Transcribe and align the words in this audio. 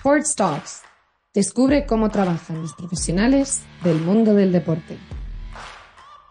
Sports 0.00 0.34
Talks. 0.34 0.82
Descubre 1.34 1.84
cómo 1.84 2.08
trabajan 2.08 2.62
los 2.62 2.72
profesionales 2.72 3.60
del 3.84 4.00
mundo 4.00 4.32
del 4.32 4.50
deporte. 4.50 4.96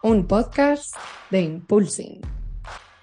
Un 0.01 0.25
podcast 0.25 0.95
de 1.29 1.41
Impulsing. 1.41 2.19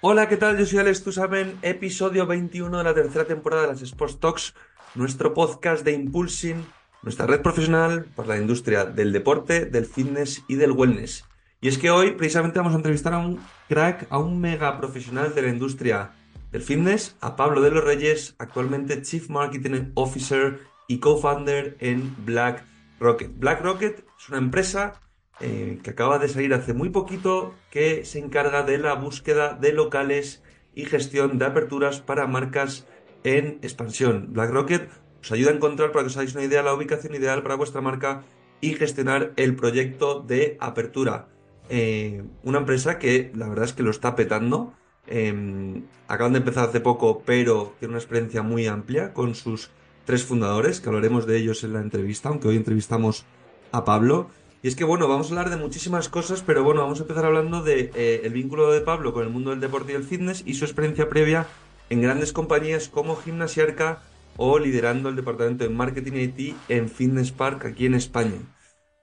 Hola, 0.01 0.27
¿qué 0.27 0.35
tal? 0.35 0.57
Yo 0.57 0.65
soy 0.65 0.79
Alex 0.79 1.05
Tusamen, 1.05 1.57
episodio 1.61 2.27
21 2.27 2.79
de 2.79 2.83
la 2.83 2.93
tercera 2.93 3.23
temporada 3.23 3.61
de 3.61 3.67
las 3.69 3.81
Sports 3.81 4.19
Talks, 4.19 4.55
nuestro 4.93 5.33
podcast 5.33 5.85
de 5.85 5.93
Impulsing, 5.93 6.65
nuestra 7.01 7.27
red 7.27 7.41
profesional 7.41 8.03
por 8.13 8.27
la 8.27 8.35
industria 8.35 8.83
del 8.83 9.13
deporte, 9.13 9.67
del 9.67 9.85
fitness 9.85 10.43
y 10.49 10.55
del 10.55 10.73
wellness. 10.73 11.23
Y 11.61 11.69
es 11.69 11.77
que 11.77 11.91
hoy 11.91 12.11
precisamente 12.11 12.59
vamos 12.59 12.73
a 12.73 12.77
entrevistar 12.77 13.13
a 13.13 13.19
un 13.19 13.39
crack, 13.69 14.07
a 14.09 14.17
un 14.17 14.41
mega 14.41 14.77
profesional 14.77 15.33
de 15.33 15.43
la 15.43 15.47
industria 15.47 16.11
del 16.51 16.61
fitness, 16.61 17.15
a 17.21 17.35
Pablo 17.35 17.61
de 17.61 17.71
los 17.71 17.83
Reyes, 17.83 18.35
actualmente 18.39 19.01
Chief 19.01 19.29
Marketing 19.29 19.91
Officer 19.95 20.59
y 20.87 20.99
co-founder 20.99 21.77
en 21.79 22.15
Black 22.25 22.63
Rocket. 22.99 23.31
Black 23.37 23.61
Rocket 23.61 24.05
es 24.17 24.29
una 24.29 24.37
empresa 24.37 25.01
eh, 25.39 25.79
que 25.83 25.91
acaba 25.91 26.19
de 26.19 26.29
salir 26.29 26.53
hace 26.53 26.73
muy 26.73 26.89
poquito 26.89 27.53
que 27.69 28.05
se 28.05 28.19
encarga 28.19 28.63
de 28.63 28.77
la 28.77 28.95
búsqueda 28.95 29.53
de 29.53 29.73
locales 29.73 30.43
y 30.73 30.85
gestión 30.85 31.37
de 31.37 31.45
aperturas 31.45 32.01
para 32.01 32.27
marcas 32.27 32.87
en 33.23 33.59
expansión. 33.61 34.33
Black 34.33 34.51
Rocket 34.51 34.89
os 35.21 35.31
ayuda 35.31 35.51
a 35.51 35.55
encontrar, 35.55 35.91
para 35.91 36.03
que 36.03 36.07
os 36.07 36.17
hagáis 36.17 36.35
una 36.35 36.43
idea, 36.43 36.63
la 36.63 36.73
ubicación 36.73 37.13
ideal 37.15 37.43
para 37.43 37.55
vuestra 37.55 37.81
marca 37.81 38.23
y 38.61 38.73
gestionar 38.73 39.33
el 39.35 39.55
proyecto 39.55 40.21
de 40.21 40.57
apertura. 40.59 41.27
Eh, 41.69 42.23
una 42.43 42.59
empresa 42.59 42.97
que 42.97 43.31
la 43.35 43.49
verdad 43.49 43.65
es 43.65 43.73
que 43.73 43.83
lo 43.83 43.91
está 43.91 44.15
petando. 44.15 44.73
Em, 45.07 45.83
acaban 46.07 46.33
de 46.33 46.39
empezar 46.39 46.69
hace 46.69 46.79
poco, 46.79 47.23
pero 47.25 47.73
tiene 47.79 47.93
una 47.93 47.99
experiencia 47.99 48.41
muy 48.43 48.67
amplia 48.67 49.13
con 49.13 49.35
sus 49.35 49.69
tres 50.05 50.23
fundadores, 50.23 50.79
que 50.79 50.89
hablaremos 50.89 51.25
de 51.25 51.37
ellos 51.37 51.63
en 51.63 51.73
la 51.73 51.81
entrevista, 51.81 52.29
aunque 52.29 52.47
hoy 52.47 52.57
entrevistamos 52.57 53.25
a 53.71 53.85
Pablo. 53.85 54.29
Y 54.61 54.67
es 54.67 54.75
que, 54.75 54.83
bueno, 54.83 55.07
vamos 55.07 55.27
a 55.27 55.29
hablar 55.29 55.49
de 55.49 55.57
muchísimas 55.57 56.09
cosas, 56.09 56.43
pero 56.45 56.63
bueno, 56.63 56.81
vamos 56.81 56.99
a 56.99 57.03
empezar 57.03 57.25
hablando 57.25 57.61
de 57.61 57.91
eh, 57.93 58.29
vínculo 58.33 58.71
de 58.71 58.81
Pablo 58.81 59.13
con 59.13 59.23
el 59.23 59.29
mundo 59.29 59.51
del 59.51 59.59
deporte 59.59 59.93
y 59.93 59.95
el 59.95 60.03
fitness 60.03 60.43
y 60.45 60.55
su 60.55 60.65
experiencia 60.65 61.09
previa 61.09 61.47
en 61.89 62.01
grandes 62.01 62.33
compañías 62.33 62.89
como 62.89 63.15
Gimnasiarca 63.15 64.01
o 64.35 64.59
liderando 64.59 65.09
el 65.09 65.15
departamento 65.15 65.63
de 65.63 65.69
marketing 65.69 66.13
IT 66.13 66.55
en 66.69 66.89
Fitness 66.89 67.31
Park 67.31 67.65
aquí 67.65 67.85
en 67.85 67.95
España. 67.95 68.37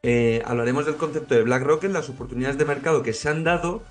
Eh, 0.03 0.43
hablaremos 0.45 0.87
del 0.87 0.97
concepto 0.97 1.35
de 1.35 1.43
Black 1.43 1.63
Rocket, 1.63 1.91
las 1.91 2.11
oportunidades 2.11 2.59
de 2.59 2.67
mercado 2.67 3.03
que 3.03 3.15
se 3.15 3.29
han 3.29 3.43
dado 3.43 3.83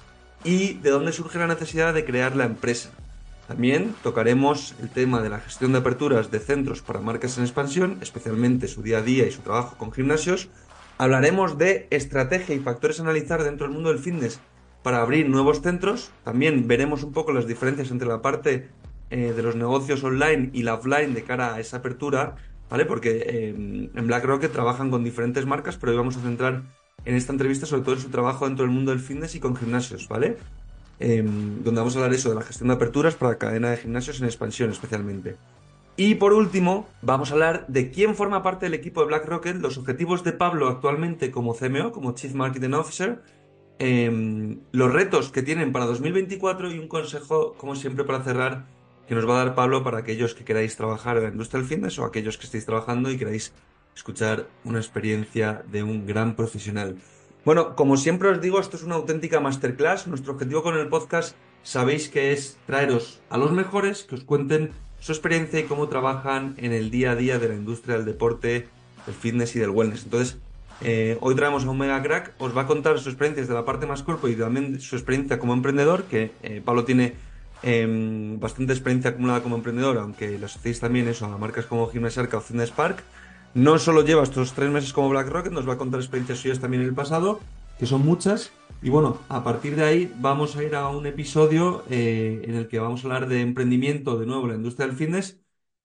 y 0.43 0.73
de 0.75 0.89
dónde 0.89 1.11
surge 1.11 1.39
la 1.39 1.47
necesidad 1.47 1.93
de 1.93 2.05
crear 2.05 2.35
la 2.35 2.45
empresa. 2.45 2.91
También 3.47 3.93
tocaremos 4.03 4.73
el 4.81 4.89
tema 4.89 5.21
de 5.21 5.29
la 5.29 5.39
gestión 5.39 5.73
de 5.73 5.79
aperturas 5.79 6.31
de 6.31 6.39
centros 6.39 6.81
para 6.81 7.01
marcas 7.01 7.37
en 7.37 7.43
expansión, 7.43 7.97
especialmente 8.01 8.67
su 8.67 8.81
día 8.81 8.99
a 8.99 9.01
día 9.01 9.27
y 9.27 9.31
su 9.31 9.41
trabajo 9.41 9.77
con 9.77 9.91
gimnasios. 9.91 10.49
Hablaremos 10.97 11.57
de 11.57 11.87
estrategia 11.89 12.55
y 12.55 12.59
factores 12.59 12.99
a 12.99 13.03
analizar 13.03 13.43
dentro 13.43 13.67
del 13.67 13.73
mundo 13.73 13.89
del 13.89 13.99
fitness 13.99 14.39
para 14.81 15.01
abrir 15.01 15.29
nuevos 15.29 15.61
centros. 15.61 16.11
También 16.23 16.67
veremos 16.67 17.03
un 17.03 17.11
poco 17.11 17.33
las 17.33 17.47
diferencias 17.47 17.91
entre 17.91 18.07
la 18.07 18.21
parte 18.21 18.69
eh, 19.09 19.33
de 19.35 19.43
los 19.43 19.55
negocios 19.55 20.03
online 20.03 20.49
y 20.53 20.63
la 20.63 20.75
offline 20.75 21.13
de 21.13 21.23
cara 21.23 21.55
a 21.55 21.59
esa 21.59 21.77
apertura 21.77 22.35
¿vale? 22.73 22.85
Porque 22.85 23.23
eh, 23.27 23.49
en 23.49 24.07
Black 24.07 24.25
Rocket 24.25 24.51
trabajan 24.51 24.89
con 24.89 25.03
diferentes 25.03 25.45
marcas, 25.45 25.77
pero 25.77 25.91
hoy 25.91 25.97
vamos 25.99 26.17
a 26.17 26.21
centrar 26.21 26.63
en 27.05 27.15
esta 27.15 27.31
entrevista 27.31 27.65
sobre 27.65 27.83
todo 27.83 27.95
en 27.95 28.01
su 28.01 28.09
trabajo 28.09 28.45
dentro 28.45 28.65
del 28.65 28.73
mundo 28.73 28.91
del 28.91 28.99
fitness 28.99 29.35
y 29.35 29.39
con 29.39 29.55
gimnasios, 29.55 30.07
¿vale? 30.07 30.37
Em, 30.99 31.63
donde 31.63 31.81
vamos 31.81 31.95
a 31.95 31.99
hablar 31.99 32.13
eso 32.13 32.29
de 32.29 32.35
la 32.35 32.41
gestión 32.41 32.69
de 32.69 32.75
aperturas 32.75 33.15
para 33.15 33.31
la 33.31 33.37
cadena 33.37 33.71
de 33.71 33.77
gimnasios 33.77 34.19
en 34.19 34.25
expansión 34.25 34.69
especialmente. 34.69 35.35
Y 35.95 36.15
por 36.15 36.33
último, 36.33 36.87
vamos 37.01 37.29
a 37.29 37.33
hablar 37.33 37.65
de 37.67 37.91
quién 37.91 38.15
forma 38.15 38.41
parte 38.41 38.65
del 38.65 38.73
equipo 38.73 39.01
de 39.01 39.07
Black 39.07 39.27
Rocket, 39.27 39.57
los 39.57 39.77
objetivos 39.77 40.23
de 40.23 40.33
Pablo 40.33 40.67
actualmente 40.67 41.29
como 41.29 41.53
CMO, 41.53 41.91
como 41.91 42.13
Chief 42.13 42.33
Marketing 42.33 42.73
Officer, 42.73 43.21
em, 43.79 44.59
los 44.71 44.91
retos 44.91 45.31
que 45.31 45.43
tienen 45.43 45.71
para 45.71 45.85
2024 45.85 46.71
y 46.71 46.79
un 46.79 46.87
consejo, 46.87 47.53
como 47.57 47.75
siempre, 47.75 48.05
para 48.05 48.23
cerrar 48.23 48.65
que 49.07 49.13
nos 49.13 49.27
va 49.27 49.41
a 49.41 49.45
dar 49.45 49.55
Pablo 49.55 49.83
para 49.83 49.99
aquellos 49.99 50.33
que 50.33 50.45
queráis 50.45 50.75
trabajar 50.77 51.17
en 51.17 51.23
la 51.23 51.29
industria 51.29 51.59
del 51.59 51.69
fitness 51.69 51.99
o 51.99 52.05
aquellos 52.05 52.37
que 52.37 52.45
estéis 52.45 52.65
trabajando 52.65 53.11
y 53.11 53.17
queráis 53.17 53.53
escuchar 53.95 54.47
una 54.63 54.79
experiencia 54.79 55.63
de 55.71 55.83
un 55.83 56.05
gran 56.05 56.35
profesional. 56.35 56.97
Bueno, 57.45 57.75
como 57.75 57.97
siempre 57.97 58.29
os 58.29 58.41
digo, 58.41 58.59
esto 58.59 58.77
es 58.77 58.83
una 58.83 58.95
auténtica 58.95 59.39
masterclass. 59.39 60.07
Nuestro 60.07 60.33
objetivo 60.33 60.63
con 60.63 60.77
el 60.77 60.87
podcast 60.87 61.35
sabéis 61.61 62.09
que 62.09 62.31
es 62.31 62.57
traeros 62.65 63.19
a 63.29 63.37
los 63.37 63.51
mejores 63.51 64.03
que 64.03 64.15
os 64.15 64.23
cuenten 64.23 64.71
su 64.99 65.11
experiencia 65.11 65.59
y 65.59 65.63
cómo 65.63 65.89
trabajan 65.89 66.55
en 66.57 66.71
el 66.71 66.89
día 66.89 67.11
a 67.11 67.15
día 67.15 67.39
de 67.39 67.49
la 67.49 67.55
industria 67.55 67.97
del 67.97 68.05
deporte, 68.05 68.67
del 69.05 69.15
fitness 69.15 69.55
y 69.55 69.59
del 69.59 69.71
wellness. 69.71 70.05
Entonces, 70.05 70.37
eh, 70.81 71.17
hoy 71.19 71.35
traemos 71.35 71.65
a 71.65 71.69
un 71.69 71.77
mega 71.77 72.01
crack, 72.01 72.33
os 72.37 72.55
va 72.55 72.61
a 72.61 72.67
contar 72.67 72.97
sus 72.97 73.07
experiencias 73.07 73.47
de 73.47 73.53
la 73.53 73.65
parte 73.65 73.85
más 73.85 74.03
cuerpo 74.03 74.29
y 74.29 74.35
también 74.35 74.79
su 74.79 74.95
experiencia 74.95 75.39
como 75.39 75.53
emprendedor, 75.53 76.03
que 76.05 76.31
eh, 76.41 76.61
Pablo 76.63 76.85
tiene 76.85 77.13
Em, 77.65 78.41
bastante 78.41 78.73
experiencia 78.73 79.11
acumulada 79.11 79.41
como 79.41 79.55
emprendedor, 79.55 79.97
aunque 79.97 80.37
le 80.37 80.45
asociéis 80.45 80.81
también 80.81 81.07
eso 81.07 81.25
a 81.25 81.37
marcas 81.37 81.65
como 81.65 81.87
Gimnasiarca 81.87 82.35
o 82.35 82.41
Fitness 82.41 82.71
Park. 82.71 83.01
No 83.55 83.77
solo 83.77 84.03
lleva 84.03 84.23
estos 84.23 84.53
tres 84.53 84.71
meses 84.71 84.93
como 84.93 85.09
Black 85.09 85.29
Rocket, 85.29 85.53
nos 85.53 85.67
va 85.67 85.73
a 85.73 85.77
contar 85.77 85.99
experiencias 85.99 86.39
suyas 86.39 86.59
también 86.59 86.81
en 86.81 86.89
el 86.89 86.95
pasado, 86.95 87.39
que 87.77 87.85
son 87.85 88.03
muchas. 88.03 88.51
Y 88.81 88.89
bueno, 88.89 89.19
a 89.29 89.43
partir 89.43 89.75
de 89.75 89.83
ahí 89.83 90.13
vamos 90.19 90.55
a 90.55 90.63
ir 90.63 90.75
a 90.75 90.89
un 90.89 91.05
episodio 91.05 91.83
eh, 91.89 92.41
en 92.45 92.55
el 92.55 92.67
que 92.67 92.79
vamos 92.79 93.03
a 93.03 93.07
hablar 93.07 93.27
de 93.27 93.41
emprendimiento 93.41 94.17
de 94.17 94.25
nuevo 94.25 94.47
la 94.47 94.55
industria 94.55 94.87
del 94.87 94.95
fitness 94.95 95.39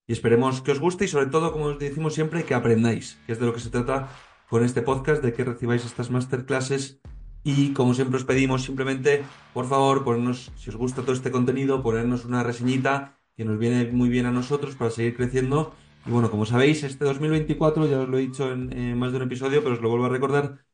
y 0.06 0.12
esperemos 0.12 0.62
que 0.62 0.72
os 0.72 0.80
guste 0.80 1.04
y 1.04 1.08
sobre 1.08 1.26
todo, 1.26 1.52
como 1.52 1.66
os 1.66 1.78
decimos 1.78 2.14
siempre, 2.14 2.44
que 2.44 2.54
aprendáis, 2.54 3.18
que 3.26 3.32
es 3.32 3.38
de 3.38 3.44
lo 3.44 3.52
que 3.52 3.60
se 3.60 3.68
trata 3.68 4.08
con 4.48 4.64
este 4.64 4.80
podcast, 4.80 5.22
de 5.22 5.34
que 5.34 5.44
recibáis 5.44 5.84
estas 5.84 6.10
masterclasses 6.10 7.00
y 7.44 7.74
como 7.74 7.92
siempre 7.92 8.16
os 8.16 8.24
pedimos 8.24 8.64
simplemente, 8.64 9.22
por 9.52 9.66
favor, 9.66 10.04
ponernos, 10.04 10.50
si 10.56 10.70
os 10.70 10.76
gusta 10.76 11.02
todo 11.02 11.12
este 11.12 11.30
contenido, 11.30 11.82
ponernos 11.82 12.24
una 12.24 12.42
reseñita 12.42 13.18
que 13.36 13.44
nos 13.44 13.58
viene 13.58 13.92
muy 13.92 14.08
bien 14.08 14.24
a 14.24 14.32
nosotros 14.32 14.74
para 14.74 14.90
seguir 14.90 15.14
creciendo. 15.14 15.74
Y 16.08 16.10
bueno, 16.10 16.30
como 16.30 16.46
sabéis, 16.46 16.84
este 16.84 17.04
2024, 17.04 17.86
ya 17.86 18.00
os 18.00 18.08
lo 18.08 18.16
he 18.16 18.22
dicho 18.22 18.50
en, 18.50 18.98
más 18.98 19.12
de 19.12 19.19
un 19.19 19.24
episodio, 19.24 19.62
pero 19.62 19.74
os 19.74 19.82
lo 19.82 19.91
vuelvo 19.91 20.06
a 20.06 20.08
recordar, 20.08 20.64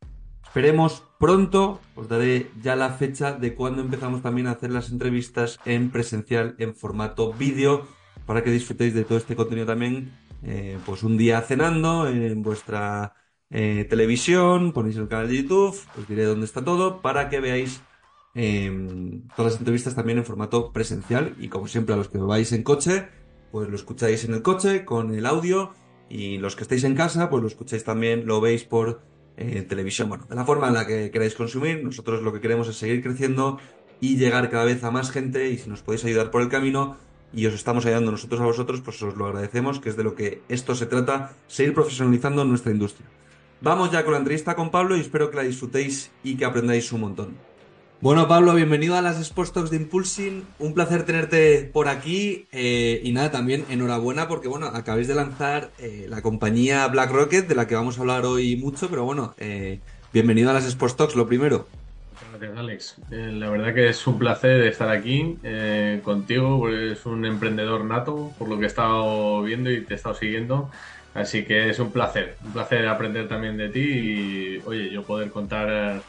esperemos 0.44 1.02
pronto, 1.18 1.80
os 1.96 2.08
daré 2.08 2.52
ya 2.62 2.76
la 2.76 2.90
fecha 2.90 3.32
de 3.32 3.56
cuando 3.56 3.82
empezamos 3.82 4.22
también 4.22 4.46
a 4.46 4.52
hacer 4.52 4.70
las 4.70 4.90
entrevistas 4.90 5.58
en 5.64 5.90
presencial, 5.90 6.54
en 6.58 6.76
formato 6.76 7.32
vídeo, 7.32 7.84
para 8.26 8.44
que 8.44 8.52
disfrutéis 8.52 8.94
de 8.94 9.02
todo 9.02 9.18
este 9.18 9.34
contenido 9.34 9.66
también, 9.66 10.12
eh, 10.44 10.78
pues 10.86 11.02
un 11.02 11.16
día 11.16 11.40
cenando 11.40 12.06
en 12.06 12.40
vuestra 12.44 13.16
eh, 13.50 13.88
televisión, 13.90 14.72
ponéis 14.72 14.98
el 14.98 15.08
canal 15.08 15.26
de 15.26 15.42
YouTube, 15.42 15.76
os 15.98 16.06
diré 16.06 16.26
dónde 16.26 16.46
está 16.46 16.64
todo, 16.64 17.02
para 17.02 17.28
que 17.28 17.40
veáis 17.40 17.82
em, 18.34 19.26
todas 19.34 19.54
las 19.54 19.58
entrevistas 19.60 19.96
también 19.96 20.18
en 20.18 20.24
formato 20.24 20.70
presencial. 20.72 21.34
Y 21.40 21.48
como 21.48 21.66
siempre, 21.66 21.94
a 21.94 21.96
los 21.96 22.08
que 22.08 22.18
vais 22.18 22.52
en 22.52 22.62
coche, 22.62 23.08
pues 23.54 23.68
lo 23.68 23.76
escucháis 23.76 24.24
en 24.24 24.34
el 24.34 24.42
coche 24.42 24.84
con 24.84 25.14
el 25.14 25.26
audio. 25.26 25.74
Y 26.08 26.38
los 26.38 26.56
que 26.56 26.64
estáis 26.64 26.82
en 26.82 26.96
casa, 26.96 27.30
pues 27.30 27.40
lo 27.40 27.46
escucháis 27.46 27.84
también, 27.84 28.26
lo 28.26 28.40
veis 28.40 28.64
por 28.64 29.02
eh, 29.36 29.62
televisión. 29.62 30.08
Bueno, 30.08 30.26
de 30.28 30.34
la 30.34 30.44
forma 30.44 30.66
en 30.66 30.74
la 30.74 30.88
que 30.88 31.12
queráis 31.12 31.36
consumir, 31.36 31.84
nosotros 31.84 32.20
lo 32.22 32.32
que 32.32 32.40
queremos 32.40 32.66
es 32.66 32.74
seguir 32.74 33.00
creciendo 33.00 33.60
y 34.00 34.16
llegar 34.16 34.50
cada 34.50 34.64
vez 34.64 34.82
a 34.82 34.90
más 34.90 35.12
gente. 35.12 35.50
Y 35.50 35.58
si 35.58 35.70
nos 35.70 35.82
podéis 35.82 36.04
ayudar 36.04 36.32
por 36.32 36.42
el 36.42 36.48
camino, 36.48 36.96
y 37.32 37.46
os 37.46 37.54
estamos 37.54 37.86
ayudando 37.86 38.10
nosotros 38.10 38.40
a 38.40 38.44
vosotros, 38.44 38.80
pues 38.80 39.00
os 39.04 39.16
lo 39.16 39.26
agradecemos, 39.26 39.78
que 39.78 39.90
es 39.90 39.96
de 39.96 40.02
lo 40.02 40.16
que 40.16 40.42
esto 40.48 40.74
se 40.74 40.86
trata, 40.86 41.36
seguir 41.46 41.74
profesionalizando 41.74 42.44
nuestra 42.44 42.72
industria. 42.72 43.08
Vamos 43.60 43.92
ya 43.92 44.02
con 44.02 44.14
la 44.14 44.18
entrevista 44.18 44.56
con 44.56 44.72
Pablo 44.72 44.96
y 44.96 45.00
espero 45.00 45.30
que 45.30 45.36
la 45.36 45.44
disfrutéis 45.44 46.10
y 46.24 46.36
que 46.36 46.44
aprendáis 46.44 46.90
un 46.90 47.02
montón. 47.02 47.36
Bueno, 48.04 48.28
Pablo, 48.28 48.52
bienvenido 48.54 48.96
a 48.96 49.00
las 49.00 49.18
Sports 49.18 49.54
Talks 49.54 49.70
de 49.70 49.78
Impulsing. 49.78 50.44
Un 50.58 50.74
placer 50.74 51.06
tenerte 51.06 51.70
por 51.72 51.88
aquí. 51.88 52.44
Eh, 52.52 53.00
y 53.02 53.12
nada, 53.12 53.30
también 53.30 53.64
enhorabuena 53.70 54.28
porque, 54.28 54.46
bueno, 54.46 54.66
acabáis 54.66 55.08
de 55.08 55.14
lanzar 55.14 55.70
eh, 55.78 56.04
la 56.10 56.20
compañía 56.20 56.86
Black 56.88 57.10
Rocket, 57.10 57.48
de 57.48 57.54
la 57.54 57.66
que 57.66 57.74
vamos 57.74 57.96
a 57.96 58.02
hablar 58.02 58.26
hoy 58.26 58.56
mucho, 58.56 58.90
pero 58.90 59.06
bueno, 59.06 59.34
eh, 59.38 59.80
bienvenido 60.12 60.50
a 60.50 60.52
las 60.52 60.66
Sports 60.66 60.96
Talks, 60.96 61.16
lo 61.16 61.26
primero. 61.26 61.66
Gracias, 62.30 62.58
Alex. 62.58 62.96
la 63.08 63.48
verdad 63.48 63.72
que 63.72 63.88
es 63.88 64.06
un 64.06 64.18
placer 64.18 64.66
estar 64.66 64.90
aquí 64.90 65.38
contigo, 66.02 66.58
porque 66.58 66.92
es 66.92 67.06
un 67.06 67.24
emprendedor 67.24 67.86
nato, 67.86 68.32
por 68.38 68.50
lo 68.50 68.58
que 68.58 68.64
he 68.64 68.66
estado 68.66 69.42
viendo 69.44 69.70
y 69.70 69.80
te 69.80 69.94
he 69.94 69.96
estado 69.96 70.14
siguiendo. 70.14 70.70
Así 71.14 71.46
que 71.46 71.70
es 71.70 71.78
un 71.78 71.90
placer, 71.90 72.36
un 72.44 72.52
placer 72.52 72.86
aprender 72.86 73.28
también 73.28 73.56
de 73.56 73.70
ti 73.70 73.80
y, 73.80 74.62
oye, 74.66 74.90
yo 74.90 75.04
poder 75.04 75.30
contar 75.30 75.68
eh, 75.70 76.00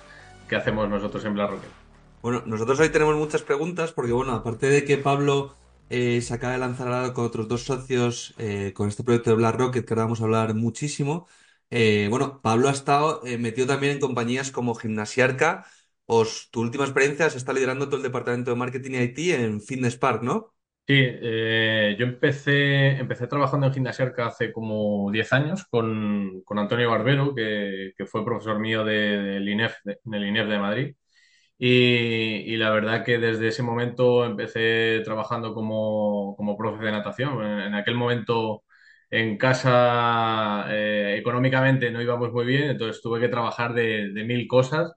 qué 0.49 0.57
hacemos 0.57 0.89
nosotros 0.89 1.23
en 1.23 1.35
Black 1.35 1.51
Rocket. 1.51 1.84
Bueno, 2.25 2.41
nosotros 2.47 2.79
hoy 2.79 2.89
tenemos 2.89 3.15
muchas 3.15 3.43
preguntas 3.43 3.91
porque, 3.91 4.11
bueno, 4.11 4.31
aparte 4.33 4.65
de 4.67 4.83
que 4.83 4.97
Pablo 4.97 5.55
eh, 5.89 6.21
se 6.21 6.33
acaba 6.33 6.53
de 6.53 6.59
lanzar 6.59 6.87
ahora 6.87 7.13
con 7.13 7.23
otros 7.25 7.47
dos 7.47 7.61
socios 7.63 8.33
eh, 8.39 8.73
con 8.73 8.87
este 8.89 9.03
proyecto 9.03 9.29
de 9.29 9.35
Black 9.35 9.55
Rocket 9.55 9.85
que 9.85 9.93
ahora 9.93 10.05
vamos 10.05 10.21
a 10.21 10.23
hablar 10.23 10.55
muchísimo, 10.55 11.27
bueno, 12.09 12.41
Pablo 12.41 12.69
ha 12.69 12.71
estado 12.71 13.21
metido 13.37 13.67
también 13.67 13.93
en 13.93 13.99
compañías 13.99 14.49
como 14.49 14.73
Gimnasiarca. 14.73 15.67
Os, 16.07 16.49
tu 16.49 16.61
última 16.61 16.85
experiencia 16.85 17.29
se 17.29 17.37
está 17.37 17.53
liderando 17.53 17.85
todo 17.87 17.97
el 17.97 18.03
departamento 18.03 18.49
de 18.51 18.57
marketing 18.57 18.91
IT 18.93 19.19
en 19.35 19.61
Fitness 19.61 19.97
Park, 19.97 20.23
¿no? 20.23 20.55
Sí, 20.87 20.93
eh, 20.97 21.95
yo 21.99 22.05
empecé, 22.05 22.91
empecé 22.97 23.27
trabajando 23.27 23.67
en 23.67 23.73
Gimnasiarca 23.73 24.27
hace 24.27 24.51
como 24.53 25.11
10 25.11 25.33
años 25.33 25.65
con, 25.65 26.41
con 26.43 26.59
Antonio 26.59 26.89
Barbero, 26.91 27.33
que, 27.35 27.93
que 27.97 28.05
fue 28.05 28.23
profesor 28.25 28.59
mío 28.59 28.83
de, 28.85 28.93
del 28.93 29.49
INEF, 29.49 29.75
de, 29.83 29.99
del 30.03 30.25
INEF 30.27 30.47
de 30.47 30.59
Madrid. 30.59 30.95
Y, 31.57 32.53
y 32.53 32.57
la 32.57 32.69
verdad 32.71 33.03
que 33.05 33.17
desde 33.17 33.47
ese 33.49 33.63
momento 33.63 34.25
empecé 34.25 35.01
trabajando 35.05 35.53
como, 35.53 36.35
como 36.37 36.57
profe 36.57 36.83
de 36.85 36.91
natación. 36.91 37.43
En, 37.43 37.59
en 37.61 37.75
aquel 37.75 37.95
momento 37.95 38.63
en 39.09 39.37
casa 39.37 40.65
eh, 40.69 41.15
económicamente 41.19 41.91
no 41.91 42.01
íbamos 42.01 42.31
muy 42.33 42.45
bien, 42.45 42.63
entonces 42.71 43.01
tuve 43.01 43.19
que 43.21 43.29
trabajar 43.29 43.73
de, 43.73 44.11
de 44.13 44.23
mil 44.25 44.47
cosas 44.47 44.93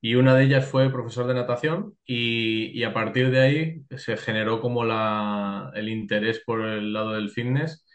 y 0.00 0.14
una 0.16 0.34
de 0.34 0.44
ellas 0.44 0.66
fue 0.68 0.90
profesor 0.92 1.26
de 1.26 1.34
natación 1.34 1.96
y, 2.04 2.66
y 2.78 2.84
a 2.84 2.92
partir 2.92 3.30
de 3.30 3.40
ahí 3.40 3.82
se 3.96 4.16
generó 4.16 4.60
como 4.60 4.84
la, 4.84 5.70
el 5.74 5.88
interés 5.88 6.42
por 6.44 6.60
el 6.62 6.92
lado 6.92 7.12
del 7.12 7.30
fitness 7.30 7.86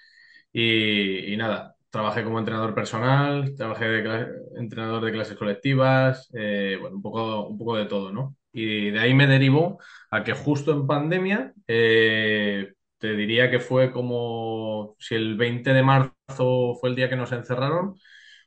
y, 0.53 1.33
y 1.33 1.37
nada, 1.37 1.76
trabajé 1.89 2.23
como 2.23 2.39
entrenador 2.39 2.75
personal, 2.75 3.53
trabajé 3.55 3.85
de 3.87 4.27
entrenador 4.57 5.03
de 5.05 5.11
clases 5.11 5.37
colectivas, 5.37 6.29
eh, 6.33 6.77
bueno, 6.79 6.97
un 6.97 7.01
poco, 7.01 7.47
un 7.47 7.57
poco 7.57 7.75
de 7.77 7.85
todo, 7.85 8.11
¿no? 8.11 8.35
Y 8.51 8.91
de 8.91 8.99
ahí 8.99 9.13
me 9.13 9.27
derivó 9.27 9.79
a 10.11 10.23
que 10.23 10.33
justo 10.33 10.71
en 10.71 10.87
pandemia, 10.87 11.53
eh, 11.67 12.73
te 12.97 13.15
diría 13.15 13.49
que 13.51 13.59
fue 13.59 13.91
como 13.91 14.95
si 14.99 15.15
el 15.15 15.37
20 15.37 15.73
de 15.73 15.83
marzo 15.83 16.75
fue 16.79 16.89
el 16.89 16.95
día 16.95 17.09
que 17.09 17.15
nos 17.15 17.31
encerraron, 17.31 17.95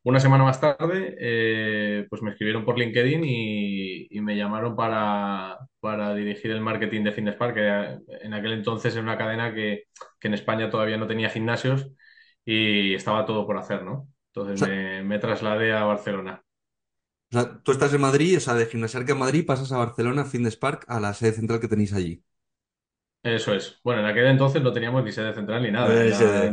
una 0.03 0.19
semana 0.21 0.45
más 0.45 0.61
tarde, 0.61 1.15
eh, 1.21 2.07
pues 2.09 2.23
me 2.23 2.31
escribieron 2.31 2.65
por 2.65 2.79
LinkedIn 2.79 3.23
y, 3.25 4.07
y 4.11 4.21
me 4.23 4.37
llamaron 4.37 4.75
para, 4.77 5.59
para 5.81 6.15
dirigir 6.15 6.51
el 6.53 6.61
marketing 6.63 7.05
de 7.05 7.13
Fitness 7.13 7.37
Park, 7.37 7.55
que 7.55 7.99
en 8.25 8.33
aquel 8.35 8.53
entonces 8.53 8.95
era 8.95 9.03
una 9.03 9.19
cadena 9.19 9.55
que, 9.55 9.85
que 10.19 10.29
en 10.29 10.35
España 10.35 10.71
todavía 10.71 10.97
no 10.97 11.07
tenía 11.07 11.29
gimnasios 11.31 11.91
y 12.45 12.95
estaba 12.95 13.27
todo 13.27 13.47
por 13.47 13.59
hacer, 13.59 13.83
¿no? 13.85 14.09
O 14.55 14.57
Entonces 14.57 14.59
sea, 14.59 14.69
me, 14.69 15.03
me 15.03 15.19
trasladé 15.19 15.73
a 15.73 15.85
Barcelona. 15.85 16.45
o 17.33 17.35
sea, 17.37 17.63
tú 17.65 17.73
estás 17.73 17.93
en 17.95 18.01
Madrid, 18.01 18.37
o 18.37 18.41
sea, 18.41 18.55
de 18.55 18.67
Gimnasiarca 18.67 19.13
en 19.13 19.19
Madrid 19.19 19.45
pasas 19.47 19.73
a 19.73 19.79
Barcelona, 19.79 20.25
Fitness 20.25 20.57
Park, 20.57 20.85
a 20.89 21.01
la 21.01 21.13
sede 21.15 21.33
central 21.33 21.59
que 21.61 21.69
tenéis 21.69 21.93
allí. 21.93 22.25
Eso 23.23 23.55
es. 23.55 23.79
Bueno, 23.85 24.01
en 24.01 24.07
aquel 24.07 24.27
entonces 24.27 24.63
no 24.63 24.73
teníamos 24.73 25.05
ni 25.05 25.13
sede 25.13 25.35
central 25.35 25.63
ni 25.63 25.71
nada. 25.71 26.03
Eh, 26.07 26.53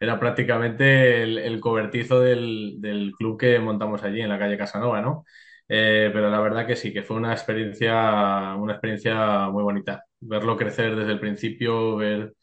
Era, 0.00 0.18
prácticamente 0.20 1.22
el, 1.22 1.38
el 1.38 1.60
cobertizo 1.60 2.20
del, 2.20 2.76
del 2.80 3.12
club 3.12 3.38
que 3.38 3.58
montamos 3.58 4.02
allí 4.02 4.20
en 4.20 4.28
la 4.28 4.38
calle 4.38 4.58
Casanova, 4.58 5.00
¿no? 5.00 5.24
Eh, 5.68 6.10
pero 6.12 6.30
la 6.30 6.40
verdad 6.40 6.66
que 6.66 6.76
sí, 6.76 6.92
que 6.92 7.02
fue 7.02 7.16
una 7.16 7.32
experiencia, 7.32 8.54
una 8.56 8.72
experiencia 8.74 9.48
muy 9.48 9.62
bonita. 9.62 10.04
Verlo 10.20 10.56
crecer 10.56 10.94
desde 10.96 11.12
el 11.12 11.20
principio, 11.20 11.96
ver, 11.96 12.34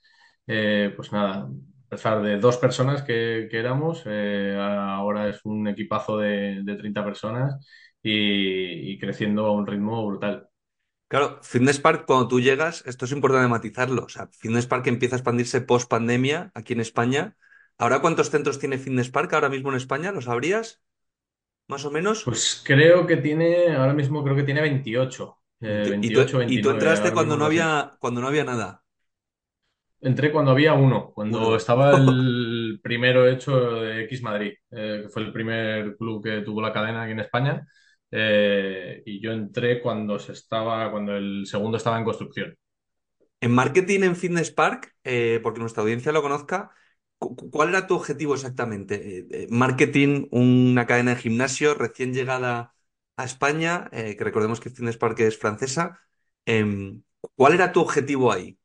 eh, 0.48 0.94
pues 0.96 1.12
nada, 1.14 1.50
empezar 1.94 2.22
de 2.22 2.38
dos 2.40 2.58
personas 2.58 3.04
que, 3.04 3.48
que 3.50 3.60
éramos, 3.60 4.04
eh, 4.06 4.56
ahora 4.60 5.30
es 5.30 5.44
un 5.46 5.68
equipazo 5.68 6.18
de, 6.18 6.62
de 6.64 6.76
30 6.76 7.04
personas 7.06 7.56
y, 8.02 8.92
y 8.94 9.00
creciendo 9.00 9.46
a 9.48 9.52
un 9.54 9.68
ritmo 9.68 10.06
brutal. 10.08 10.50
Claro, 11.08 11.40
Fitness 11.44 11.80
Park, 11.80 12.06
cuando 12.08 12.28
tú 12.28 12.40
llegas, 12.40 12.84
esto 12.88 13.06
es 13.06 13.12
importante 13.12 13.48
matizarlo. 13.48 14.04
O 14.06 14.10
sea, 14.10 14.28
Fitness 14.40 14.66
Park 14.66 14.88
empieza 14.88 15.16
a 15.16 15.20
expandirse 15.20 15.62
post 15.62 15.90
pandemia 15.90 16.52
aquí 16.56 16.74
en 16.74 16.80
España. 16.82 17.38
¿Ahora 17.78 18.02
cuántos 18.02 18.30
centros 18.32 18.60
tiene 18.60 18.80
Fitness 18.80 19.10
Park 19.10 19.34
ahora 19.34 19.50
mismo 19.50 19.70
en 19.70 19.76
España? 19.78 20.12
¿Lo 20.12 20.22
sabrías? 20.22 20.82
¿Más 21.68 21.86
o 21.86 21.92
menos? 21.92 22.20
Pues 22.24 22.62
creo 22.66 23.06
que 23.06 23.18
tiene, 23.18 23.76
ahora 23.76 23.94
mismo 23.94 24.24
creo 24.24 24.36
que 24.36 24.44
tiene 24.44 24.62
28, 24.62 25.40
eh, 25.62 25.88
20 25.90 25.90
Y 26.00 26.12
tú, 26.12 26.22
28, 26.22 26.38
y 26.46 26.62
tú 26.62 26.70
29, 26.70 26.70
entraste 26.70 27.12
cuando 27.14 27.38
no 27.38 27.46
había, 27.46 27.96
cuando 28.00 28.22
no 28.22 28.28
había 28.28 28.44
nada. 28.44 28.83
Entré 30.06 30.32
cuando 30.34 30.52
había 30.52 30.74
uno, 30.74 31.12
cuando 31.14 31.56
Uno. 31.56 31.56
estaba 31.56 31.94
el 31.94 32.80
primero 32.84 33.26
hecho 33.28 33.58
de 33.82 34.04
X 34.04 34.22
Madrid, 34.22 34.52
eh, 34.72 35.00
que 35.04 35.10
fue 35.10 35.22
el 35.24 35.32
primer 35.32 35.96
club 35.98 36.22
que 36.24 36.42
tuvo 36.42 36.62
la 36.62 36.74
cadena 36.74 37.04
aquí 37.04 37.14
en 37.14 37.22
España, 37.22 37.66
eh, 38.12 39.02
y 39.06 39.22
yo 39.22 39.32
entré 39.32 39.82
cuando 39.82 40.20
se 40.20 40.34
estaba, 40.34 40.92
cuando 40.92 41.16
el 41.16 41.46
segundo 41.48 41.78
estaba 41.78 41.98
en 42.00 42.04
construcción. 42.06 42.54
En 43.42 43.52
marketing 43.54 44.02
en 44.04 44.16
Fitness 44.16 44.52
Park, 44.52 44.96
eh, 45.04 45.40
porque 45.44 45.60
nuestra 45.60 45.84
audiencia 45.84 46.12
lo 46.12 46.22
conozca, 46.22 46.72
cu- 47.18 47.36
cu- 47.36 47.50
¿cuál 47.52 47.70
era 47.70 47.88
tu 47.88 47.96
objetivo 47.96 48.34
exactamente? 48.36 49.48
Marketing, 49.50 50.28
una 50.32 50.86
cadena 50.88 51.12
de 51.16 51.22
gimnasio 51.22 51.74
recién 51.76 52.14
llegada 52.14 52.74
a 53.18 53.26
España, 53.26 53.90
eh, 53.92 54.16
que 54.18 54.24
recordemos 54.24 54.60
que 54.62 54.70
Fitness 54.70 54.98
Park 54.98 55.20
es 55.20 55.38
francesa. 55.38 56.00
Em, 56.46 57.04
¿cuál 57.36 57.54
era 57.54 57.72
tu 57.74 57.82
objetivo 57.82 58.32
ahí? 58.32 58.58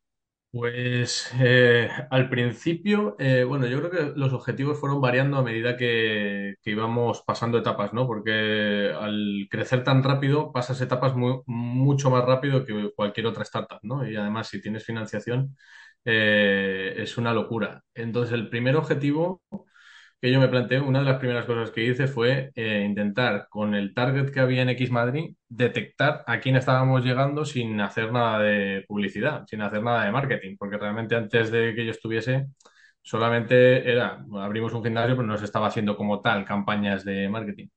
Pues 0.61 1.31
eh, 1.39 1.89
al 2.11 2.29
principio, 2.29 3.15
eh, 3.21 3.45
bueno, 3.45 3.67
yo 3.69 3.79
creo 3.79 3.91
que 3.93 4.19
los 4.19 4.33
objetivos 4.33 4.81
fueron 4.81 5.01
variando 5.01 5.37
a 5.37 5.43
medida 5.43 5.77
que, 5.77 6.55
íbamos 6.65 7.23
pasando 7.25 7.59
etapas, 7.59 7.93
¿no? 7.93 8.07
Porque 8.09 8.91
al 8.99 9.47
crecer 9.51 9.85
tan 9.85 10.03
rápido, 10.03 10.51
pasas 10.51 10.81
etapas 10.81 11.15
mu- 11.15 11.43
mucho 11.47 12.11
más 12.11 12.25
rápido 12.25 12.65
que 12.65 12.91
cualquier 12.97 13.27
otra 13.27 13.45
startup, 13.45 13.79
¿no? 13.83 14.09
Y 14.09 14.17
además, 14.17 14.49
si 14.49 14.61
tienes 14.61 14.85
financiación, 14.85 15.55
eh, 16.05 16.95
es 16.97 17.17
una 17.19 17.33
locura. 17.33 17.85
Entonces, 17.95 18.33
el 18.35 18.49
primer 18.49 18.75
objetivo 18.77 19.43
que 20.21 20.33
yo 20.33 20.41
me 20.41 20.49
planteé, 20.49 20.81
una 20.81 20.99
de 21.01 21.05
las 21.05 21.19
primeras 21.19 21.47
cosas 21.47 21.71
que 21.71 21.85
hice 21.85 22.09
fue 22.09 22.51
eh, 22.55 22.85
intentar, 22.89 23.47
con 23.49 23.75
el 23.75 23.95
target 23.95 24.31
que 24.33 24.41
había 24.41 24.63
en 24.63 24.71
X 24.71 24.91
Madrid, 24.91 25.35
detectar 25.49 26.25
a 26.27 26.41
quién 26.41 26.57
estábamos 26.57 27.05
llegando 27.05 27.45
sin 27.45 27.81
hacer 27.81 28.13
nada 28.13 28.41
de 28.41 28.85
publicidad, 28.89 29.47
sin 29.47 29.63
hacer 29.63 29.83
nada 29.83 30.05
de 30.05 30.11
marketing, 30.13 30.57
porque 30.59 30.77
realmente 30.79 31.15
antes 31.15 31.51
de 31.53 31.75
que 31.75 31.85
yo 31.85 31.93
estuviese, 31.93 32.47
solamente 33.03 33.91
era, 33.91 34.25
abrimos 34.41 34.73
un 34.75 34.83
gimnasio, 34.83 35.17
pero 35.17 35.27
no 35.29 35.39
se 35.39 35.45
estaba 35.45 35.69
haciendo 35.69 35.97
como 35.97 36.21
tal 36.21 36.45
campañas 36.45 37.05
de 37.05 37.29
marketing. 37.29 37.69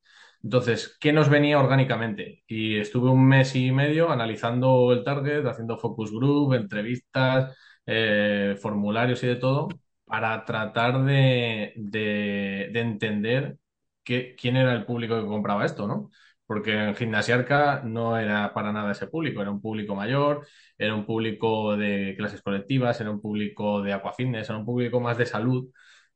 Entonces, 0.43 0.97
¿qué 0.99 1.13
nos 1.13 1.29
venía 1.29 1.59
orgánicamente? 1.59 2.43
Y 2.47 2.77
estuve 2.79 3.09
un 3.09 3.27
mes 3.27 3.55
y 3.55 3.71
medio 3.71 4.11
analizando 4.11 4.91
el 4.91 5.03
target, 5.03 5.45
haciendo 5.45 5.77
focus 5.77 6.11
group, 6.11 6.53
entrevistas, 6.53 7.55
eh, 7.85 8.55
formularios 8.59 9.23
y 9.23 9.27
de 9.27 9.35
todo 9.35 9.67
para 10.11 10.45
tratar 10.45 11.03
de, 11.05 11.73
de- 11.77 12.69
de 12.73 12.81
entender 12.81 13.57
quién 14.03 14.57
era 14.57 14.73
el 14.73 14.85
público 14.85 15.19
que 15.21 15.27
compraba 15.27 15.65
esto, 15.65 15.87
¿no? 15.87 16.11
Porque 16.45 16.73
en 16.73 16.95
Gimnasiarca 16.95 17.81
no 17.85 18.17
era 18.17 18.53
para 18.53 18.73
nada 18.73 18.91
ese 18.91 19.07
público, 19.07 19.41
era 19.41 19.51
un 19.51 19.61
público 19.61 19.95
mayor, 19.95 20.45
era 20.77 20.93
un 20.95 21.05
público 21.05 21.77
de 21.77 22.15
clases 22.17 22.41
colectivas, 22.41 22.99
era 23.01 23.11
un 23.11 23.21
público 23.21 23.81
de 23.81 23.93
aquafitness, 23.93 24.49
era 24.49 24.59
un 24.59 24.65
público 24.65 24.99
más 24.99 25.17
de 25.17 25.25
salud, 25.27 25.69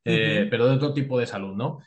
eh, 0.04 0.46
pero 0.50 0.66
de 0.68 0.74
otro 0.76 0.92
tipo 0.94 1.18
de 1.18 1.26
salud, 1.26 1.54
¿no? 1.56 1.78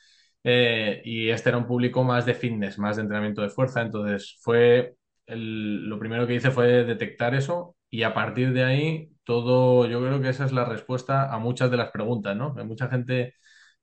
Eh, 0.43 1.01
y 1.05 1.29
este 1.29 1.49
era 1.49 1.57
un 1.59 1.67
público 1.67 2.03
más 2.03 2.25
de 2.25 2.33
fitness, 2.33 2.79
más 2.79 2.95
de 2.95 3.03
entrenamiento 3.03 3.41
de 3.41 3.49
fuerza, 3.49 3.81
entonces 3.81 4.37
fue 4.41 4.95
el- 5.27 5.87
lo 5.87 5.99
primero 5.99 6.25
que 6.27 6.35
hice 6.35 6.49
fue 6.51 6.67
detectar 6.85 7.35
eso 7.35 7.75
y 7.89 8.03
a 8.03 8.13
partir 8.13 8.53
de 8.53 8.63
ahí 8.63 9.09
todo, 9.23 9.87
yo 9.87 9.99
creo 10.01 10.21
que 10.21 10.29
esa 10.29 10.45
es 10.45 10.51
la 10.53 10.65
respuesta 10.65 11.33
a 11.33 11.39
muchas 11.39 11.71
de 11.71 11.77
las 11.77 11.91
preguntas, 11.91 12.35
¿no? 12.35 12.53
Mucha 12.65 12.87
gente 12.89 13.35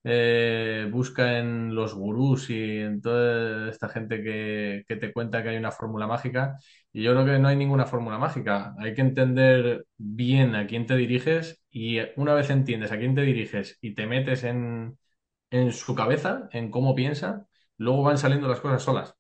eh, 0.05 0.89
busca 0.93 1.39
en 1.39 1.75
los 1.75 1.95
gurús 1.95 2.51
y 2.51 2.79
en 2.81 3.01
toda 3.03 3.71
esta 3.71 3.89
gente 3.89 4.23
que, 4.23 4.85
que 4.89 4.97
te 4.97 5.13
cuenta 5.13 5.43
que 5.43 5.51
hay 5.51 5.57
una 5.57 5.73
fórmula 5.73 6.07
mágica 6.07 6.57
y 6.93 7.03
yo 7.03 7.13
creo 7.13 7.27
que 7.27 7.39
no 7.39 7.49
hay 7.49 7.57
ninguna 7.57 7.87
fórmula 7.87 8.19
mágica. 8.19 8.75
Hay 8.79 8.95
que 8.95 9.01
entender 9.03 9.87
bien 9.97 10.55
a 10.55 10.67
quién 10.67 10.87
te 10.87 10.97
diriges 10.97 11.63
y 11.71 11.99
una 12.17 12.35
vez 12.35 12.51
entiendes 12.51 12.93
a 12.93 12.99
quién 12.99 13.15
te 13.15 13.23
diriges 13.23 13.79
y 13.81 13.95
te 13.95 14.07
metes 14.07 14.45
en, 14.45 14.99
en 15.51 15.73
su 15.73 15.95
cabeza, 15.95 16.49
en 16.53 16.71
cómo 16.71 16.95
piensa, 16.95 17.47
luego 17.79 18.03
van 18.05 18.19
saliendo 18.19 18.49
las 18.49 18.61
cosas 18.61 18.83
solas. 18.83 19.15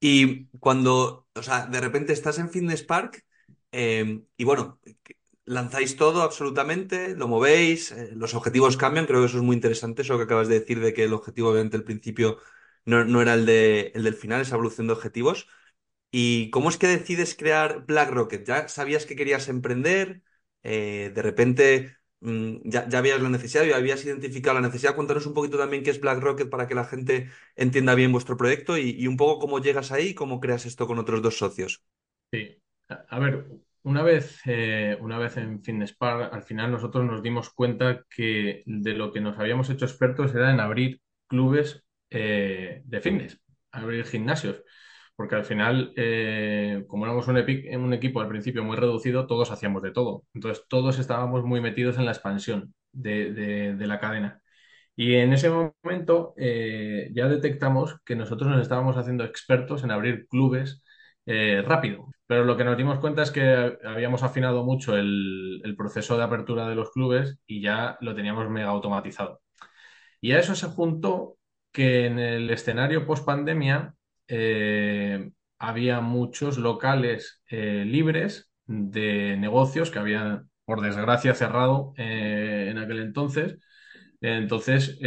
Y 0.00 0.46
cuando, 0.58 1.28
o 1.34 1.42
sea, 1.42 1.66
de 1.66 1.80
repente 1.80 2.12
estás 2.12 2.38
en 2.38 2.50
Fitness 2.50 2.82
Park 2.82 3.24
em, 3.72 4.26
y 4.36 4.44
bueno, 4.44 4.80
lanzáis 5.44 5.96
todo 5.96 6.22
absolutamente, 6.22 7.16
lo 7.16 7.28
movéis, 7.28 7.92
eh, 7.92 8.10
los 8.14 8.34
objetivos 8.34 8.76
cambian, 8.76 9.06
creo 9.06 9.20
que 9.20 9.26
eso 9.26 9.38
es 9.38 9.42
muy 9.44 9.56
interesante, 9.56 10.02
eso 10.02 10.16
que 10.18 10.24
acabas 10.24 10.48
de 10.48 10.60
decir 10.60 10.80
de 10.80 10.94
que 10.94 11.04
el 11.04 11.12
objetivo 11.14 11.50
obviamente 11.50 11.76
al 11.78 11.84
principio 11.84 12.38
no, 12.84 13.04
no 13.04 13.22
era 13.22 13.34
el 13.34 13.46
de, 13.46 13.92
el 13.94 14.04
del 14.04 14.14
final, 14.14 14.40
esa 14.42 14.54
evolución 14.56 14.86
de 14.88 14.94
objetivos. 14.94 15.48
¿Y 16.10 16.50
cómo 16.50 16.68
es 16.68 16.76
que 16.78 16.86
decides 16.88 17.34
crear 17.36 17.86
Black 17.86 18.10
Rocket? 18.10 18.44
¿Ya 18.46 18.68
sabías 18.68 19.06
que 19.06 19.16
querías 19.16 19.48
emprender? 19.48 20.22
Eh, 20.62 21.10
de 21.14 21.22
repente 21.22 21.96
mm, 22.20 22.56
ya, 22.64 22.88
ya 22.88 22.98
habías 22.98 23.20
la 23.22 23.28
necesidad, 23.30 23.64
ya 23.64 23.76
habías 23.76 24.04
identificado 24.04 24.60
la 24.60 24.66
necesidad. 24.66 24.94
Cuéntanos 24.94 25.26
un 25.26 25.34
poquito 25.34 25.58
también 25.58 25.82
qué 25.82 25.90
es 25.90 26.00
Black 26.00 26.20
Rocket 26.20 26.50
para 26.50 26.68
que 26.68 26.74
la 26.74 26.84
gente 26.84 27.30
entienda 27.56 27.94
bien 27.94 28.12
vuestro 28.12 28.36
proyecto 28.36 28.76
y, 28.78 28.90
y 28.90 29.06
un 29.06 29.16
poco 29.16 29.38
cómo 29.40 29.58
llegas 29.60 29.90
ahí 29.92 30.08
y 30.08 30.14
cómo 30.14 30.40
creas 30.40 30.66
esto 30.66 30.86
con 30.86 30.98
otros 30.98 31.22
dos 31.22 31.38
socios. 31.38 31.82
Sí. 32.32 32.61
A 33.08 33.18
ver, 33.18 33.46
una 33.82 34.02
vez, 34.02 34.40
eh, 34.46 34.96
una 35.00 35.18
vez 35.18 35.36
en 35.36 35.62
Fitness 35.62 35.94
Park, 35.94 36.32
al 36.32 36.42
final 36.42 36.70
nosotros 36.70 37.04
nos 37.04 37.22
dimos 37.22 37.50
cuenta 37.50 38.04
que 38.08 38.62
de 38.66 38.92
lo 38.94 39.12
que 39.12 39.20
nos 39.20 39.38
habíamos 39.38 39.70
hecho 39.70 39.84
expertos 39.84 40.34
era 40.34 40.50
en 40.52 40.60
abrir 40.60 41.00
clubes 41.26 41.84
eh, 42.10 42.82
de 42.84 43.00
fitness, 43.00 43.40
abrir 43.72 44.04
gimnasios. 44.04 44.62
porque 45.16 45.34
al 45.36 45.44
final, 45.44 45.92
eh, 45.96 46.84
como 46.88 47.04
éramos 47.04 47.28
un, 47.28 47.36
un 47.36 47.92
equipo 47.92 48.20
al 48.20 48.28
principio 48.28 48.64
muy 48.64 48.76
reducido, 48.76 49.26
todos 49.26 49.50
hacíamos 49.50 49.82
de 49.82 49.92
todo. 49.92 50.24
Entonces, 50.34 50.64
todos 50.68 50.98
estábamos 50.98 51.44
muy 51.44 51.60
metidos 51.60 51.98
en 51.98 52.06
la 52.06 52.12
expansión 52.12 52.74
de, 52.92 53.76
la 53.78 54.00
cadena. 54.00 54.40
Y 54.96 55.14
en 55.16 55.32
ese 55.32 55.50
momento 55.50 56.34
eh, 56.36 57.10
ya 57.14 57.28
detectamos 57.28 57.98
que 58.04 58.16
nosotros 58.16 58.50
nos 58.50 58.62
estábamos 58.62 58.96
haciendo 58.96 59.24
expertos 59.24 59.84
en 59.84 59.90
abrir 59.90 60.26
clubes 60.28 60.84
eh, 61.26 61.62
rápido. 61.66 62.06
Pero 62.26 62.44
lo 62.44 62.56
que 62.56 62.64
nos 62.64 62.76
dimos 62.76 62.98
cuenta 62.98 63.22
es 63.22 63.30
que 63.30 63.78
habíamos 63.84 64.22
afinado 64.22 64.64
mucho 64.64 64.96
el, 64.96 65.74
proceso 65.76 66.16
de 66.16 66.24
apertura 66.24 66.68
de 66.68 66.74
los 66.74 66.90
clubes 66.90 67.38
y 67.46 67.60
ya 67.60 67.96
lo 68.00 68.14
teníamos 68.14 68.48
mega 68.50 68.68
automatizado. 68.68 69.40
Y 70.20 70.32
a 70.32 70.38
eso 70.40 70.54
se 70.54 70.68
juntó 70.68 71.38
que 71.72 72.06
en 72.06 72.18
el 72.18 72.50
escenario 72.50 73.06
post 73.06 73.24
pandemia 73.24 73.94
eh, 74.28 75.30
había 75.58 76.00
muchos 76.00 76.58
locales 76.58 77.42
eh, 77.50 77.84
libres 77.86 78.50
de 78.66 79.36
negocios 79.38 79.90
que 79.90 79.98
habían, 79.98 80.50
por 80.64 80.80
desgracia, 80.80 81.34
cerrado 81.34 81.94
en 81.96 82.78
aquel 82.78 83.00
entonces. 83.00 83.58
Entonces, 84.20 84.98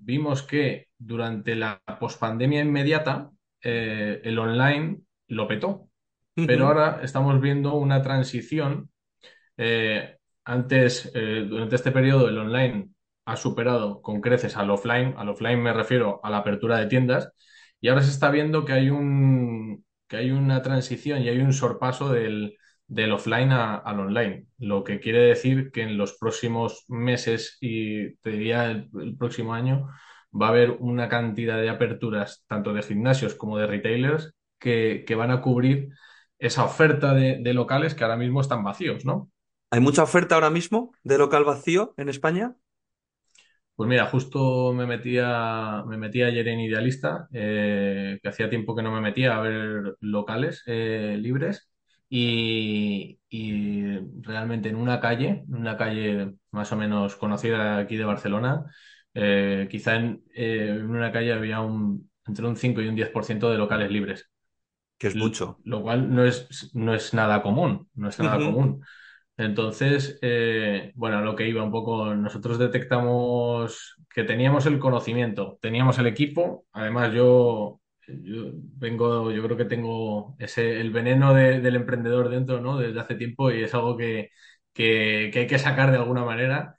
vimos 0.00 0.42
que 0.42 0.88
durante 0.98 1.54
la 1.54 1.82
pospandemia 2.00 2.62
inmediata, 2.62 3.30
el 3.62 4.38
online 4.38 5.00
lo 5.28 5.48
petó. 5.48 5.88
Pero 6.34 6.68
ahora 6.68 7.00
estamos 7.02 7.40
viendo 7.40 7.74
una 7.74 8.00
transición. 8.02 8.90
antes, 10.44 11.12
durante 11.12 11.74
este 11.74 11.90
periodo, 11.90 12.28
el 12.28 12.38
online 12.38 12.90
ha 13.24 13.36
superado 13.36 14.00
con 14.02 14.20
creces 14.20 14.56
al 14.56 14.70
offline. 14.70 15.14
Al 15.18 15.28
offline 15.28 15.60
me 15.60 15.72
refiero 15.72 16.20
a 16.22 16.30
la 16.30 16.38
apertura 16.38 16.78
de 16.78 16.86
tiendas 16.86 17.32
y 17.80 17.88
ahora 17.88 18.02
se 18.02 18.10
está 18.10 18.30
viendo 18.30 18.64
que 18.64 18.72
hay 18.72 18.90
un, 18.90 19.84
que 20.08 20.16
hay 20.16 20.30
una 20.30 20.62
transición 20.62 21.22
y 21.22 21.28
hay 21.28 21.38
un 21.38 21.52
sorpaso 21.52 22.10
del, 22.10 22.56
offline 23.12 23.52
al 23.52 24.00
online, 24.00 24.46
lo 24.58 24.82
que 24.82 24.98
quiere 24.98 25.20
decir 25.20 25.70
que 25.70 25.82
en 25.82 25.98
los 25.98 26.14
próximos 26.14 26.84
meses 26.88 27.58
y 27.60 28.16
te 28.16 28.30
diría 28.30 28.70
el, 28.70 29.16
próximo 29.18 29.54
año 29.54 29.88
va 30.32 30.46
a 30.46 30.50
haber 30.50 30.76
una 30.80 31.08
cantidad 31.08 31.60
de 31.60 31.70
aperturas 31.70 32.44
tanto 32.46 32.72
de 32.72 32.82
gimnasios 32.82 33.34
como 33.34 33.58
de 33.58 33.66
retailers 33.66 34.34
que, 34.58 35.04
van 35.16 35.30
a 35.30 35.40
cubrir 35.40 35.90
esa 36.38 36.64
oferta 36.64 37.14
de, 37.14 37.38
de, 37.42 37.54
locales 37.54 37.94
que 37.94 38.04
ahora 38.04 38.16
mismo 38.16 38.40
están 38.40 38.62
vacíos, 38.62 39.04
¿no? 39.04 39.30
¿Hay 39.70 39.80
mucha 39.80 40.02
oferta 40.02 40.34
ahora 40.34 40.50
mismo 40.50 40.92
de 41.02 41.18
local 41.18 41.44
vacío 41.44 41.94
en 41.96 42.08
España? 42.08 42.56
Pues 43.78 43.88
mira, 43.88 44.06
justo 44.06 44.72
me 44.72 44.86
metía, 44.86 45.84
me 45.86 45.96
metía 45.96 46.26
ayer 46.26 46.48
en 46.48 46.58
Idealista, 46.58 47.28
eh, 47.32 48.18
que 48.20 48.28
hacía 48.28 48.50
tiempo 48.50 48.74
que 48.74 48.82
no 48.82 48.90
me 48.90 49.00
metía 49.00 49.36
a 49.36 49.40
ver 49.40 49.96
locales 50.00 50.64
eh, 50.66 51.16
libres 51.16 51.70
y, 52.08 53.20
realmente 54.20 54.68
en 54.68 54.74
una 54.74 54.98
calle, 54.98 55.44
en 55.46 55.54
una 55.54 55.76
calle 55.76 56.34
más 56.50 56.72
o 56.72 56.76
menos 56.76 57.14
conocida 57.14 57.78
aquí 57.78 57.96
de 57.96 58.04
Barcelona, 58.04 58.64
eh, 59.14 59.68
quizá 59.70 59.96
en, 59.96 60.22
una 60.88 61.12
calle 61.12 61.32
había 61.32 61.60
un, 61.60 62.10
entre 62.26 62.46
un 62.46 62.56
5 62.56 62.80
y 62.80 62.88
un 62.88 62.96
10% 62.96 63.50
de 63.50 63.58
locales 63.58 63.90
libres. 63.90 64.30
Que 64.98 65.08
es 65.08 65.16
mucho. 65.16 65.58
Lo 65.64 65.82
cual 65.82 66.12
no 66.14 66.24
es, 66.24 66.70
no 66.74 66.94
es 66.94 67.14
nada 67.14 67.42
común, 67.42 67.88
no 67.94 68.08
es 68.08 68.18
nada 68.18 68.36
común. 68.36 68.82
Entonces, 69.36 70.18
eh, 70.20 70.90
bueno, 70.96 71.20
lo 71.20 71.36
que 71.36 71.48
iba 71.48 71.62
un 71.62 71.70
poco, 71.70 72.12
nosotros 72.14 72.58
detectamos 72.58 73.96
que 74.12 74.24
teníamos 74.24 74.66
el 74.66 74.80
conocimiento, 74.80 75.58
teníamos 75.62 75.96
el 75.98 76.08
equipo, 76.08 76.66
además 76.72 77.12
yo, 77.14 77.80
vengo, 78.08 79.30
yo 79.30 79.42
creo 79.44 79.56
que 79.56 79.64
tengo 79.64 80.34
ese, 80.40 80.80
el 80.80 80.90
veneno 80.90 81.34
del 81.34 81.76
emprendedor 81.76 82.30
dentro, 82.30 82.60
¿no? 82.60 82.78
Desde 82.78 82.98
hace 82.98 83.14
tiempo 83.14 83.52
y 83.52 83.62
es 83.62 83.74
algo 83.74 83.96
que, 83.96 84.30
que, 84.72 85.30
hay 85.34 85.46
que 85.46 85.58
sacar 85.58 85.90
de 85.90 85.98
alguna 85.98 86.24
manera 86.24 86.74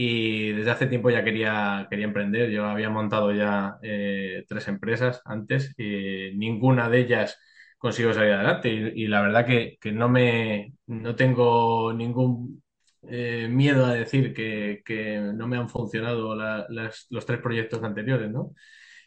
y 0.00 0.52
desde 0.52 0.70
hace 0.70 0.86
tiempo 0.86 1.10
ya 1.10 1.24
quería, 1.24 1.88
quería 1.90 2.04
emprender, 2.06 2.50
yo 2.50 2.66
había 2.66 2.88
montado 2.88 3.32
ya 3.32 3.78
eh, 3.82 4.44
tres 4.48 4.68
empresas 4.68 5.20
antes 5.24 5.74
y 5.76 6.30
ninguna 6.36 6.88
de 6.88 7.00
ellas 7.00 7.36
consigo 7.78 8.12
salir 8.12 8.32
adelante. 8.34 8.68
Y, 8.94 9.08
la 9.08 9.22
verdad 9.22 9.44
que, 9.44 9.78
no 9.92 10.08
me 10.08 10.74
no 10.86 11.16
tengo 11.16 11.92
ningún 11.92 12.62
eh, 13.08 13.48
miedo 13.50 13.86
a 13.86 13.94
decir 13.94 14.32
que, 14.34 15.32
no 15.34 15.48
me 15.48 15.56
han 15.56 15.68
funcionado 15.68 16.36
los 16.36 17.26
tres 17.26 17.40
proyectos 17.40 17.82
anteriores, 17.82 18.30
¿no? 18.30 18.54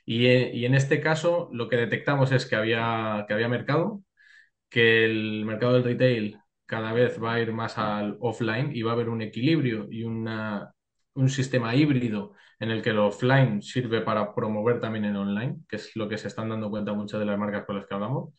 Y, 0.05 0.25
eh, 0.27 0.51
y, 0.53 0.65
en 0.65 0.75
este 0.75 1.01
caso 1.01 1.49
lo 1.53 1.69
que 1.69 1.77
detectamos 1.77 2.31
es 2.33 2.45
que 2.45 2.55
había, 2.57 3.25
que 3.27 3.33
había 3.33 3.47
mercado, 3.47 4.03
que 4.69 5.05
el 5.05 5.45
mercado 5.45 5.73
del 5.75 5.83
retail 5.85 6.39
cada 6.65 6.93
vez 6.93 7.21
va 7.23 7.35
a 7.35 7.41
ir 7.41 7.53
más 7.53 7.77
al 7.77 8.17
offline 8.21 8.71
y 8.75 8.81
va 8.83 8.91
a 8.91 8.93
haber 8.95 9.09
un 9.09 9.21
equilibrio 9.21 9.87
y 9.91 10.03
una, 10.03 10.73
un 11.13 11.29
sistema 11.29 11.75
híbrido 11.75 12.33
en 12.59 12.71
el 12.71 12.81
que 12.81 12.91
el 12.91 12.99
offline 12.99 13.61
sirve 13.61 14.01
para 14.01 14.33
promover 14.35 14.79
también 14.79 15.05
el 15.05 15.15
online, 15.15 15.57
que 15.67 15.77
es 15.77 15.95
lo 15.95 16.07
que 16.07 16.17
se 16.17 16.27
están 16.27 16.49
dando 16.49 16.69
cuenta 16.69 16.93
muchas 16.93 17.19
de 17.19 17.25
las 17.25 17.37
marcas 17.39 17.65
con 17.65 17.77
las 17.77 17.85
que 17.87 17.93
hablamos. 17.95 18.33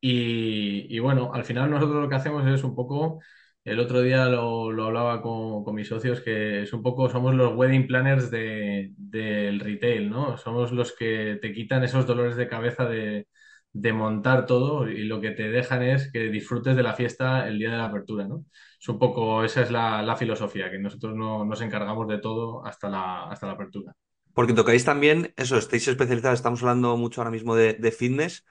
Y, 0.00 0.98
bueno, 1.00 1.32
al 1.34 1.44
final 1.44 1.70
nosotros 1.70 2.02
lo 2.02 2.08
que 2.08 2.14
hacemos 2.14 2.46
es 2.46 2.64
un 2.64 2.74
poco, 2.74 3.20
el 3.64 3.78
otro 3.80 4.00
día 4.00 4.26
lo, 4.26 4.72
lo 4.72 4.84
hablaba 4.86 5.20
con, 5.22 5.62
con, 5.64 5.74
mis 5.74 5.88
socios, 5.88 6.20
que 6.22 6.62
es 6.62 6.72
un 6.72 6.82
poco, 6.82 7.10
somos 7.10 7.34
los 7.34 7.54
wedding 7.54 7.86
planners 7.86 8.30
de, 8.30 8.92
del 8.96 9.60
retail, 9.60 10.08
¿no? 10.10 10.38
Somos 10.38 10.72
los 10.72 10.94
que 10.96 11.38
te 11.42 11.52
quitan 11.52 11.84
esos 11.84 12.06
dolores 12.06 12.36
de 12.36 12.48
cabeza 12.48 12.86
de, 12.86 13.26
de 13.72 13.92
montar 13.92 14.46
todo 14.46 14.88
y 14.88 15.04
lo 15.04 15.20
que 15.20 15.30
te 15.32 15.48
dejan 15.50 15.82
es 15.82 16.10
que 16.12 16.30
disfrutes 16.30 16.76
de 16.76 16.82
la 16.82 16.94
fiesta 16.94 17.46
el 17.48 17.58
día 17.58 17.70
de 17.70 17.76
la 17.78 17.86
apertura, 17.86 18.26
¿no? 18.26 18.44
Es 18.80 18.88
un 18.88 18.98
poco, 18.98 19.44
esa 19.44 19.62
es 19.62 19.70
la, 19.70 20.02
la 20.02 20.16
filosofía, 20.16 20.70
que 20.70 20.78
nosotros 20.78 21.14
no 21.14 21.44
nos 21.44 21.60
encargamos 21.60 22.08
de 22.08 22.18
todo 22.18 22.64
hasta 22.66 22.88
la, 22.88 23.24
hasta 23.24 23.46
la 23.46 23.52
apertura. 23.52 23.94
Porque 24.34 24.54
tocáis 24.54 24.84
también, 24.84 25.34
eso, 25.36 25.56
estáis 25.58 25.86
especializados, 25.88 26.38
estamos 26.38 26.62
hablando 26.62 26.96
mucho 26.96 27.20
ahora 27.20 27.30
mismo 27.30 27.54
de, 27.56 27.74
de 27.74 27.90
fitness, 27.92 28.44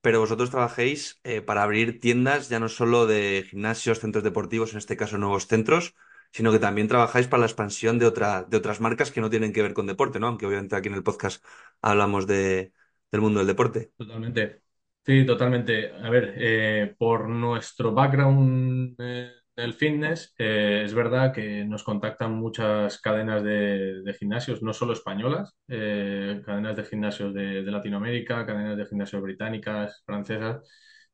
pero 0.00 0.20
vosotros 0.20 0.50
trabajéis 0.50 1.20
eh, 1.24 1.40
para 1.42 1.62
abrir 1.62 2.00
tiendas 2.00 2.48
ya 2.48 2.58
no 2.60 2.68
solo 2.68 3.06
de 3.06 3.44
gimnasios, 3.48 4.00
centros 4.00 4.24
deportivos, 4.24 4.72
en 4.72 4.78
este 4.78 4.96
caso 4.96 5.18
nuevos 5.18 5.46
centros, 5.46 5.94
sino 6.32 6.52
que 6.52 6.58
también 6.58 6.88
trabajáis 6.88 7.28
para 7.28 7.40
la 7.40 7.46
expansión 7.46 7.98
de, 7.98 8.06
otra, 8.06 8.44
de 8.44 8.56
otras 8.56 8.80
marcas 8.80 9.10
que 9.12 9.20
no 9.20 9.30
tienen 9.30 9.52
que 9.52 9.62
ver 9.62 9.74
con 9.74 9.86
deporte, 9.86 10.18
¿no? 10.20 10.26
Aunque 10.28 10.46
obviamente 10.46 10.74
aquí 10.76 10.88
en 10.88 10.94
el 10.94 11.02
podcast 11.04 11.44
hablamos 11.82 12.26
de, 12.26 12.72
del 13.10 13.20
mundo 13.20 13.38
del 13.38 13.46
deporte. 13.46 13.92
Totalmente. 13.96 14.62
Sí, 15.04 15.24
totalmente. 15.24 15.92
A 15.92 16.10
ver, 16.10 16.34
eh, 16.36 16.94
por 16.98 17.28
nuestro 17.28 17.92
background 17.92 18.96
eh, 18.98 19.32
el 19.56 19.72
fitness, 19.72 20.34
eh, 20.38 20.82
es 20.84 20.92
verdad 20.92 21.32
que 21.32 21.64
nos 21.64 21.82
contactan 21.82 22.34
muchas 22.34 23.00
cadenas 23.00 23.42
de, 23.42 24.14
gimnasios, 24.18 24.62
no 24.62 24.74
solo 24.74 24.92
españolas, 24.92 25.56
eh, 25.66 26.42
cadenas 26.44 26.76
de 26.76 26.84
gimnasios 26.84 27.32
de, 27.32 27.62
Latinoamérica, 27.62 28.44
cadenas 28.44 28.76
de 28.76 28.86
gimnasios 28.86 29.22
británicas, 29.22 30.02
francesas, 30.04 30.62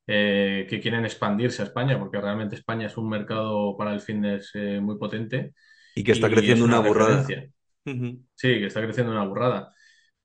eh, 0.05 0.67
que 0.69 0.81
quieren 0.81 1.05
expandirse 1.05 1.61
a 1.61 1.65
España, 1.65 1.97
porque 1.97 2.19
realmente 2.19 2.55
España 2.55 2.87
es 2.87 2.97
un 2.97 3.09
mercado 3.09 3.77
para 3.77 3.93
el 3.93 4.01
fitness 4.01 4.51
muy 4.81 4.97
potente. 4.97 5.53
Y 5.95 6.03
que 6.03 6.11
está 6.11 6.29
creciendo 6.29 6.65
una, 6.65 6.79
burrada. 6.79 7.25
Sí, 7.25 7.49
que 7.85 8.65
está 8.65 8.81
creciendo 8.81 9.13
una 9.13 9.23
burrada. 9.25 9.73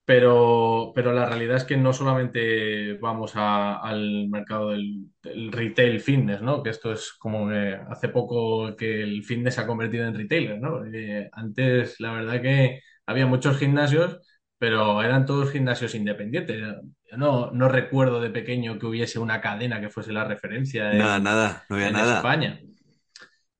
Pero, 0.08 0.92
pero 0.94 1.12
la 1.12 1.26
realidad 1.26 1.58
es 1.58 1.64
que 1.64 1.76
no 1.76 1.92
solamente 1.92 2.94
vamos 2.94 3.32
al 3.34 4.30
mercado 4.30 4.70
del, 4.70 5.10
retail 5.50 6.00
fitness, 6.00 6.40
¿no? 6.40 6.62
Que 6.62 6.70
esto 6.70 6.92
es 6.92 7.12
como 7.12 7.46
que 7.50 7.78
hace 7.90 8.08
poco 8.08 8.74
que 8.74 9.02
el 9.02 9.22
fitness 9.22 9.56
se 9.56 9.60
ha 9.60 9.66
convertido 9.66 10.06
en 10.06 10.14
retailer, 10.14 10.58
¿no? 10.58 10.82
Eh, 10.86 11.28
antes, 11.30 12.00
la 12.00 12.12
verdad 12.12 12.40
que 12.40 12.80
había 13.04 13.26
muchos 13.26 13.58
gimnasios, 13.58 14.18
pero 14.56 15.02
eran 15.02 15.26
todos 15.26 15.50
gimnasios 15.50 15.94
independientes. 15.94 16.58
Yo 16.58 17.18
no, 17.18 17.50
no 17.50 17.68
recuerdo 17.68 18.22
de 18.22 18.30
pequeño 18.30 18.78
que 18.78 18.86
hubiese 18.86 19.18
una 19.18 19.42
cadena 19.42 19.78
que 19.78 19.90
fuese 19.90 20.14
la 20.14 20.24
referencia 20.24 20.90
en, 20.90 21.00
nada, 21.00 21.18
nada, 21.18 21.64
no 21.68 21.76
había 21.76 21.88
en 21.88 21.92
nada. 21.92 22.16
España. 22.16 22.58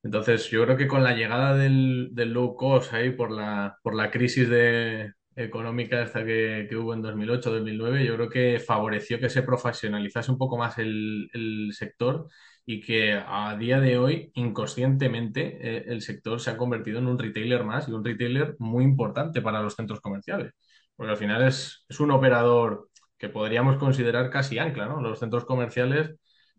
Entonces, 0.02 0.48
yo 0.48 0.64
creo 0.64 0.78
que 0.78 0.88
con 0.88 1.04
la 1.04 1.12
llegada 1.12 1.54
del, 1.54 2.08
del 2.12 2.32
low 2.32 2.56
cost 2.56 2.94
ahí 2.94 3.10
por 3.10 3.30
la, 3.30 3.76
por 3.82 3.94
la 3.94 4.10
crisis 4.10 4.48
de, 4.48 5.12
económica 5.38 6.02
esta 6.02 6.24
que, 6.24 6.66
que 6.68 6.76
hubo 6.76 6.94
en 6.94 7.02
2008-2009, 7.02 8.04
yo 8.04 8.14
creo 8.16 8.28
que 8.28 8.60
favoreció 8.60 9.18
que 9.18 9.30
se 9.30 9.42
profesionalizase 9.42 10.30
un 10.30 10.38
poco 10.38 10.58
más 10.58 10.78
el, 10.78 11.30
el 11.32 11.72
sector 11.72 12.28
y 12.66 12.80
que 12.82 13.14
a 13.14 13.56
día 13.56 13.80
de 13.80 13.96
hoy, 13.96 14.30
inconscientemente, 14.34 15.58
eh, 15.62 15.84
el 15.88 16.02
sector 16.02 16.38
se 16.38 16.50
ha 16.50 16.56
convertido 16.58 16.98
en 16.98 17.06
un 17.06 17.18
retailer 17.18 17.64
más 17.64 17.88
y 17.88 17.92
un 17.92 18.04
retailer 18.04 18.56
muy 18.58 18.84
importante 18.84 19.40
para 19.40 19.62
los 19.62 19.74
centros 19.74 20.00
comerciales. 20.02 20.52
Porque 20.94 21.12
al 21.12 21.16
final 21.16 21.46
es, 21.46 21.86
es 21.88 21.98
un 22.00 22.10
operador 22.10 22.90
que 23.16 23.30
podríamos 23.30 23.78
considerar 23.78 24.28
casi 24.28 24.58
ancla, 24.58 24.86
¿no? 24.86 25.00
Los 25.00 25.18
centros 25.18 25.46
comerciales 25.46 26.16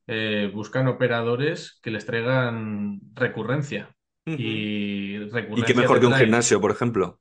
eh, 0.08 0.50
buscan 0.52 0.88
operadores 0.88 1.80
que 1.84 1.92
les 1.92 2.08
traigan 2.08 3.00
recurrencia. 3.14 3.96
Y 4.26 5.20
recurrencia. 5.20 5.64
¿Y 5.64 5.64
qué 5.64 5.74
mejor 5.76 6.00
que 6.00 6.08
un 6.08 6.14
gimnasio, 6.16 6.60
por 6.60 6.72
ejemplo? 6.72 7.20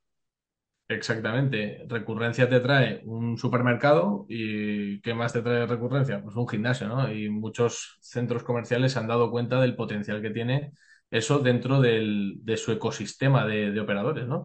Exactamente. 0.91 1.85
Recurrencia 1.87 2.49
te 2.49 2.61
trae 2.61 3.03
un 3.05 3.37
supermercado 3.37 4.25
y 4.27 5.01
¿qué 5.03 5.13
más 5.13 5.35
te 5.35 5.43
trae 5.43 5.67
recurrencia? 5.67 6.23
Pues 6.23 6.35
un 6.35 6.49
gimnasio, 6.49 6.89
¿no? 6.89 7.13
Y 7.13 7.29
muchos 7.29 7.99
centros 8.01 8.43
comerciales 8.43 8.93
se 8.93 8.99
han 8.99 9.07
dado 9.07 9.31
cuenta 9.31 9.61
del 9.61 9.77
potencial 9.77 10.23
que 10.23 10.31
tiene 10.31 10.73
eso 11.11 11.41
dentro 11.41 11.81
del- 11.83 12.37
de 12.43 12.57
su 12.57 12.73
ecosistema 12.73 13.45
de, 13.47 13.79
operadores, 13.81 14.27
¿no? 14.27 14.45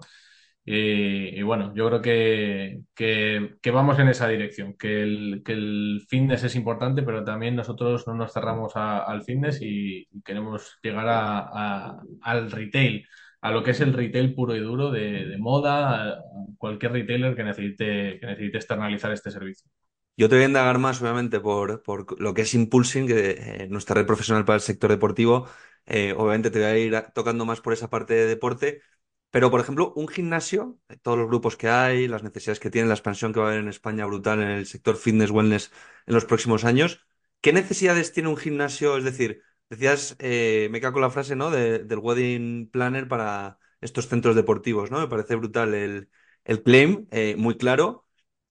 Y, 0.66 1.42
bueno, 1.44 1.74
yo 1.76 1.88
creo 1.90 2.02
que, 2.02 2.82
que- 2.96 3.72
vamos 3.72 4.00
en 4.00 4.10
esa 4.10 4.28
dirección, 4.30 4.76
que 4.78 5.04
el, 5.04 5.44
que 5.46 5.54
el 5.54 6.06
fitness 6.10 6.44
es 6.44 6.56
importante, 6.56 7.04
pero 7.04 7.24
también 7.24 7.56
nosotros 7.56 8.08
no 8.08 8.16
nos 8.16 8.34
cerramos 8.34 8.76
a- 8.76 9.00
al 9.04 9.24
fitness 9.24 9.60
y, 9.62 10.08
queremos 10.26 10.78
llegar 10.84 11.08
a- 11.10 12.02
al 12.22 12.52
retail 12.52 13.06
a 13.44 13.52
lo 13.52 13.62
que 13.62 13.72
es 13.72 13.82
el 13.82 13.92
retail 13.92 14.34
puro 14.34 14.56
y 14.56 14.60
duro 14.62 14.90
de, 14.90 15.26
de 15.26 15.38
moda, 15.38 16.24
cualquier 16.58 16.94
retailer 16.94 17.36
que 17.36 17.44
necesite, 17.44 18.18
que 18.18 18.26
necesite 18.26 18.58
externalizar 18.58 19.12
este 19.12 19.32
servicio. 19.32 19.70
Yo 20.16 20.30
te 20.30 20.36
voy 20.36 20.46
a 20.46 20.48
indagar 20.48 20.80
más, 20.80 21.02
obviamente, 21.02 21.42
por, 21.42 21.84
por 21.84 22.22
lo 22.22 22.34
que 22.34 22.44
es 22.44 22.54
Impulsing, 22.54 23.06
que 23.06 23.32
eh, 23.32 23.68
nuestra 23.70 23.96
red 23.96 24.06
profesional 24.06 24.46
para 24.46 24.56
el 24.56 24.62
sector 24.62 24.90
deportivo. 24.90 25.48
Eh, 25.86 26.14
obviamente 26.16 26.52
te 26.52 26.60
voy 26.60 26.68
a 26.68 26.78
ir 26.78 26.96
tocando 27.14 27.44
más 27.44 27.60
por 27.60 27.74
esa 27.74 27.90
parte 27.90 28.14
de 28.14 28.28
deporte. 28.28 28.82
Pero, 29.30 29.52
por 29.52 29.60
ejemplo, 29.60 29.92
un 29.98 30.08
gimnasio, 30.08 30.80
eh, 30.88 30.96
todos 31.02 31.18
los 31.18 31.28
grupos 31.28 31.58
que 31.58 31.68
hay, 31.68 32.08
las 32.08 32.24
necesidades 32.24 32.62
que 32.62 32.70
tiene, 32.70 32.88
la 32.88 32.94
expansión 32.94 33.34
que 33.34 33.42
va 33.42 33.48
a 33.48 33.50
haber 33.50 33.62
en 33.62 33.68
España 33.68 34.06
brutal 34.06 34.42
en 34.42 34.52
el 34.52 34.68
sector 34.68 34.96
fitness, 34.96 35.32
wellness 35.32 35.70
en 36.06 36.14
los 36.14 36.24
próximos 36.24 36.64
años. 36.64 37.06
¿Qué 37.42 37.52
necesidades 37.52 38.14
tiene 38.14 38.30
un 38.30 38.38
gimnasio? 38.38 38.96
Es 38.96 39.04
decir, 39.04 39.42
decías, 39.70 40.16
eh, 40.20 40.68
me 40.72 40.82
cago 40.82 40.94
con 40.94 41.02
la 41.02 41.10
frase, 41.12 41.36
¿no? 41.36 41.52
de- 41.52 41.80
del 41.80 42.00
wedding 42.00 42.70
planner 42.72 43.08
para 43.08 43.60
estos 43.82 44.08
centros 44.08 44.36
deportivos, 44.36 44.92
¿no? 44.92 45.00
Me 45.00 45.08
parece 45.08 45.36
brutal 45.36 45.74
el, 45.74 46.10
el 46.46 46.64
claim, 46.64 47.08
eh, 47.12 47.36
muy 47.38 47.58
claro. 47.58 48.06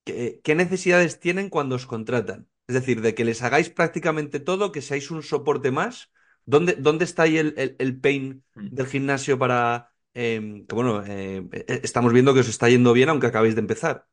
¿Qué, 0.04 0.40
qué 0.45 0.54
necesidades 0.54 1.21
tienen 1.21 1.49
cuando 1.49 1.76
os 1.76 1.87
contratan? 1.87 2.49
Es 2.66 2.75
decir, 2.75 3.00
de 3.02 3.14
que 3.14 3.25
les 3.25 3.42
hagáis 3.42 3.71
prácticamente 3.71 4.40
todo, 4.40 4.73
que 4.73 4.83
seáis 4.83 5.11
un 5.11 5.23
soporte 5.23 5.71
más. 5.71 6.11
¿Dónde, 6.45 6.75
dónde 6.75 7.04
está 7.04 7.23
ahí 7.25 7.37
el, 7.38 7.54
el, 7.57 7.76
el 7.78 8.00
pain 8.00 8.45
Mm. 8.54 8.69
del 8.75 8.87
gimnasio 8.87 9.38
para... 9.38 9.92
eh, 10.14 10.64
que 10.69 10.75
bueno, 10.75 11.02
eh, 11.07 11.47
eh, 11.52 11.81
estamos 11.83 12.12
viendo 12.12 12.35
que 12.35 12.40
os 12.40 12.49
está 12.49 12.69
yendo 12.69 12.92
bien 12.92 13.09
aunque 13.09 13.26
acabéis 13.28 13.54
de 13.54 13.61
empezar. 13.61 14.07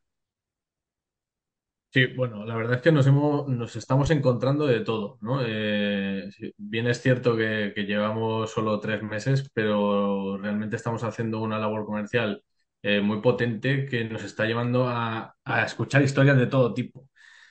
Sí, 1.92 2.06
bueno, 2.14 2.44
la 2.44 2.54
verdad 2.54 2.74
es 2.76 2.82
que 2.82 2.92
nos 2.92 3.04
hemos, 3.08 3.48
nos 3.48 3.74
estamos 3.74 4.10
encontrando 4.12 4.64
de 4.64 4.80
todo, 4.80 5.18
¿no? 5.20 5.40
Eh, 5.44 6.28
sí, 6.30 6.54
bien 6.56 6.86
es 6.86 7.00
cierto 7.02 7.36
que, 7.36 7.72
que 7.74 7.82
llevamos 7.84 8.52
solo 8.52 8.78
tres 8.78 9.02
meses, 9.02 9.50
pero 9.52 10.38
realmente 10.38 10.76
estamos 10.76 11.02
haciendo 11.02 11.40
una 11.40 11.58
labor 11.58 11.84
comercial 11.84 12.44
eh, 12.82 13.00
muy 13.00 13.20
potente 13.20 13.86
que 13.86 14.04
nos 14.04 14.22
está 14.22 14.44
llevando 14.46 14.88
a, 14.88 15.34
a 15.44 15.64
escuchar 15.64 16.02
historias 16.02 16.38
de 16.38 16.46
todo 16.46 16.72
tipo. 16.74 17.08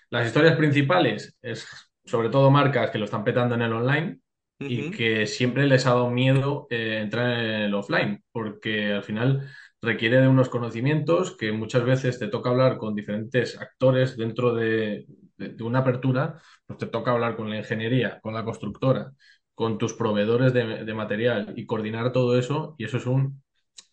Las 0.09 0.27
historias 0.27 0.55
principales 0.57 1.35
es 1.41 1.67
sobre 2.05 2.29
todo 2.29 2.49
marcas 2.51 2.91
que 2.91 2.97
lo 2.97 3.05
están 3.05 3.23
petando 3.23 3.55
en 3.55 3.61
el 3.61 3.73
online 3.73 4.19
y 4.65 4.89
que 4.89 5.27
siempre 5.27 5.67
les 5.67 5.85
ha 5.85 5.91
dado 5.91 6.09
miedo 6.09 6.67
eh, 6.69 6.99
entrar 7.01 7.31
en 7.39 7.61
el 7.63 7.73
offline, 7.73 8.23
porque 8.31 8.93
al 8.93 9.03
final 9.03 9.49
requiere 9.81 10.19
de 10.19 10.27
unos 10.27 10.49
conocimientos 10.49 11.35
que 11.37 11.51
muchas 11.51 11.83
veces 11.83 12.19
te 12.19 12.27
toca 12.27 12.49
hablar 12.49 12.77
con 12.77 12.95
diferentes 12.95 13.59
actores 13.59 14.17
dentro 14.17 14.53
de, 14.53 15.05
una 15.61 15.79
apertura, 15.79 16.41
pues 16.65 16.79
te 16.79 16.87
toca 16.87 17.11
hablar 17.11 17.35
con 17.35 17.49
la 17.49 17.57
ingeniería, 17.57 18.19
con 18.21 18.33
la 18.33 18.43
constructora, 18.43 19.13
con 19.53 19.77
tus 19.77 19.93
proveedores 19.93 20.53
de, 20.53 20.93
material 20.93 21.53
y 21.55 21.65
coordinar 21.65 22.11
todo 22.11 22.37
eso, 22.37 22.75
y 22.77 22.85
eso 22.85 22.97
es 22.97 23.05
un, 23.05 23.41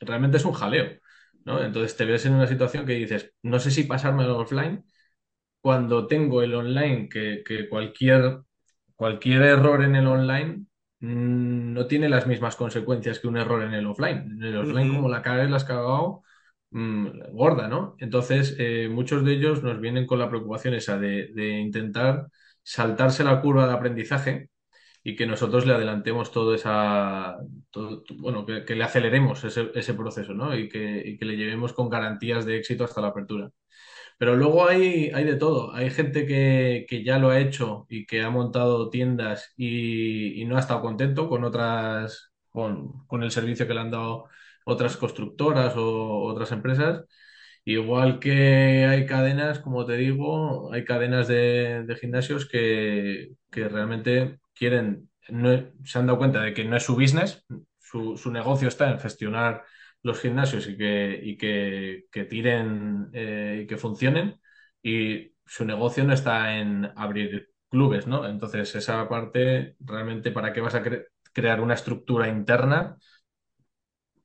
realmente 0.01 0.39
es 0.39 0.45
un 0.45 0.53
jaleo, 0.53 0.99
¿no? 1.45 1.63
Entonces 1.63 1.97
te 1.97 2.05
ves 2.05 2.27
en 2.27 2.35
una 2.35 2.47
situación 2.47 2.87
que 2.87 2.95
dices, 2.95 3.33
no 3.43 3.61
sé 3.61 3.71
si 3.71 3.85
pasarme 3.85 4.25
al 4.25 4.31
offline 4.31 4.85
cuando 5.61 6.07
tengo 6.07 6.43
el 6.43 6.55
online, 6.55 7.09
que, 7.09 7.43
que 7.47 7.69
cualquier, 7.69 8.41
cualquier 8.97 9.43
error 9.43 9.85
en 9.85 9.97
el 9.97 10.07
online 10.07 10.67
no 11.01 11.87
tiene 11.87 12.09
las 12.09 12.27
mismas 12.27 12.57
consecuencias 12.57 13.19
que 13.19 13.29
un 13.29 13.37
error 13.37 13.63
en 13.63 13.75
el 13.75 13.87
offline. 13.87 14.33
En 14.33 14.43
el 14.43 14.57
offline, 14.59 14.89
como 14.89 15.09
la 15.09 15.23
cagues, 15.23 15.51
la 15.51 15.57
has 15.57 15.65
cagado, 15.65 16.23
mm, 16.71 17.33
gorda, 17.33 17.69
¿no? 17.69 17.97
Entonces, 17.99 18.55
eh, 18.59 18.89
muchos 18.91 19.25
de 19.25 19.33
ellos 19.35 19.63
nos 19.63 19.81
vienen 19.81 20.07
con 20.07 20.19
la 20.19 20.29
preocupación 20.29 20.75
esa 20.75 20.99
de, 20.99 21.29
de 21.35 21.59
intentar 21.61 22.27
saltarse 22.63 23.25
la 23.25 23.41
curva 23.41 23.67
de 23.67 23.75
aprendizaje 23.75 24.51
y 25.05 25.17
que 25.17 25.27
nosotros 25.27 25.67
le 25.67 25.75
adelantemos 25.75 26.33
todo 26.33 26.55
esa, 26.55 27.37
todo- 27.71 28.05
bueno, 28.19 28.45
que, 28.47 28.65
que 28.65 28.75
le 28.77 28.85
aceleremos 28.85 29.45
ese, 29.45 29.71
ese 29.75 29.95
proceso, 29.95 30.35
¿no? 30.35 30.57
Y 30.57 30.69
que, 30.69 31.03
y 31.07 31.19
que 31.19 31.25
le 31.27 31.37
llevemos 31.37 31.73
con 31.73 31.89
garantías 31.91 32.45
de 32.47 32.59
éxito 32.59 32.85
hasta 32.85 33.01
la 33.01 33.09
apertura. 33.09 33.51
Pero 34.19 34.35
luego 34.37 34.67
hay, 34.69 35.11
hay 35.15 35.25
de 35.25 35.37
todo. 35.37 35.75
Hay 35.75 35.91
gente 35.91 36.27
que, 36.27 36.87
que 36.89 37.05
ya 37.05 37.19
lo 37.19 37.31
ha 37.31 37.39
hecho 37.41 37.87
y 37.89 38.07
que 38.07 38.23
ha 38.23 38.31
montado 38.31 38.89
tiendas 38.91 39.53
y, 39.57 40.45
no 40.47 40.57
ha 40.57 40.61
estado 40.61 40.81
contento 40.83 41.29
con 41.29 41.45
otras, 41.45 42.31
con, 42.51 43.07
con 43.07 43.23
el 43.23 43.31
servicio 43.31 43.67
que 43.67 43.75
le 43.75 43.81
han 43.81 43.91
dado 43.91 44.25
otras 44.65 44.97
constructoras 44.97 45.75
o 45.77 46.23
otras 46.25 46.51
empresas. 46.53 47.05
Igual 47.65 48.21
que 48.21 48.87
hay 48.87 49.07
cadenas, 49.07 49.59
como 49.59 49.85
te 49.87 49.95
digo, 49.97 50.73
hay 50.73 50.85
cadenas 50.85 51.27
de, 51.29 51.83
de 51.85 51.97
gimnasios 51.97 52.49
que, 52.49 53.33
que 53.51 53.69
realmente 53.69 54.39
quieren, 54.55 55.11
no- 55.29 55.73
se 55.85 55.99
han 55.99 56.07
dado 56.07 56.19
cuenta 56.19 56.43
de 56.43 56.55
que 56.55 56.65
no 56.65 56.77
es 56.77 56.85
su 56.85 56.95
business, 56.95 57.45
su, 57.81 58.17
su 58.17 58.31
negocio 58.31 58.69
está 58.69 58.91
en 58.91 59.01
gestionar 59.01 59.65
los 60.07 60.21
gimnasios 60.21 60.69
y 60.69 60.77
que, 60.77 61.21
y 61.23 61.37
que, 61.37 62.07
que 62.13 62.25
tiren 62.25 63.11
eh, 63.13 63.61
y 63.65 63.67
que 63.67 63.77
funcionen, 63.77 64.41
y 64.83 65.33
su 65.47 65.65
negocio 65.65 66.05
no 66.05 66.13
está 66.15 66.59
en 66.59 66.91
abrir 66.97 67.51
clubes, 67.71 68.07
¿no? 68.07 68.27
Entonces, 68.29 68.75
esa 68.75 69.09
parte, 69.09 69.77
realmente, 69.81 70.31
¿para 70.33 70.53
qué 70.53 70.61
vas 70.61 70.75
a 70.75 70.83
cre- 70.85 71.07
crear 71.33 71.61
una 71.61 71.75
estructura 71.75 72.29
interna 72.29 72.99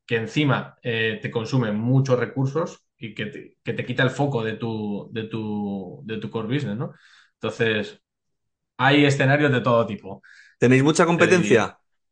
que 0.06 0.18
encima 0.18 0.78
eh, 0.84 1.20
te 1.22 1.32
consume 1.32 1.72
muchos 1.72 2.20
recursos 2.20 2.86
y 2.98 3.14
que 3.16 3.26
te, 3.28 3.58
que 3.64 3.74
te 3.74 3.86
quita 3.86 4.04
el 4.04 4.10
foco 4.12 4.44
de 4.44 4.54
tu, 4.54 5.10
de 5.12 5.24
tu, 5.26 6.02
de 6.06 6.18
tu 6.18 6.30
core 6.30 6.48
business, 6.54 6.78
¿no? 6.78 6.94
Entonces, 7.36 8.02
hay 8.78 9.06
escenarios 9.06 9.52
de 9.54 9.62
todo 9.62 9.86
tipo, 9.88 10.24
¿Tenéis 10.62 10.84
mucha 10.84 11.06
competencia? 11.06 11.62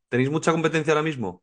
¿Tenéis 0.10 0.30
mucha 0.36 0.52
competencia 0.52 0.92
ahora 0.94 1.04
mismo? 1.10 1.42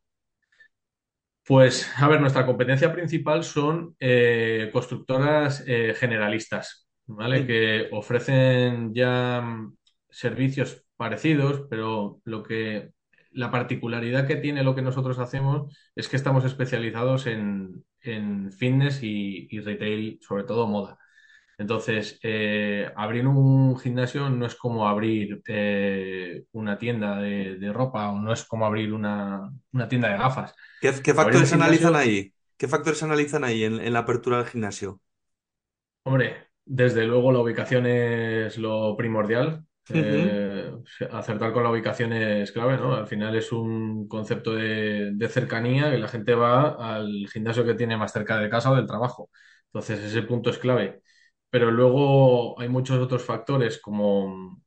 Pues, 1.47 1.89
a 1.97 2.07
ver, 2.09 2.19
nuestra 2.19 2.45
competencia 2.45 2.91
principal 2.93 3.43
son 3.43 3.95
eh, 3.99 4.69
constructoras 4.73 5.63
eh, 5.65 5.93
generalistas, 5.97 6.89
¿vale? 7.05 7.45
Que 7.47 7.87
ofrecen 7.93 8.93
ya 8.93 9.41
mm, 9.41 9.77
servicios 10.09 10.83
parecidos, 10.97 11.65
pero 11.69 12.19
lo 12.25 12.43
que 12.43 12.91
la 13.31 13.49
particularidad 13.51 14.27
que 14.27 14.35
tiene 14.35 14.63
lo 14.63 14.75
que 14.75 14.81
nosotros 14.81 15.19
hacemos 15.19 15.73
es 15.95 16.09
que 16.09 16.17
estamos 16.17 16.43
especializados 16.43 17.27
en, 17.27 17.85
en 18.01 18.51
fitness 18.51 19.01
y, 19.03 19.47
y 19.49 19.59
retail, 19.61 20.19
sobre 20.21 20.43
todo 20.43 20.67
moda. 20.67 20.97
Entonces, 21.57 22.19
eh, 22.23 22.91
abrir 22.95 23.25
un 23.27 23.77
gimnasio 23.79 24.29
no 24.29 24.45
es 24.45 24.55
como 24.55 24.87
abrir 24.87 25.41
eh, 25.47 26.45
una 26.51 26.77
tienda 26.77 27.17
de, 27.19 27.57
de 27.57 27.73
ropa 27.73 28.11
o 28.11 28.19
no 28.19 28.31
es 28.33 28.45
como 28.45 28.65
abrir 28.65 28.93
una, 28.93 29.51
una 29.71 29.87
tienda 29.89 30.09
de 30.09 30.17
gafas. 30.17 30.53
¿Qué, 30.79 30.91
qué 31.03 31.13
factores 31.13 31.53
analizan 31.53 31.95
ahí? 31.95 32.33
¿Qué 32.57 32.67
factores 32.67 33.03
analizan 33.03 33.43
ahí 33.43 33.63
en, 33.63 33.79
en 33.79 33.93
la 33.93 33.99
apertura 33.99 34.37
del 34.37 34.47
gimnasio? 34.47 35.01
hombre, 36.03 36.47
desde 36.65 37.05
luego 37.05 37.31
la 37.31 37.39
ubicación 37.39 37.85
es 37.85 38.57
lo 38.57 38.95
primordial. 38.97 39.65
Eh, 39.89 40.69
acertar 41.11 41.53
con 41.53 41.63
la 41.63 41.71
ubicación 41.71 42.11
es 42.13 42.51
clave, 42.51 42.77
¿no? 42.77 42.93
Al 42.95 43.07
final 43.07 43.35
es 43.35 43.51
un 43.53 44.07
concepto 44.07 44.53
de, 44.53 45.11
de 45.13 45.29
cercanía 45.29 45.89
que 45.91 45.97
la 45.97 46.07
gente 46.09 46.35
va 46.35 46.95
al 46.95 47.27
gimnasio 47.31 47.65
que 47.65 47.73
tiene 47.75 47.95
más 47.97 48.11
cerca 48.11 48.37
de 48.37 48.49
casa 48.49 48.71
o 48.71 48.75
del 48.75 48.85
trabajo. 48.87 49.29
Entonces, 49.67 49.99
ese 50.03 50.23
punto 50.23 50.49
es 50.49 50.57
clave. 50.57 51.01
Pero 51.49 51.71
luego 51.71 52.59
hay 52.59 52.69
muchos 52.69 52.99
otros 52.99 53.23
factores 53.25 53.79
como 53.81 54.61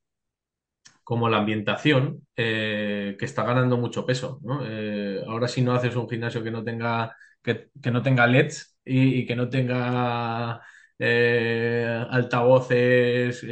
como 1.04 1.28
la 1.28 1.38
ambientación, 1.38 2.26
eh, 2.36 3.16
que 3.18 3.24
está 3.24 3.42
ganando 3.44 3.76
mucho 3.76 4.06
peso. 4.06 4.40
Eh, 4.64 5.22
ahora 5.26 5.48
si 5.48 5.62
no 5.62 5.72
haces 5.74 5.96
un 5.96 6.08
gimnasio 6.08 6.42
que 6.42 6.50
no 6.50 6.62
tenga, 6.64 7.16
que, 7.42 7.70
no 7.90 8.02
tenga 8.02 8.24
LEDs 8.26 8.78
y, 8.84 9.26
que 9.26 9.36
no 9.36 9.48
tenga 9.48 10.60
eh, 10.98 12.04
altavoces, 12.10 13.42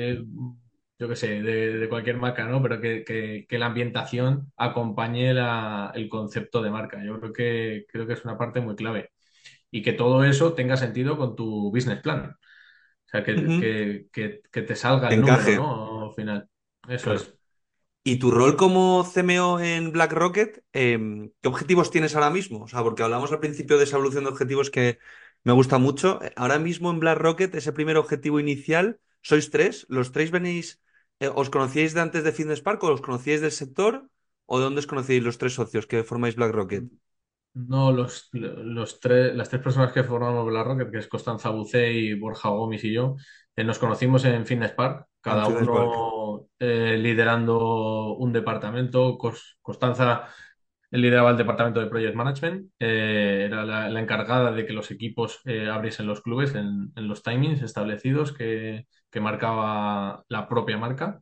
yo 0.99 1.09
qué 1.09 1.17
sé, 1.17 1.43
de, 1.43 1.79
de 1.79 1.89
cualquier 1.89 2.17
marca, 2.17 2.45
¿no? 2.47 2.61
Pero 2.63 2.81
que, 2.81 3.05
que- 3.05 3.47
que 3.49 3.59
la 3.59 3.67
ambientación 3.67 4.53
acompañe 4.57 5.33
la- 5.35 5.93
el 5.95 6.09
concepto 6.09 6.61
de 6.63 6.71
marca. 6.71 7.03
Yo 7.05 7.19
creo 7.21 7.33
que, 7.33 7.87
creo 7.91 8.07
que 8.07 8.15
es 8.15 8.25
una 8.25 8.37
parte 8.39 8.61
muy 8.61 8.75
clave. 8.77 9.11
Y 9.71 9.83
que 9.83 9.93
todo 9.95 10.25
eso 10.25 10.55
tenga 10.55 10.77
sentido 10.77 11.17
con 11.19 11.37
tu 11.37 11.71
business 11.73 12.01
plan. 12.03 12.37
O 13.09 13.11
sea, 13.11 13.25
que, 13.25 13.35
que, 13.35 14.07
que, 14.13 14.43
que 14.53 14.63
te 14.63 14.77
salga 14.77 15.09
el 15.09 15.23
número, 15.23 15.57
¿no? 15.57 16.05
Al 16.09 16.15
final. 16.15 16.49
Eso 16.87 17.05
claro. 17.05 17.21
es. 17.21 17.35
¿Y 18.05 18.19
tu 18.19 18.31
rol 18.31 18.57
como 18.57 19.03
CMO 19.05 19.61
en 19.61 19.93
Black 19.93 20.13
Rocket, 20.13 20.63
em, 20.73 21.31
qué 21.41 21.49
objetivos 21.49 21.91
tienes 21.91 22.15
ahora 22.15 22.31
mismo? 22.31 22.65
O 22.65 22.69
sea, 22.69 22.83
porque 22.83 23.03
hablamos 23.03 23.33
al 23.33 23.41
principio 23.41 23.79
de 23.79 23.85
esa 23.85 23.97
evolución 23.97 24.25
de 24.25 24.31
objetivos 24.31 24.71
que, 24.71 24.99
Me 25.45 25.53
gusta 25.53 25.79
mucho. 25.79 26.19
Ahora 26.37 26.59
mismo 26.59 26.91
en 26.91 27.01
Black 27.01 27.19
Rocket, 27.19 27.55
ese 27.55 27.73
primer 27.73 27.97
objetivo 27.97 28.41
inicial, 28.41 29.01
sois 29.23 29.51
tres. 29.51 29.87
¿Los 29.89 30.13
tres 30.13 30.31
venís, 30.31 30.81
eh, 31.21 31.31
os 31.33 31.49
conocíais 31.49 31.95
de 31.95 32.01
antes 32.01 32.25
de 32.25 32.33
Fitness 32.33 32.61
Park 32.61 32.83
o 32.85 32.93
os 32.93 33.01
conocíais 33.01 33.41
del 33.41 33.53
sector? 33.53 34.11
¿O 34.45 34.59
de 34.59 34.65
dónde 34.65 34.81
os 34.81 34.91
conocíais 34.91 35.23
los 35.23 35.39
tres 35.39 35.55
socios 35.55 35.87
que 35.87 36.05
formáis 36.05 36.37
Black 36.37 36.53
Rocket? 36.53 36.85
No, 37.67 37.91
los, 37.93 38.29
los 38.33 39.01
tres, 39.01 39.35
las 39.35 39.49
tres 39.49 39.61
personas 39.63 39.93
que 39.93 40.05
formamos 40.05 40.47
Black 40.47 40.65
Rocket, 40.67 40.91
que 40.93 40.99
es 40.99 41.09
Constanza 41.09 41.51
Bucé 41.51 42.15
Borja 42.15 42.51
Gómez 42.51 42.85
y 42.85 42.93
yo, 42.93 43.17
eh, 43.57 43.65
nos 43.65 43.81
conocimos 43.81 44.25
en 44.27 44.47
Fitness 44.47 44.73
Park, 44.73 45.07
cada 45.21 45.49
uno 45.49 46.47
eh, 46.61 46.97
liderando 46.99 48.15
un 48.17 48.33
departamento. 48.33 49.19
Cos- 49.19 49.59
Constanza 49.61 50.29
lideraba 50.93 51.31
el 51.31 51.37
departamento 51.37 51.81
de 51.81 51.87
Project 51.89 52.15
Management, 52.15 52.71
eh, 52.79 53.45
era 53.47 53.65
la, 53.65 53.89
la 53.89 54.01
encargada 54.01 54.53
de 54.53 54.65
que 54.67 54.73
los 54.73 54.91
equipos 54.93 55.41
eh, 55.45 55.69
abriesen 55.69 56.07
los 56.07 56.23
clubes 56.23 56.55
en, 56.55 56.93
en 56.97 57.09
los 57.09 57.23
timings 57.25 57.63
establecidos 57.63 58.33
que, 58.33 58.87
que 59.11 59.21
marcaba 59.21 60.25
la 60.29 60.49
propia 60.49 60.79
marca. 60.79 61.21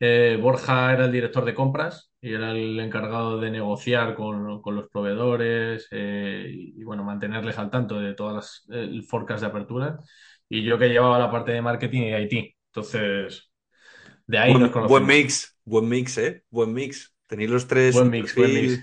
Eh, 0.00 0.38
Borja 0.40 0.92
era 0.94 1.04
el 1.06 1.12
director 1.12 1.44
de 1.44 1.54
compras 1.54 2.10
y 2.20 2.32
era 2.32 2.52
el 2.52 2.80
encargado 2.80 3.38
de 3.38 3.50
negociar 3.50 4.14
con, 4.14 4.62
con 4.62 4.74
los 4.76 4.88
proveedores 4.88 5.88
eh, 5.90 6.46
y, 6.50 6.80
y, 6.80 6.84
bueno, 6.84 7.04
mantenerles 7.04 7.58
al 7.58 7.70
tanto 7.70 8.00
de 8.00 8.14
todas 8.14 8.34
las 8.34 8.64
eh, 8.78 8.84
el 8.84 9.04
forecast 9.04 9.42
de 9.42 9.48
apertura. 9.48 9.98
Y 10.48 10.64
yo 10.64 10.78
que 10.78 10.88
llevaba 10.88 11.18
la 11.18 11.30
parte 11.30 11.52
de 11.52 11.62
marketing 11.62 12.02
y 12.02 12.14
IT. 12.16 12.56
Entonces, 12.72 13.50
de 14.26 14.38
ahí 14.38 14.54
nos 14.56 14.70
Buen, 14.72 14.86
buen 14.86 15.06
mix, 15.06 15.56
buen 15.64 15.88
mix, 15.88 16.18
¿eh? 16.18 16.44
Buen 16.50 16.72
mix. 16.72 17.14
Tenéis 17.26 17.50
los 17.50 17.66
tres 17.66 17.94
Buen 17.94 18.10
mix, 18.10 18.34
buen 18.34 18.52
mix. 18.54 18.80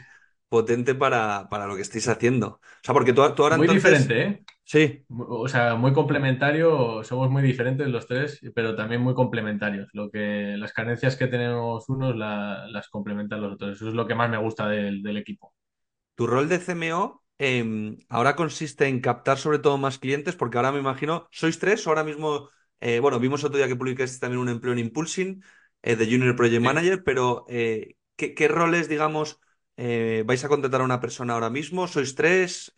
potente 0.49 0.95
para, 0.95 1.47
para 1.49 1.67
lo 1.67 1.75
que 1.75 1.81
estáis 1.81 2.07
haciendo. 2.07 2.47
O 2.47 2.59
sea, 2.83 2.93
porque 2.93 3.13
tú, 3.13 3.21
tú 3.35 3.43
ahora 3.43 3.57
Muy 3.57 3.65
entonces... 3.65 3.83
diferente, 3.83 4.21
¿eh? 4.23 4.45
Sí. 4.67 5.07
O 5.09 5.47
sea, 5.47 5.75
muy 5.75 5.93
complementario, 5.93 7.01
somos 7.03 7.29
muy 7.29 7.41
diferentes 7.41 7.87
los 7.87 8.07
tres, 8.07 8.41
pero 8.53 8.75
también 8.75 9.01
muy 9.01 9.13
complementarios. 9.13 9.87
Lo 9.93 10.09
que, 10.11 10.55
las 10.57 10.73
carencias 10.73 11.15
que 11.15 11.27
tenemos 11.27 11.87
unos 11.89 12.15
la- 12.17 12.67
las 12.67 12.89
complementan 12.89 13.41
los 13.41 13.53
otros. 13.53 13.77
Eso 13.77 13.87
es 13.87 13.93
lo 13.93 14.05
que 14.07 14.15
más 14.15 14.29
me 14.29 14.37
gusta 14.37 14.67
del, 14.67 15.01
del 15.03 15.17
equipo. 15.17 15.53
Tu 16.15 16.25
rol 16.27 16.49
de 16.49 16.59
CMO 16.59 17.23
em, 17.37 17.97
ahora 18.09 18.35
consiste 18.35 18.87
en 18.87 18.99
captar 19.01 19.37
sobre 19.37 19.59
todo 19.59 19.77
más 19.77 19.99
clientes, 19.99 20.35
porque 20.35 20.57
ahora 20.57 20.71
me 20.71 20.79
imagino, 20.79 21.27
¿sois 21.31 21.59
tres? 21.59 21.85
Ahora 21.87 22.03
mismo, 22.03 22.49
eh, 22.79 22.99
bueno, 22.99 23.19
vimos 23.19 23.43
otro 23.43 23.57
día 23.57 23.67
que 23.67 23.75
publicaste 23.75 24.19
también 24.19 24.41
un 24.41 24.49
empleo 24.49 24.73
en 24.73 24.79
Impulsing 24.79 25.43
eh, 25.83 25.95
de 25.95 26.05
Junior 26.05 26.35
Project 26.35 26.61
Sí. 26.61 26.67
Manager, 26.69 27.03
pero 27.03 27.45
eh, 27.49 27.95
¿qué, 28.15 28.33
qué 28.33 28.47
roles, 28.47 28.89
digamos, 28.89 29.39
vais 30.25 30.43
a 30.43 30.49
contratar 30.49 30.81
a 30.81 30.85
una 30.85 30.99
persona 30.99 31.33
ahora 31.33 31.49
mismo? 31.51 31.87
¿Sois 31.87 32.15
tres? 32.15 32.73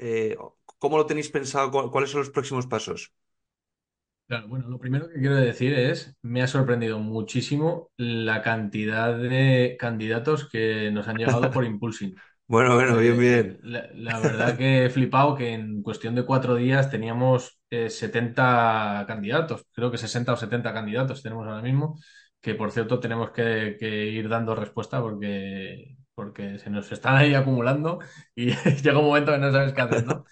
¿Cómo 0.80 0.98
lo 0.98 1.06
tenéis 1.06 1.30
pensado? 1.30 1.72
¿Cu- 1.72 1.92
¿Cuáles 1.92 2.12
son 2.12 2.22
los 2.22 2.30
próximos 2.32 2.68
pasos? 2.68 3.14
Claro, 4.28 4.48
bueno, 4.48 4.70
lo 4.70 4.78
primero 4.80 5.10
que 5.10 5.20
quiero 5.20 5.36
decir 5.38 5.74
es, 5.74 6.16
me 6.22 6.44
ha 6.44 6.48
sorprendido 6.48 7.00
muchísimo 7.00 7.90
la 7.98 8.44
cantidad 8.44 9.18
de 9.18 9.76
candidatos 9.80 10.48
que 10.48 10.92
nos 10.92 11.08
han 11.08 11.18
llegado 11.18 11.52
por 11.52 11.66
Impulsing. 11.66 12.16
Bueno, 12.48 12.76
bueno, 12.76 12.98
bien, 12.98 13.18
Eh, 13.18 13.20
bien. 13.20 13.62
la, 13.62 13.88
la 13.94 14.20
verdad 14.20 14.58
que 14.58 14.86
he 14.86 14.90
flipado 14.90 15.36
que 15.36 15.54
en 15.54 15.84
cuestión 15.84 16.16
de 16.16 16.26
cuatro 16.26 16.56
días 16.56 16.90
teníamos 16.92 17.60
eh, 17.70 17.90
70 17.90 19.06
candidatos, 19.08 19.66
creo 19.74 19.92
que 19.92 19.98
60 19.98 20.34
o 20.34 20.38
70 20.38 20.74
candidatos 20.74 21.24
tenemos 21.24 21.48
ahora 21.48 21.62
mismo, 21.64 22.00
que 22.42 22.56
por 22.56 22.72
cierto 22.72 23.00
tenemos 23.00 23.32
que, 23.32 23.78
que 23.80 24.06
ir 24.08 24.30
dando 24.30 24.56
respuesta 24.56 25.02
porque, 25.02 25.98
porque 26.16 26.60
se 26.60 26.70
nos 26.70 26.92
están 26.92 27.16
ahí 27.18 27.34
acumulando 27.36 28.00
y 28.36 28.52
llega 28.84 29.00
un 29.00 29.06
momento 29.08 29.32
que 29.34 29.38
no 29.40 29.52
sabes 29.52 29.74
qué 29.74 29.82
hacer, 29.82 30.04
¿no? 30.06 30.26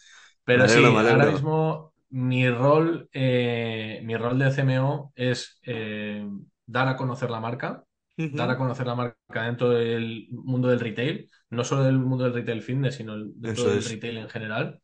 Pero 0.54 0.64
alegro, 0.64 0.92
sí, 0.98 1.06
ahora 1.10 1.26
mismo 1.26 1.94
mi 2.10 2.50
rol, 2.50 3.10
eh, 3.14 4.02
mi 4.04 4.16
rol 4.18 4.40
de 4.40 4.52
CMO 4.52 5.12
es 5.16 5.60
eh, 5.64 6.26
dar 6.66 6.88
a 6.88 6.96
conocer 6.98 7.30
la 7.30 7.40
marca 7.40 7.84
dar 8.30 8.50
a 8.52 8.58
conocer 8.58 8.86
la 8.88 8.96
marca 8.96 9.44
dentro 9.44 9.70
del 9.70 10.28
mundo 10.32 10.68
del 10.68 10.82
retail, 10.82 11.30
no 11.50 11.64
solo 11.64 11.84
del 11.84 11.98
mundo 12.00 12.26
del 12.26 12.34
retail 12.34 12.62
fitness, 12.62 12.96
sino 12.96 13.14
el- 13.16 13.32
dentro 13.36 13.64
Eso 13.64 13.72
del 13.72 13.84
es. 13.84 13.86
retail 13.86 14.18
en 14.18 14.30
general. 14.30 14.82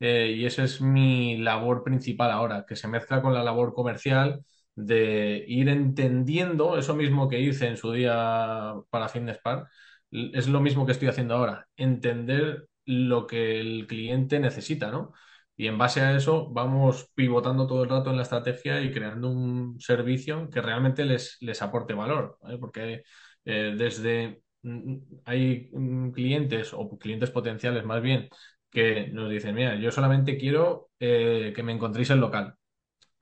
Eh, 0.00 0.34
y 0.36 0.46
esa 0.46 0.64
es 0.64 0.80
mi 0.80 1.36
labor 1.38 1.82
principal 1.84 2.30
ahora, 2.30 2.64
que 2.66 2.76
se 2.76 2.88
mezcla 2.88 3.22
con 3.22 3.34
la 3.34 3.44
labor 3.44 3.74
comercial 3.74 4.44
de 4.74 5.44
ir 5.48 5.68
entendiendo 5.68 6.78
eso 6.78 6.94
mismo 6.94 7.28
que 7.28 7.40
hice 7.40 7.66
en 7.68 7.76
su 7.78 7.92
día 7.92 8.74
para 8.90 9.08
Fitness 9.08 9.38
Park, 9.42 9.68
es 10.10 10.48
lo 10.48 10.60
mismo 10.60 10.86
que 10.86 10.92
estoy 10.92 11.08
haciendo 11.08 11.34
ahora, 11.34 11.66
entender 11.76 12.68
lo 12.86 13.26
que 13.26 13.60
el 13.60 13.86
cliente 13.86 14.38
necesita, 14.40 14.90
¿no? 14.90 15.12
Y 15.56 15.68
en 15.68 15.78
base 15.78 16.00
a 16.02 16.16
eso 16.16 16.50
vamos 16.50 17.10
pivotando 17.14 17.66
todo 17.66 17.82
el 17.84 17.88
rato 17.90 18.10
en 18.10 18.16
la 18.16 18.22
estrategia 18.24 18.80
y 18.82 18.92
creando 18.92 19.30
un 19.30 19.80
servicio 19.80 20.50
que 20.50 20.60
realmente 20.60 21.04
les, 21.04 21.38
les 21.40 21.62
aporte 21.62 21.94
valor, 21.94 22.38
¿vale? 22.42 22.58
Porque 22.58 23.02
eh, 23.44 23.74
desde 23.76 24.42
mm, 24.62 24.96
hay 25.24 25.70
mm, 25.72 26.10
clientes 26.12 26.72
o 26.74 26.98
clientes 26.98 27.30
potenciales 27.30 27.84
más 27.84 28.02
bien 28.02 28.28
que 28.70 29.08
nos 29.08 29.30
dicen, 29.30 29.54
mira, 29.54 29.76
yo 29.76 29.90
solamente 29.90 30.36
quiero 30.36 30.90
eh, 31.00 31.52
que 31.54 31.62
me 31.62 31.72
encontréis 31.72 32.10
el 32.10 32.20
local, 32.20 32.54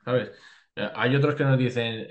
¿sabes? 0.05 0.33
Eh, 0.77 0.91
hay 0.95 1.15
otros 1.17 1.35
que 1.37 1.45
nos 1.45 1.59
dicen, 1.59 2.07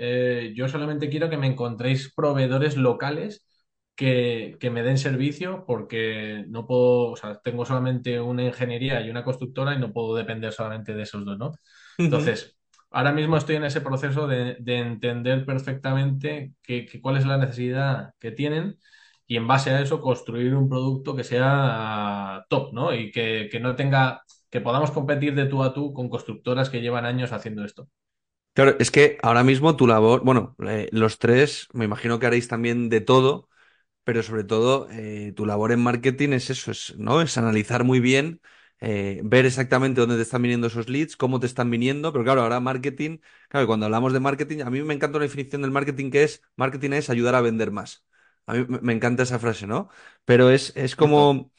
yo 0.55 0.67
solamente 0.67 1.09
quiero 1.09 1.29
que 1.29 1.37
me 1.37 1.47
encontréis 1.47 2.13
proveedores 2.13 2.77
locales 2.77 3.45
que, 3.95 4.57
que 4.59 4.69
me 4.71 4.83
den 4.83 4.97
servicio 4.97 5.65
porque 5.67 6.45
no 6.47 6.65
puedo, 6.67 7.11
o 7.11 7.15
sea, 7.15 7.39
tengo 7.41 7.65
solamente 7.65 8.19
una 8.21 8.43
ingeniería 8.43 9.01
y 9.01 9.09
una 9.09 9.23
constructora 9.23 9.75
y 9.75 9.79
no 9.79 9.93
puedo 9.93 10.15
depender 10.15 10.51
solamente 10.53 10.93
de 10.95 11.03
esos 11.03 11.25
dos, 11.25 11.37
¿no? 11.37 11.51
Entonces, 12.03 12.57
ahora 12.91 13.11
mismo 13.11 13.37
estoy 13.37 13.55
en 13.57 13.65
ese 13.65 13.81
proceso 13.81 14.27
de, 14.27 14.57
de 14.59 14.79
entender 14.79 15.45
perfectamente 15.45 16.53
qué- 16.63 16.85
qué- 16.85 17.01
cuál 17.01 17.17
es 17.17 17.25
la 17.25 17.37
necesidad 17.37 18.13
que 18.19 18.31
tienen 18.31 18.77
y 19.27 19.37
en 19.37 19.47
base 19.47 19.71
a 19.71 19.81
eso 19.81 20.01
construir 20.01 20.53
un 20.55 20.69
producto 20.69 21.15
que 21.15 21.23
sea 21.23 22.45
top, 22.49 22.73
¿no? 22.73 22.93
Y 22.93 23.11
que, 23.11 23.47
que 23.51 23.59
no 23.59 23.75
tenga, 23.75 24.23
que 24.49 24.61
podamos 24.61 24.91
competir 24.91 25.33
de 25.35 25.45
tú 25.45 25.63
a 25.63 25.73
tú 25.73 25.93
con 25.93 26.09
constructoras 26.09 26.69
que 26.69 26.81
llevan 26.81 27.05
años 27.05 27.31
haciendo 27.31 27.63
esto. 27.65 27.87
Claro, 28.53 28.75
es 28.79 28.91
que 28.91 29.17
ahora 29.23 29.43
mismo 29.43 29.75
tu 29.75 29.87
labor, 29.87 30.21
bueno, 30.23 30.55
eh, 30.67 30.87
los 30.91 31.17
tres, 31.17 31.67
me 31.73 31.85
imagino 31.85 32.19
que 32.19 32.27
haréis 32.27 32.47
también 32.47 32.87
de 32.89 33.01
todo. 33.01 33.49
Pero 34.03 34.23
sobre 34.23 34.43
todo 34.43 34.87
eh, 34.91 35.33
tu 35.35 35.45
labor 35.45 35.71
en 35.71 35.81
marketing 35.81 36.29
es 36.33 36.49
eso, 36.49 36.71
es, 36.71 36.95
¿no? 36.97 37.21
Es 37.21 37.37
analizar 37.37 37.83
muy 37.83 37.99
bien, 37.99 38.41
eh, 38.79 39.21
ver 39.23 39.45
exactamente 39.45 40.01
dónde 40.01 40.15
te 40.17 40.21
están 40.23 40.41
viniendo 40.41 40.67
esos 40.67 40.89
leads, 40.89 41.15
cómo 41.17 41.39
te 41.39 41.45
están 41.47 41.69
viniendo, 41.71 42.11
pero 42.11 42.23
claro, 42.23 42.41
ahora 42.43 42.59
marketing, 42.59 43.19
claro, 43.49 43.67
cuando 43.67 43.85
hablamos 43.85 44.13
de 44.13 44.19
marketing, 44.19 44.61
a 44.61 44.69
mí 44.69 44.81
me 44.83 44.93
encanta 44.93 45.17
una 45.17 45.25
definición 45.25 45.61
del 45.61 45.71
marketing 45.71 46.11
que 46.11 46.23
es, 46.23 46.41
marketing 46.55 46.91
es 46.93 47.09
ayudar 47.09 47.35
a 47.35 47.41
vender 47.41 47.71
más. 47.71 48.05
A 48.45 48.53
mí 48.55 48.65
me 48.81 48.93
encanta 48.93 49.23
esa 49.23 49.39
frase, 49.39 49.67
¿no? 49.67 49.89
Pero 50.25 50.49
es, 50.49 50.73
es 50.75 50.95
como, 50.97 51.51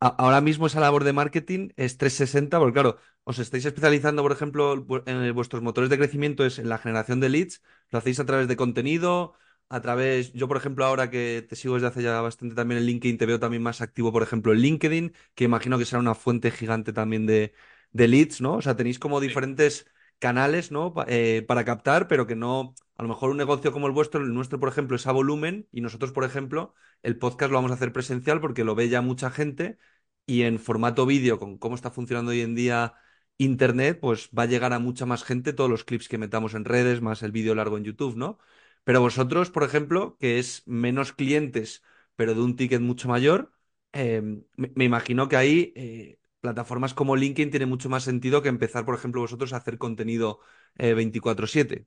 a- 0.00 0.08
ahora 0.08 0.40
mismo 0.40 0.66
esa 0.66 0.80
labor 0.80 1.04
de 1.04 1.12
marketing 1.12 1.70
es 1.76 1.96
360, 1.98 2.58
porque 2.58 2.74
claro, 2.74 2.98
os 3.24 3.38
estáis 3.38 3.64
especializando, 3.64 4.22
por 4.22 4.32
ejemplo, 4.32 4.86
en 5.06 5.34
vuestros 5.34 5.62
motores 5.62 5.90
de 5.90 5.98
crecimiento 5.98 6.44
es 6.44 6.58
en 6.58 6.68
la 6.68 6.78
generación 6.78 7.20
de 7.20 7.28
leads, 7.28 7.62
lo 7.90 7.98
hacéis 7.98 8.20
a 8.20 8.26
través 8.26 8.48
de 8.48 8.56
contenido 8.56 9.34
a 9.68 9.80
través, 9.80 10.32
yo 10.32 10.48
por 10.48 10.56
ejemplo 10.56 10.84
ahora 10.84 11.10
que 11.10 11.44
te 11.48 11.56
sigo 11.56 11.74
desde 11.74 11.88
hace 11.88 12.02
ya 12.02 12.20
bastante 12.20 12.54
también 12.54 12.78
en 12.78 12.86
LinkedIn, 12.86 13.18
te 13.18 13.26
veo 13.26 13.38
también 13.40 13.62
más 13.62 13.80
activo, 13.80 14.12
por 14.12 14.22
ejemplo, 14.22 14.52
en 14.52 14.60
LinkedIn, 14.60 15.14
que 15.34 15.44
imagino 15.44 15.78
que 15.78 15.84
será 15.84 16.00
una 16.00 16.14
fuente 16.14 16.50
gigante 16.50 16.92
también 16.92 17.26
de, 17.26 17.54
de 17.92 18.08
leads, 18.08 18.40
¿no? 18.40 18.54
O 18.54 18.62
sea, 18.62 18.76
tenéis 18.76 18.98
como 18.98 19.20
diferentes 19.20 19.86
canales, 20.18 20.72
¿no? 20.72 20.94
Eh, 21.06 21.44
para 21.46 21.64
captar, 21.64 22.08
pero 22.08 22.26
que 22.26 22.34
no, 22.36 22.74
a 22.96 23.02
lo 23.02 23.08
mejor 23.08 23.30
un 23.30 23.36
negocio 23.36 23.72
como 23.72 23.86
el 23.86 23.92
vuestro, 23.92 24.20
el 24.22 24.32
nuestro, 24.34 24.58
por 24.60 24.68
ejemplo, 24.68 24.96
es 24.96 25.06
a 25.06 25.12
volumen 25.12 25.68
y 25.72 25.80
nosotros, 25.80 26.12
por 26.12 26.24
ejemplo, 26.24 26.74
el 27.02 27.18
podcast 27.18 27.50
lo 27.50 27.58
vamos 27.58 27.70
a 27.70 27.74
hacer 27.74 27.92
presencial 27.92 28.40
porque 28.40 28.64
lo 28.64 28.74
ve 28.74 28.88
ya 28.88 29.00
mucha 29.02 29.30
gente 29.30 29.78
y 30.26 30.42
en 30.42 30.58
formato 30.58 31.06
vídeo, 31.06 31.38
con 31.38 31.58
cómo 31.58 31.74
está 31.74 31.90
funcionando 31.90 32.30
hoy 32.32 32.40
en 32.42 32.54
día. 32.54 32.94
Internet, 33.40 34.00
pues 34.00 34.30
va 34.36 34.42
a 34.44 34.46
llegar 34.46 34.72
a 34.72 34.78
mucha 34.80 35.06
más 35.06 35.22
gente 35.24 35.52
todos 35.52 35.70
los 35.70 35.84
clips 35.84 36.08
que 36.08 36.18
metamos 36.18 36.54
en 36.54 36.64
redes, 36.64 37.00
más 37.00 37.22
el 37.22 37.30
vídeo 37.32 37.54
largo 37.54 37.76
en 37.78 37.84
YouTube, 37.84 38.16
¿no? 38.16 38.38
Pero 38.84 39.00
vosotros, 39.00 39.50
por 39.50 39.64
ejemplo, 39.64 40.16
que 40.18 40.38
es 40.38 40.62
menos 40.66 41.12
clientes, 41.12 41.82
pero 42.16 42.34
de 42.34 42.40
un 42.40 42.56
ticket 42.56 42.80
mucho 42.80 43.08
mayor, 43.08 43.52
eh, 43.92 44.22
me, 44.56 44.84
imagino 44.84 45.28
que 45.28 45.36
ahí 45.36 45.72
eh, 45.76 46.18
plataformas 46.40 46.94
como 46.94 47.16
LinkedIn 47.16 47.50
tiene 47.50 47.66
mucho 47.66 47.88
más 47.88 48.04
sentido 48.04 48.42
que 48.42 48.48
empezar, 48.48 48.84
por 48.84 48.94
ejemplo, 48.94 49.20
vosotros 49.20 49.52
a 49.52 49.58
hacer 49.58 49.78
contenido 49.78 50.40
eh, 50.76 50.94
24/7. 50.94 51.86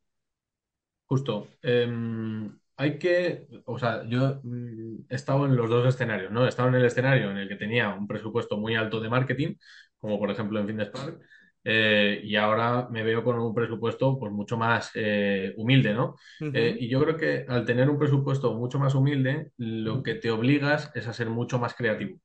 Justo. 1.06 1.50
Em, 1.62 2.58
hay 2.78 2.98
que, 2.98 3.48
o 3.66 3.78
sea, 3.78 4.04
yo 4.08 4.40
mm, 4.44 5.06
he 5.10 5.16
estado 5.16 5.46
en 5.46 5.56
los 5.56 5.70
dos 5.70 5.86
escenarios, 5.88 6.32
¿no? 6.32 6.46
He 6.46 6.50
estado 6.50 6.70
en 6.70 6.76
el 6.76 6.86
escenario 6.86 7.32
en 7.32 7.38
el 7.38 7.50
que 7.50 7.56
tenía 7.56 7.90
un 7.90 8.08
presupuesto 8.08 8.58
muy 8.58 8.76
alto 8.76 9.00
de 9.02 9.10
marketing, 9.10 9.56
como 10.00 10.18
por 10.20 10.32
ejemplo 10.32 10.60
en 10.60 10.68
Fitness 10.68 10.90
Park, 10.90 11.22
eh, 11.64 12.22
y 12.24 12.36
ahora 12.36 12.88
me 12.92 13.04
veo 13.04 13.24
con 13.24 13.40
un 13.40 13.54
presupuesto 13.54 14.18
pues 14.20 14.32
mucho 14.32 14.58
más 14.58 14.92
eh, 14.96 15.54
humilde, 15.58 15.94
¿no? 15.94 16.16
Eh, 16.52 16.76
y 16.80 16.90
yo 16.90 17.02
creo 17.02 17.18
que 17.18 17.46
al 17.48 17.66
tener 17.66 17.90
un 17.90 18.00
presupuesto 18.00 18.54
mucho 18.56 18.80
más 18.80 18.96
humilde, 18.96 19.52
lo 19.58 20.04
que 20.04 20.16
te 20.16 20.32
obligas 20.32 20.92
es 20.96 21.08
a 21.08 21.14
ser 21.14 21.30
mucho 21.30 21.60
más 21.60 21.74
creativo. 21.76 22.20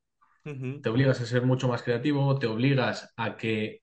Te 0.80 0.88
obligas 0.90 1.20
a 1.20 1.26
ser 1.26 1.42
mucho 1.42 1.68
más 1.68 1.82
creativo, 1.82 2.38
te 2.38 2.46
obligas 2.46 3.12
a 3.16 3.36
que 3.36 3.82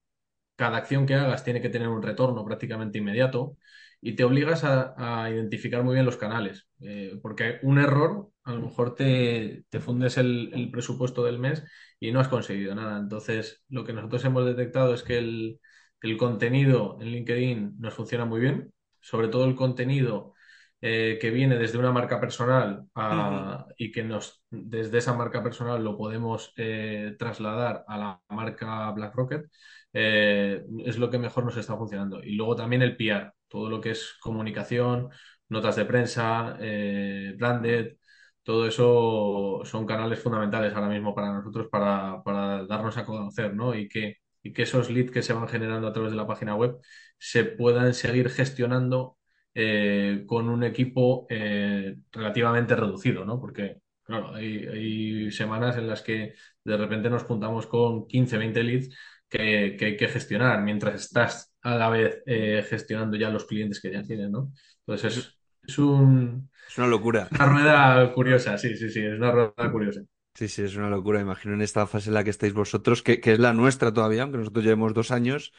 cada 0.56 0.78
acción 0.78 1.06
que 1.06 1.14
hagas 1.14 1.44
tiene 1.44 1.60
que 1.62 1.68
tener 1.70 1.88
un 1.88 2.02
retorno 2.02 2.44
prácticamente 2.44 2.98
inmediato 2.98 3.56
y 4.04 4.16
te 4.16 4.24
obligas 4.24 4.64
a, 4.64 4.94
a 5.24 5.30
identificar 5.30 5.82
muy 5.82 5.94
bien 5.94 6.04
los 6.04 6.18
canales, 6.18 6.68
eh, 6.80 7.18
porque 7.22 7.58
un 7.62 7.78
error 7.78 8.28
a 8.44 8.52
lo 8.52 8.60
mejor 8.60 8.94
te, 8.94 9.64
te 9.70 9.80
fundes 9.80 10.18
el, 10.18 10.50
el, 10.52 10.70
presupuesto 10.70 11.24
del 11.24 11.38
mes 11.38 11.64
y 11.98 12.12
no 12.12 12.20
has 12.20 12.28
conseguido 12.28 12.74
nada. 12.74 12.98
Entonces, 12.98 13.64
lo 13.70 13.82
que 13.84 13.94
nosotros 13.94 14.22
hemos 14.26 14.44
detectado 14.44 14.92
es 14.92 15.02
que 15.02 15.16
el, 15.16 15.58
el 16.02 16.16
contenido 16.18 16.98
en 17.00 17.08
LinkedIn 17.08 17.76
nos 17.78 17.94
funciona 17.94 18.26
muy 18.26 18.40
bien, 18.40 18.74
sobre 19.00 19.28
todo 19.28 19.46
el 19.46 19.54
contenido 19.54 20.34
eh, 20.82 21.16
que 21.18 21.30
viene 21.30 21.56
desde 21.56 21.78
una 21.78 21.90
marca 21.92 22.20
personal 22.20 22.84
a, 22.94 23.64
uh 23.64 23.70
-huh. 23.70 23.74
y 23.78 23.90
que 23.90 24.04
nos, 24.04 24.44
desde 24.50 24.98
esa 24.98 25.14
marca 25.14 25.42
personal 25.42 25.82
lo 25.82 25.96
podemos 25.96 26.52
eh, 26.58 27.16
trasladar 27.18 27.84
a 27.88 27.96
la 27.96 28.20
marca 28.28 28.90
Black 28.90 29.14
Rocket, 29.14 29.46
eh, 29.94 30.62
es 30.84 30.98
lo 30.98 31.08
que 31.08 31.18
mejor 31.18 31.44
nos 31.46 31.56
está 31.56 31.74
funcionando. 31.76 32.22
Y 32.22 32.34
luego 32.34 32.54
también 32.54 32.82
el 32.82 32.96
PR, 32.98 33.32
todo 33.54 33.70
lo 33.70 33.80
que 33.80 33.92
es 33.92 34.16
comunicación, 34.20 35.10
notas 35.48 35.76
de 35.76 35.84
prensa, 35.84 36.56
eh, 36.60 37.34
branded, 37.38 37.96
todo 38.42 38.66
eso 38.66 39.62
son 39.64 39.86
canales 39.86 40.18
fundamentales 40.20 40.74
ahora 40.74 40.88
mismo 40.88 41.14
para 41.14 41.32
nosotros 41.32 41.68
para, 41.70 42.22
para 42.24 42.66
darnos 42.66 42.96
a 42.98 43.04
conocer, 43.04 43.54
¿no? 43.54 43.74
Y 43.76 43.88
que, 43.88 44.16
y 44.42 44.52
que 44.52 44.62
esos 44.62 44.90
leads 44.90 45.12
que 45.12 45.22
se 45.22 45.32
van 45.34 45.48
generando 45.48 45.86
a 45.88 45.92
través 45.92 46.10
de 46.10 46.16
la 46.16 46.26
página 46.26 46.56
web 46.56 46.78
se 47.18 47.44
puedan 47.44 47.94
seguir 47.94 48.28
gestionando 48.28 49.18
eh, 49.54 50.24
con 50.26 50.48
un 50.48 50.64
equipo 50.64 51.26
eh, 51.30 51.96
relativamente 52.12 52.74
reducido, 52.74 53.24
¿no? 53.24 53.40
Porque, 53.40 53.76
claro, 54.02 54.34
hay, 54.34 55.30
semanas 55.30 55.76
en 55.76 55.86
las 55.88 56.02
que 56.02 56.34
de 56.64 56.76
repente 56.76 57.08
nos 57.10 57.22
juntamos 57.22 57.66
con 57.66 58.06
15, 58.08 58.36
20 58.36 58.62
leads 58.64 58.96
que, 59.28 59.76
que 59.78 59.84
hay 59.86 59.96
que 59.96 60.08
gestionar 60.08 60.60
mientras 60.62 60.96
estás 60.96 61.53
a 61.64 61.76
la 61.76 61.90
vez 61.90 62.22
eh, 62.26 62.64
gestionando 62.68 63.16
ya 63.16 63.30
los 63.30 63.46
clientes 63.46 63.80
que 63.80 63.92
ya 63.92 64.02
tienes, 64.02 64.30
¿no? 64.30 64.52
Entonces 64.86 65.16
es, 65.18 65.38
es 65.68 65.78
un... 65.78 66.50
Es 66.68 66.76
una 66.78 66.88
locura. 66.88 67.30
Una 67.30 67.46
rueda 67.46 68.12
curiosa, 68.14 68.58
sí, 68.58 68.76
sí, 68.76 68.90
sí, 68.90 69.00
es 69.04 69.14
una 69.18 69.32
rueda 69.32 69.72
curiosa. 69.72 70.02
Sí, 70.34 70.48
sí, 70.48 70.62
es 70.62 70.74
una 70.76 70.90
locura. 70.90 71.20
Imagino 71.20 71.54
en 71.54 71.62
esta 71.62 71.86
fase 71.86 72.10
en 72.10 72.14
la 72.14 72.24
que 72.24 72.30
estáis 72.30 72.52
vosotros, 72.54 73.02
que, 73.02 73.20
que 73.20 73.32
es 73.34 73.38
la 73.38 73.52
nuestra 73.52 73.92
todavía, 73.92 74.22
aunque 74.22 74.38
nosotros 74.38 74.64
llevemos 74.64 74.92
dos 74.92 75.12
años, 75.12 75.52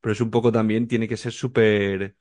pero 0.00 0.12
es 0.12 0.20
un 0.20 0.30
poco 0.30 0.52
también, 0.52 0.86
tiene 0.88 1.08
que 1.08 1.16
ser 1.16 1.32
súper 1.32 2.16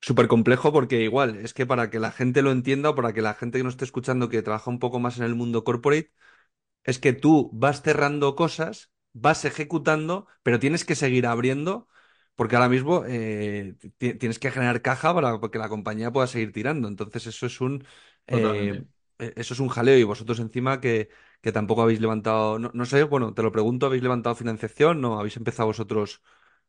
súper 0.00 0.28
complejo 0.28 0.72
porque 0.72 1.02
igual 1.02 1.36
es 1.38 1.54
que 1.54 1.66
para 1.66 1.90
que 1.90 2.00
la 2.00 2.12
gente 2.12 2.42
lo 2.42 2.52
entienda 2.52 2.90
o 2.90 2.96
para 2.96 3.12
que 3.14 3.22
la 3.22 3.34
gente 3.34 3.58
que 3.58 3.64
nos 3.64 3.74
esté 3.74 3.84
escuchando 3.86 4.28
que 4.30 4.42
trabaja 4.42 4.70
un 4.70 4.78
poco 4.80 5.00
más 5.00 5.18
en 5.18 5.24
el 5.24 5.34
mundo 5.36 5.64
corporate, 5.64 6.12
es 6.84 6.98
que 6.98 7.12
tú 7.12 7.50
vas 7.52 7.82
cerrando 7.82 8.36
cosas, 8.36 8.92
vas 9.12 9.44
ejecutando, 9.44 10.26
pero 10.42 10.58
tienes 10.60 10.84
que 10.84 10.94
seguir 10.96 11.26
abriendo 11.26 11.88
porque 12.36 12.56
ahora 12.56 12.68
mismo 12.68 13.04
eh, 13.06 13.74
tienes 13.98 14.38
que 14.38 14.50
generar 14.50 14.82
caja 14.82 15.14
para 15.14 15.40
que 15.40 15.58
la 15.58 15.68
compañía 15.68 16.12
pueda 16.12 16.26
seguir 16.26 16.52
tirando. 16.52 16.88
Entonces 16.88 17.26
eso 17.26 17.46
es 17.46 17.60
un... 17.60 17.84
Eh, 18.28 18.84
eso 19.18 19.54
es 19.54 19.60
un 19.60 19.68
jaleo 19.68 19.96
y 19.96 20.04
vosotros 20.04 20.38
encima 20.40 20.78
que, 20.80 21.08
que 21.40 21.50
tampoco 21.50 21.82
habéis 21.82 22.00
levantado, 22.02 22.58
no, 22.58 22.70
no, 22.74 22.84
sé, 22.84 23.02
bueno, 23.04 23.32
te 23.32 23.42
lo 23.42 23.50
pregunto, 23.50 23.86
¿habéis 23.86 24.02
levantado 24.02 24.34
financiación? 24.34 25.00
No, 25.00 25.18
habéis 25.18 25.38
empezado 25.38 25.68
vosotros 25.68 26.22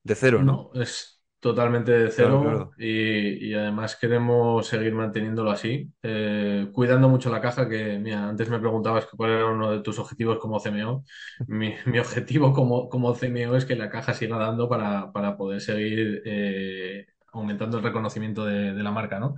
de 0.04 0.16
cero, 0.16 0.44
¿no? 0.44 0.72
No, 0.74 0.82
es 0.82 1.17
totalmente 1.40 1.92
de 1.92 2.12
cero 2.12 2.40
Claro, 2.40 2.40
claro. 2.40 2.78
Y, 2.78 3.50
y 3.50 3.54
además 3.54 3.96
queremos 3.96 4.68
seguir 4.68 4.94
manteniéndolo 4.94 5.52
así, 5.52 5.92
eh, 6.04 6.70
cuidando 6.74 7.10
mucho 7.10 7.30
la 7.32 7.42
caja, 7.42 7.68
que 7.70 7.98
mira, 8.00 8.28
antes 8.30 8.50
me 8.50 8.60
preguntabas 8.60 9.06
cuál 9.08 9.32
era 9.32 9.46
uno 9.48 9.72
de 9.72 9.82
tus 9.82 10.00
objetivos 10.00 10.40
como 10.40 10.60
CMO. 10.60 11.04
Mi, 11.48 11.74
mi 11.86 12.00
objetivo 12.00 12.54
como, 12.54 12.90
como 12.90 13.16
CMO 13.16 13.56
es 13.56 13.66
que 13.66 13.76
la 13.76 13.90
caja 13.90 14.14
siga 14.14 14.38
dando 14.38 14.70
para, 14.70 15.12
para 15.12 15.38
poder 15.38 15.62
seguir 15.62 16.22
eh, 16.26 17.08
aumentando 17.34 17.78
el 17.78 17.84
reconocimiento 17.84 18.46
de, 18.46 18.74
de 18.74 18.84
la 18.84 18.92
marca, 18.92 19.20
¿no? 19.20 19.36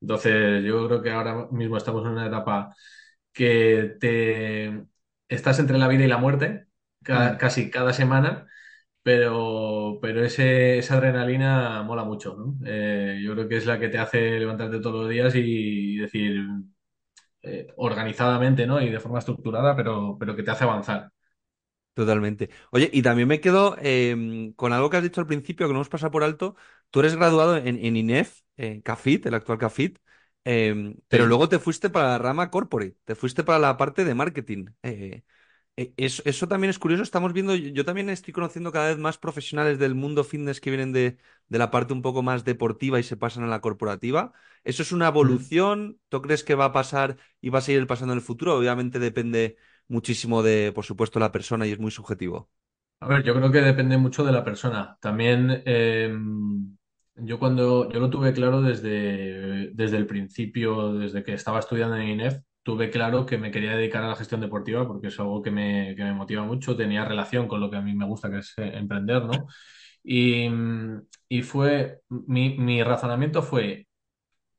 Entonces, 0.00 0.64
yo 0.64 0.86
creo 0.88 1.02
que 1.02 1.10
ahora 1.12 1.46
mismo 1.50 1.76
estamos 1.76 2.04
en 2.06 2.12
una 2.12 2.26
etapa 2.26 2.74
que 3.32 3.96
te 4.00 4.84
estás 5.28 5.58
entre 5.58 5.78
la 5.78 5.88
vida 5.88 6.04
y 6.04 6.08
la 6.08 6.18
muerte, 6.18 6.66
Mm, 7.12 7.36
casi 7.38 7.70
cada 7.70 7.92
semana, 7.92 8.46
pero, 9.02 9.98
pero 10.02 10.24
ese, 10.24 10.78
esa 10.78 10.96
adrenalina 10.96 11.82
mola 11.82 12.04
mucho, 12.04 12.34
¿no? 12.36 12.58
Eh, 12.66 13.20
yo 13.24 13.32
creo 13.34 13.48
que 13.48 13.56
es 13.56 13.66
la 13.66 13.78
que 13.80 13.88
te 13.88 13.98
hace 13.98 14.38
levantarte 14.38 14.80
todos 14.80 15.02
los 15.02 15.10
días 15.10 15.34
y 15.36 15.96
decir 15.98 16.42
eh, 17.42 17.68
organizadamente, 17.76 18.66
¿no? 18.66 18.80
Y 18.80 18.90
de 18.90 19.00
forma 19.00 19.18
estructurada, 19.18 19.76
pero, 19.76 20.16
pero 20.18 20.36
que 20.36 20.42
te 20.42 20.50
hace 20.50 20.64
avanzar. 20.64 21.10
totalmente. 21.94 22.50
Oye, 22.70 22.90
y 22.92 23.02
también 23.02 23.28
me 23.28 23.40
quedo 23.40 23.76
em, 23.80 24.52
con 24.54 24.72
algo 24.72 24.90
que 24.90 24.96
has 24.96 25.02
dicho 25.02 25.20
al 25.20 25.26
principio, 25.26 25.66
que 25.66 25.72
no 25.72 25.78
hemos 25.80 25.88
pasado 25.88 26.10
por 26.12 26.24
alto. 26.24 26.56
Tú 26.90 27.00
eres 27.00 27.16
graduado 27.16 27.56
en, 27.56 27.66
en 27.84 27.96
INEF, 27.96 28.40
en 28.56 28.80
CAFIT, 28.82 29.26
el 29.26 29.34
actual 29.34 29.58
CAFIT, 29.58 29.98
em, 30.44 30.96
pero 31.08 31.26
Sí. 31.26 31.26
luego 31.26 31.48
te 31.48 31.58
fuiste 31.58 31.90
para 31.90 32.08
la 32.10 32.18
rama 32.18 32.50
corporate, 32.50 32.96
te 33.04 33.14
fuiste 33.14 33.44
para 33.44 33.58
la 33.58 33.76
parte 33.76 34.04
de 34.04 34.14
marketing. 34.14 34.66
Eh, 34.82 35.22
Eh, 35.22 35.22
Eso, 35.96 36.22
eso 36.26 36.48
también 36.48 36.70
es 36.70 36.78
curioso. 36.78 37.02
Estamos 37.02 37.32
viendo, 37.32 37.54
yo 37.54 37.84
también 37.84 38.10
estoy 38.10 38.32
conociendo 38.34 38.72
cada 38.72 38.88
vez 38.88 38.98
más 38.98 39.18
profesionales 39.18 39.78
del 39.78 39.94
mundo 39.94 40.24
fitness 40.24 40.60
que 40.60 40.70
vienen 40.70 40.92
de, 40.92 41.16
de 41.48 41.58
la 41.58 41.70
parte 41.70 41.92
un 41.94 42.02
poco 42.02 42.22
más 42.22 42.44
deportiva 42.44 42.98
y 42.98 43.02
se 43.02 43.16
pasan 43.16 43.44
a 43.44 43.46
la 43.46 43.60
corporativa. 43.60 44.32
¿Eso 44.64 44.82
es 44.82 44.92
una 44.92 45.08
evolución? 45.08 45.98
¿Tú 46.08 46.20
crees 46.22 46.44
que 46.44 46.54
va 46.54 46.66
a 46.66 46.72
pasar 46.72 47.16
y 47.40 47.48
va 47.50 47.60
a 47.60 47.62
seguir 47.62 47.86
pasando 47.86 48.12
en 48.12 48.18
el 48.18 48.24
futuro? 48.24 48.56
Obviamente 48.58 48.98
depende 48.98 49.56
muchísimo 49.88 50.42
de, 50.42 50.72
por 50.74 50.84
supuesto, 50.84 51.18
la 51.20 51.32
persona 51.32 51.66
y 51.66 51.72
es 51.72 51.78
muy 51.78 51.90
subjetivo. 51.90 52.50
A 53.00 53.06
ver, 53.08 53.22
yo 53.22 53.34
creo 53.34 53.50
que 53.50 53.60
depende 53.62 53.96
mucho 53.96 54.24
de 54.24 54.32
la 54.32 54.44
persona. 54.44 54.98
También 55.00 55.62
eh, 55.64 56.12
yo 57.16 57.38
cuando 57.38 57.90
yo 57.90 58.00
lo 58.00 58.10
tuve 58.10 58.32
claro 58.32 58.62
desde, 58.62 59.70
desde 59.74 59.96
el 59.96 60.06
principio, 60.06 60.94
desde 60.94 61.22
que 61.24 61.34
estaba 61.34 61.58
estudiando 61.60 61.96
en 61.96 62.08
INEF, 62.08 62.38
tuve 62.62 62.90
claro 62.90 63.26
que 63.26 63.38
me 63.38 63.50
quería 63.50 63.76
dedicar 63.76 64.02
a 64.04 64.08
la 64.08 64.16
gestión 64.16 64.40
deportiva 64.40 64.86
porque 64.86 65.08
es 65.08 65.18
algo 65.20 65.42
que 65.42 65.50
me, 65.50 65.94
que 65.96 66.04
me 66.04 66.14
motiva 66.14 66.44
mucho, 66.44 66.76
tenía 66.76 67.04
relación 67.04 67.48
con 67.48 67.60
lo 67.60 67.70
que 67.70 67.76
a 67.76 67.80
mí 67.82 67.94
me 67.94 68.06
gusta, 68.06 68.30
que 68.30 68.38
es 68.38 68.54
eh, 68.58 68.72
emprender, 68.76 69.24
¿no? 69.24 69.46
Y, 70.02 70.48
y 71.28 71.42
fue, 71.42 72.00
mi, 72.08 72.56
mi 72.58 72.82
razonamiento 72.82 73.42
fue, 73.42 73.86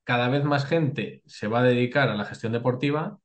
cada 0.06 0.30
vez 0.30 0.44
más 0.46 0.66
gente 0.66 1.24
se 1.26 1.48
va 1.48 1.62
a 1.62 1.64
dedicar 1.64 2.10
a 2.10 2.16
la 2.16 2.26
gestión 2.26 2.54
deportiva 2.54 3.20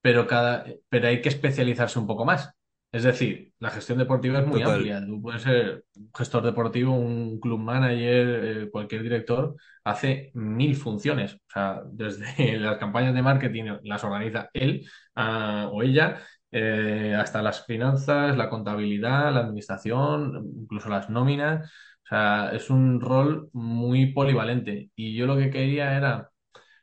pero, 0.00 0.26
cada, 0.26 0.64
pero 0.88 1.08
hay 1.08 1.22
que 1.22 1.28
especializarse 1.28 1.98
un 1.98 2.06
poco 2.06 2.24
más. 2.24 2.50
Es 2.92 3.04
decir, 3.04 3.52
la 3.60 3.70
gestión 3.70 3.98
deportiva 3.98 4.40
es 4.40 4.46
muy 4.46 4.60
Total, 4.60 4.76
amplia. 4.76 5.06
Tú 5.06 5.22
puedes 5.22 5.42
ser 5.42 5.84
un 5.94 6.10
gestor 6.16 6.42
deportivo, 6.42 6.92
un 6.92 7.38
club 7.38 7.60
manager, 7.60 8.44
eh, 8.44 8.70
cualquier 8.70 9.02
director, 9.04 9.54
hace 9.84 10.30
mil 10.34 10.74
funciones. 10.74 11.34
O 11.34 11.50
sea, 11.52 11.82
desde 11.86 12.58
las 12.58 12.78
campañas 12.78 13.14
de 13.14 13.22
marketing 13.22 13.78
las 13.84 14.02
organiza 14.02 14.50
él 14.54 14.88
ah, 15.14 15.68
o 15.72 15.82
ella, 15.82 16.20
eh, 16.50 17.14
hasta 17.16 17.42
las 17.42 17.64
finanzas, 17.64 18.36
la 18.36 18.50
contabilidad, 18.50 19.32
la 19.32 19.40
administración, 19.40 20.44
incluso 20.62 20.88
las 20.88 21.08
nóminas. 21.10 21.70
O 22.04 22.06
sea, 22.08 22.50
es 22.52 22.70
un 22.70 23.00
rol 23.00 23.50
muy 23.52 24.12
polivalente. 24.12 24.90
Y 24.96 25.14
yo 25.14 25.26
lo 25.26 25.36
que 25.36 25.50
quería 25.50 25.96
era 25.96 26.30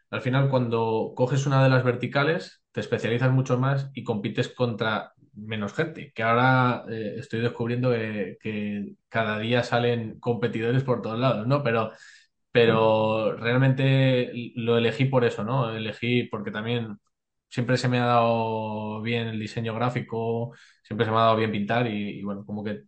al 0.09 0.21
final, 0.21 0.49
cuando 0.49 1.13
coges 1.15 1.45
una 1.45 1.63
de 1.63 1.69
las 1.69 1.83
verticales, 1.83 2.63
te 2.71 2.79
especializas 2.79 3.31
mucho 3.31 3.57
más 3.57 3.89
y 3.93 4.03
compites 4.03 4.49
contra 4.49 5.13
menos 5.37 5.73
gente. 5.73 6.11
Que 6.13 6.23
ahora 6.23 6.83
eh, 6.89 7.15
estoy 7.19 7.41
descubriendo 7.41 7.91
que, 7.91 8.37
que 8.41 8.93
cada 9.09 9.39
día 9.39 9.63
salen 9.63 10.19
competidores 10.19 10.83
por 10.83 11.01
todos 11.01 11.19
lados, 11.19 11.47
¿no? 11.47 11.63
Pero, 11.63 11.91
pero 12.51 13.35
realmente 13.37 14.31
lo 14.55 14.77
elegí 14.77 15.05
por 15.05 15.25
eso, 15.25 15.43
¿no? 15.43 15.75
Elegí 15.75 16.23
porque 16.23 16.51
también 16.51 16.97
siempre 17.49 17.77
se 17.77 17.87
me 17.87 17.99
ha 17.99 18.05
dado 18.05 19.01
bien 19.01 19.27
el 19.27 19.39
diseño 19.39 19.73
gráfico, 19.75 20.53
siempre 20.83 21.05
se 21.05 21.11
me 21.11 21.17
ha 21.17 21.21
dado 21.21 21.35
bien 21.37 21.51
pintar 21.51 21.87
y, 21.87 22.19
y 22.19 22.23
bueno, 22.23 22.45
como 22.45 22.63
que 22.63 22.83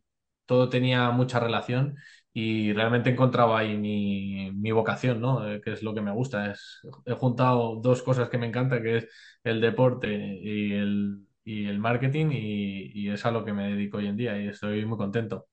todo 0.45 0.69
tenía 0.69 1.11
mucha 1.11 1.39
relación 1.39 1.95
y 2.33 2.73
realmente 2.73 3.09
he 3.09 3.13
encontrado 3.13 3.55
ahí 3.55 3.77
mi, 3.77 4.51
mi 4.53 4.71
vocación, 4.71 5.21
¿no? 5.21 5.47
Eh, 5.49 5.61
que 5.61 5.73
es 5.73 5.83
lo 5.83 5.93
que 5.93 6.01
me 6.01 6.11
gusta. 6.11 6.51
Es, 6.51 6.79
he 7.05 7.13
juntado 7.13 7.75
dos 7.81 8.01
cosas 8.03 8.29
que 8.29 8.37
me 8.37 8.47
encanta, 8.47 8.81
que 8.81 8.97
es 8.97 9.07
el 9.43 9.61
deporte 9.61 10.07
y 10.41 10.73
el, 10.73 11.25
y 11.53 11.67
el 11.67 11.79
marketing 11.79 12.27
y, 12.31 12.91
y 12.93 13.09
es 13.09 13.25
a 13.25 13.31
lo 13.31 13.43
que 13.45 13.53
me 13.53 13.69
dedico 13.71 13.97
hoy 13.97 14.07
en 14.07 14.17
día 14.17 14.39
y 14.41 14.47
estoy 14.47 14.85
muy 14.85 14.97
contento. 14.97 15.47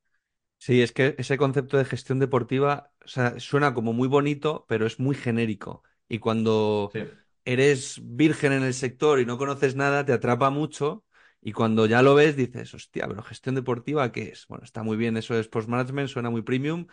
Sí, 0.58 0.82
es 0.82 0.92
que 0.92 1.14
ese 1.18 1.36
concepto 1.38 1.76
de 1.76 1.84
gestión 1.84 2.18
deportiva, 2.18 2.90
o 3.04 3.08
sea, 3.08 3.38
suena 3.38 3.74
como 3.74 3.92
muy 3.92 4.08
bonito, 4.08 4.64
pero 4.68 4.86
es 4.86 4.98
muy 4.98 5.14
genérico. 5.14 5.84
Y 6.08 6.18
cuando 6.18 6.94
Sí, 6.94 7.00
eres 7.44 8.00
virgen 8.02 8.52
en 8.52 8.62
el 8.64 8.74
sector 8.74 9.20
y 9.20 9.26
no 9.26 9.38
conoces 9.38 9.76
nada, 9.76 10.04
te 10.04 10.12
atrapa 10.12 10.50
mucho. 10.50 11.04
Y 11.40 11.52
cuando 11.52 11.86
ya 11.86 12.02
lo 12.02 12.14
ves, 12.16 12.36
dices, 12.36 12.74
hostia, 12.74 13.06
pero 13.06 13.22
gestión 13.22 13.54
deportiva, 13.54 14.10
¿qué 14.10 14.30
es? 14.30 14.46
Bueno, 14.48 14.64
está 14.64 14.82
muy 14.82 14.96
bien, 14.96 15.16
eso 15.16 15.38
es 15.38 15.46
post-management, 15.48 16.08
suena 16.08 16.30
muy 16.30 16.42
premium, 16.42 16.86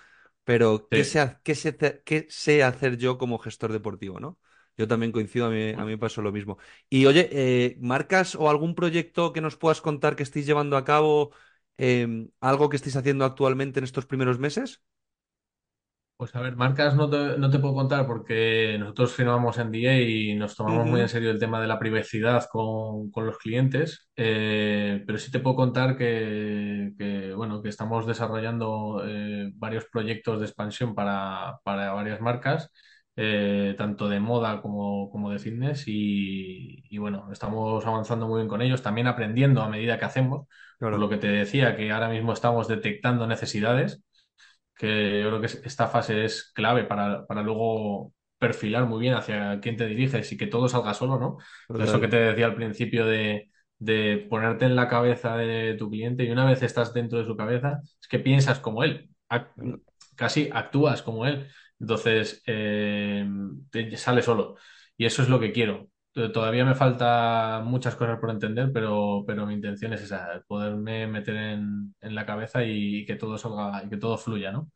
pero 0.44 0.88
¿qué 0.92 1.04
sé, 1.04 1.20
sí. 1.20 1.44
qué 1.44 1.56
sé, 1.56 1.76
qué 2.06 2.28
sé 2.30 2.64
hacer 2.64 2.98
yo 2.98 3.18
como 3.18 3.40
gestor 3.40 3.72
deportivo, 3.72 4.20
¿no? 4.20 4.38
Yo 4.78 4.88
también 4.88 5.12
coincido, 5.12 5.46
a 5.48 5.50
mí, 5.50 5.72
a 5.72 5.78
mí 5.86 5.92
me 5.92 5.98
pasó 5.98 6.22
lo 6.22 6.32
mismo. 6.32 6.58
Y 6.90 7.06
oye, 7.06 7.30
eh, 7.32 7.78
¿marcas 7.82 8.36
o 8.36 8.50
algún 8.50 8.76
proyecto 8.76 9.34
que 9.34 9.42
nos 9.42 9.58
puedas 9.58 9.82
contar 9.82 10.16
que 10.16 10.24
estéis 10.24 10.46
llevando 10.46 10.78
a 10.78 10.86
cabo? 10.86 11.32
em, 11.78 12.30
algo 12.40 12.70
que 12.70 12.76
estéis 12.78 12.96
haciendo 12.96 13.26
actualmente 13.26 13.80
en 13.80 13.84
estos 13.86 14.06
primeros 14.06 14.38
meses? 14.40 14.84
Pues 16.16 16.34
a 16.36 16.42
ver, 16.42 16.56
marcas 16.56 16.96
no 16.96 17.10
te, 17.10 17.38
no 17.38 17.50
te 17.50 17.60
puedo 17.60 17.74
contar 17.74 18.06
porque 18.08 18.78
nosotros 18.80 19.14
firmamos 19.14 19.58
NDA 19.58 20.00
y 20.00 20.36
nos 20.36 20.56
tomamos 20.56 20.88
muy 20.88 21.02
en 21.02 21.10
serio 21.10 21.32
el 21.32 21.40
tema 21.40 21.60
de 21.60 21.68
la 21.68 21.80
privacidad 21.80 22.46
con, 22.50 23.12
con 23.12 23.26
los 23.26 23.38
clientes, 23.40 24.10
eh, 24.16 25.04
pero 25.06 25.18
sí 25.18 25.32
te 25.32 25.40
puedo 25.40 25.56
contar 25.58 25.98
que, 25.98 26.92
que, 26.98 27.34
bueno, 27.34 27.62
que 27.62 27.68
estamos 27.70 28.06
desarrollando 28.08 29.04
eh, 29.06 29.52
varios 29.56 29.86
proyectos 29.92 30.40
de 30.40 30.46
expansión 30.46 30.96
para, 30.96 31.60
para 31.64 31.92
varias 31.92 32.22
marcas, 32.22 32.72
eh, 33.16 33.76
tanto 33.78 34.10
de 34.10 34.20
moda 34.20 34.62
como, 34.62 35.10
como 35.12 35.32
de 35.32 35.40
fitness 35.40 35.84
y, 35.88 36.84
y 36.90 36.98
bueno, 36.98 37.30
estamos 37.32 37.86
avanzando 37.86 38.28
muy 38.28 38.40
bien 38.42 38.50
con 38.50 38.62
ellos, 38.62 38.82
también 38.82 39.08
aprendiendo 39.08 39.62
a 39.62 39.70
medida 39.70 39.98
que 40.00 40.06
hacemos, 40.06 40.48
por 40.90 41.00
claro, 41.00 41.02
lo 41.02 41.10
que 41.10 41.18
te 41.18 41.28
decía 41.28 41.76
que 41.76 41.92
ahora 41.92 42.10
mismo 42.10 42.34
estamos 42.34 42.68
detectando 42.68 43.28
necesidades 43.28 44.02
que 44.76 45.22
yo 45.22 45.28
creo 45.30 45.40
que 45.40 45.46
es- 45.48 45.62
esta 45.66 45.88
fase 45.88 46.26
es 46.26 46.52
clave 46.54 46.84
para, 46.84 47.26
para 47.28 47.42
luego 47.44 48.14
perfilar 48.38 48.86
muy 48.86 49.00
bien 49.02 49.14
hacia 49.14 49.60
quién 49.62 49.78
te 49.78 49.86
diriges 49.88 50.32
y 50.32 50.38
que 50.38 50.48
todo 50.48 50.68
salga 50.68 50.94
solo, 50.94 51.20
¿no? 51.20 51.38
Eso 51.78 52.00
que 52.00 52.08
total. 52.08 52.10
te 52.10 52.18
decía 52.18 52.46
al 52.48 52.56
principio 52.56 53.06
de, 53.06 53.50
de 53.80 54.28
ponerte 54.30 54.66
en 54.66 54.76
la 54.76 54.88
cabeza 54.90 55.38
de 55.38 55.76
tu 55.76 55.90
cliente 55.90 56.24
y 56.24 56.32
una 56.32 56.46
vez 56.46 56.62
estás 56.64 56.94
dentro 56.94 57.20
de 57.20 57.26
su 57.26 57.38
cabeza, 57.38 57.80
es 58.02 58.08
que 58.08 58.20
piensas 58.20 58.60
como 58.60 58.84
él, 58.84 59.10
casi 60.16 60.50
actúas 60.52 61.02
como 61.02 61.26
él. 61.26 61.48
Entonces, 61.80 62.42
eh, 62.48 63.28
te 63.72 63.98
sale 63.98 64.22
solo. 64.22 64.56
Y 64.98 65.06
eso 65.06 65.22
es 65.24 65.30
lo 65.30 65.40
que 65.40 65.52
quiero. 65.52 65.90
Eh, 66.16 66.30
Todavía 66.30 66.66
me 66.66 66.76
falta 66.76 67.62
muchas 67.66 67.96
cosas 67.96 68.20
por 68.20 68.30
entender, 68.32 68.72
pero, 68.74 69.24
pero 69.28 69.46
mi 69.46 69.54
intención 69.56 69.94
es 69.94 70.02
esa, 70.04 70.44
poderme 70.48 71.08
meter 71.08 71.36
en, 71.36 71.96
en 72.02 72.16
la 72.16 72.26
cabeza 72.26 72.64
y, 72.64 73.06
que 73.06 73.16
todo 73.16 73.38
salga 73.38 73.84
y 73.86 73.90
que 73.90 73.98
todo 73.98 74.18
fluya, 74.18 74.52
¿no? 74.52 74.70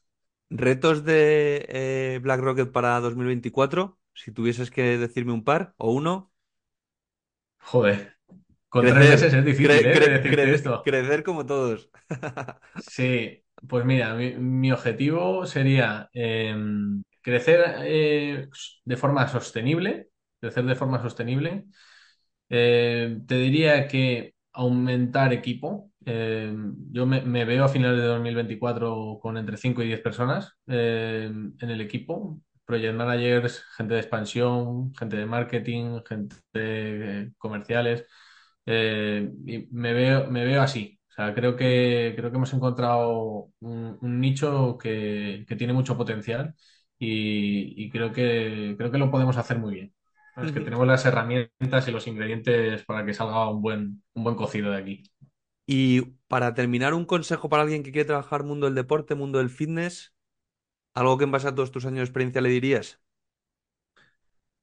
¿Retos 0.49 1.03
de 1.03 1.65
eh, 1.69 2.19
Black 2.21 2.39
Rocket 2.41 2.71
para 2.71 2.99
2024? 3.01 3.99
Si 4.13 4.31
tuvieses 4.31 4.71
que 4.71 4.97
decirme 4.97 5.33
un 5.33 5.43
par 5.43 5.73
o 5.77 5.91
uno. 5.91 6.31
Joder, 7.59 8.17
con 8.69 8.87
tres 8.87 9.05
Crecer, 9.05 9.07
meses 9.07 9.33
es 9.33 9.45
difícil, 9.45 9.83
cre- 9.83 9.85
¿eh? 9.85 9.99
De 9.99 10.09
cre- 10.09 10.19
decirte 10.19 10.53
cre- 10.53 10.53
esto. 10.53 10.75
crecer 10.83 11.23
como 11.23 11.45
todos. 11.45 11.89
Sí, 12.75 13.43
pues 13.67 13.85
mira, 13.85 14.13
mi, 14.15 14.71
objetivo 14.71 15.45
sería 15.45 16.09
eh, 16.13 16.55
crecer 17.21 17.75
eh, 17.83 18.49
de 18.85 18.97
forma 18.97 19.27
sostenible, 19.27 20.09
crecer 20.39 20.65
de 20.65 20.75
forma 20.75 21.01
sostenible. 21.01 21.65
Eh, 22.49 23.19
te 23.27 23.35
diría 23.35 23.87
que 23.87 24.35
aumentar 24.53 25.33
equipo. 25.33 25.91
Eh, 26.05 26.55
yo 26.91 27.05
me, 27.05 27.45
veo 27.45 27.65
a 27.65 27.69
finales 27.69 27.99
de 27.99 28.07
2024 28.07 29.19
con 29.21 29.37
entre 29.37 29.57
5 29.57 29.83
y 29.83 29.87
10 29.87 30.01
personas 30.01 30.53
en 30.67 31.55
el 31.59 31.81
equipo. 31.81 32.39
Project 32.65 32.95
managers, 32.95 33.63
gente 33.77 33.93
de 33.93 34.01
expansión, 34.01 34.93
gente 34.95 35.17
de 35.17 35.25
marketing, 35.25 36.01
gente 36.05 36.35
comerciales. 37.37 38.05
Eh, 38.67 39.31
y 39.45 39.67
me 39.71 39.93
veo, 39.93 40.29
me 40.29 40.45
veo 40.45 40.61
así. 40.61 40.96
Sea, 41.17 41.35
creo 41.35 41.57
que, 41.57 42.13
creo 42.17 42.31
que 42.31 42.37
hemos 42.37 42.53
encontrado 42.53 43.51
un, 43.61 43.99
un 44.01 44.21
nicho 44.21 44.77
que, 44.79 45.45
que 45.49 45.57
tiene 45.57 45.73
mucho 45.73 45.97
potencial 45.97 46.55
y, 46.99 47.85
y 47.85 47.91
creo 47.91 48.13
que, 48.13 48.75
creo 48.77 48.91
que 48.91 48.99
lo 48.99 49.11
podemos 49.11 49.37
hacer 49.37 49.59
muy 49.59 49.75
bien. 49.75 49.95
Es 50.41 50.51
que 50.53 50.61
tenemos 50.61 50.87
las 50.87 51.05
herramientas 51.05 51.87
y 51.87 51.91
los 51.91 52.07
ingredientes 52.07 52.85
para 52.85 53.05
que 53.05 53.15
salga 53.15 53.49
un 53.51 53.61
buen, 53.63 54.03
un 54.15 54.23
buen 54.25 54.37
cocido 54.37 54.71
de 54.71 54.77
aquí. 54.77 55.03
Y 55.65 56.01
para 56.27 56.53
terminar, 56.53 56.93
un 56.93 57.05
consejo 57.05 57.49
para 57.49 57.63
alguien 57.63 57.83
que 57.83 57.91
quiere 57.91 58.05
trabajar 58.07 58.43
mundo 58.43 58.65
del 58.65 58.75
deporte, 58.75 59.15
mundo 59.15 59.39
del 59.39 59.49
fitness, 59.49 60.13
algo 60.95 61.17
que 61.19 61.25
en 61.25 61.31
base 61.31 61.47
a 61.49 61.55
todos 61.55 61.71
tus 61.71 61.85
años 61.85 61.99
de 61.99 62.03
experiencia 62.05 62.41
le 62.41 62.49
dirías. 62.49 63.01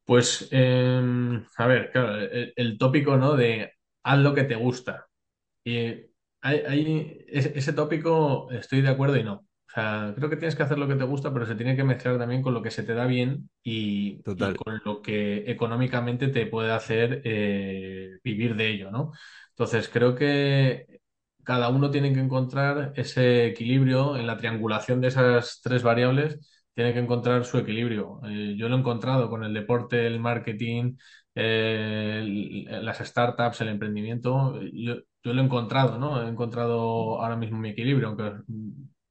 Pues, 0.05 0.49
eh, 0.51 1.01
a 1.57 1.67
ver, 1.67 1.90
claro, 1.90 2.17
el, 2.21 2.53
el 2.57 2.79
tópico, 2.79 3.17
¿no? 3.17 3.35
De 3.37 3.73
haz 4.03 4.19
lo 4.19 4.35
que 4.35 4.45
te 4.45 4.55
gusta. 4.55 5.07
Y 5.64 5.95
hay, 6.45 6.59
hay- 6.69 7.25
ese, 7.29 7.53
ese 7.59 7.73
tópico 7.73 8.51
estoy 8.53 8.83
de 8.83 8.89
acuerdo 8.91 9.17
y 9.17 9.25
no. 9.25 9.35
O 9.37 9.73
sea, 9.75 10.13
creo 10.17 10.31
que 10.31 10.37
tienes 10.37 10.55
que 10.57 10.63
hacer 10.63 10.79
lo 10.79 10.87
que 10.89 10.95
te 10.97 11.05
gusta, 11.05 11.33
pero 11.33 11.47
se 11.47 11.57
tiene 11.57 11.77
que 11.77 11.85
mezclar 11.85 12.19
también 12.19 12.43
con 12.43 12.55
lo 12.55 12.63
que 12.63 12.71
se 12.71 12.85
te 12.85 12.95
da 12.95 13.07
bien 13.07 13.51
y, 13.63 14.23
con 14.65 14.81
lo 14.85 15.03
que 15.03 15.51
económicamente 15.51 16.29
te 16.29 16.47
puede 16.47 16.73
hacer 16.73 17.23
eh, 17.25 18.19
vivir 18.25 18.57
de 18.57 18.69
ello, 18.71 18.91
¿no? 18.93 19.13
Entonces, 19.51 19.89
creo 19.89 20.15
que 20.15 21.01
cada 21.45 21.69
uno 21.71 21.91
tiene 21.91 22.13
que 22.13 22.21
encontrar 22.21 22.93
ese 22.97 23.47
equilibrio 23.47 24.17
en 24.17 24.27
la 24.27 24.37
triangulación 24.39 25.01
de 25.01 25.09
esas 25.09 25.61
tres 25.63 25.83
variables, 25.83 26.39
tiene 26.75 26.93
que 26.93 27.01
encontrar 27.01 27.45
su 27.45 27.59
equilibrio. 27.59 28.21
Eh, 28.27 28.55
yo 28.59 28.69
lo 28.69 28.77
he 28.77 28.79
encontrado 28.81 29.29
con 29.31 29.45
el 29.45 29.55
deporte, 29.55 30.07
el 30.07 30.21
marketing, 30.21 30.97
eh, 31.35 32.21
el- 32.23 32.85
las 32.85 32.99
startups, 32.99 33.61
el 33.61 33.69
emprendimiento. 33.69 34.61
Yo, 34.73 34.97
yo 35.25 35.33
lo 35.33 35.41
he 35.43 35.45
encontrado, 35.45 35.99
¿no? 35.99 36.23
He 36.23 36.29
encontrado 36.29 37.21
ahora 37.21 37.37
mismo 37.37 37.59
mi 37.59 37.71
equilibrio, 37.71 38.09
aunque 38.09 38.33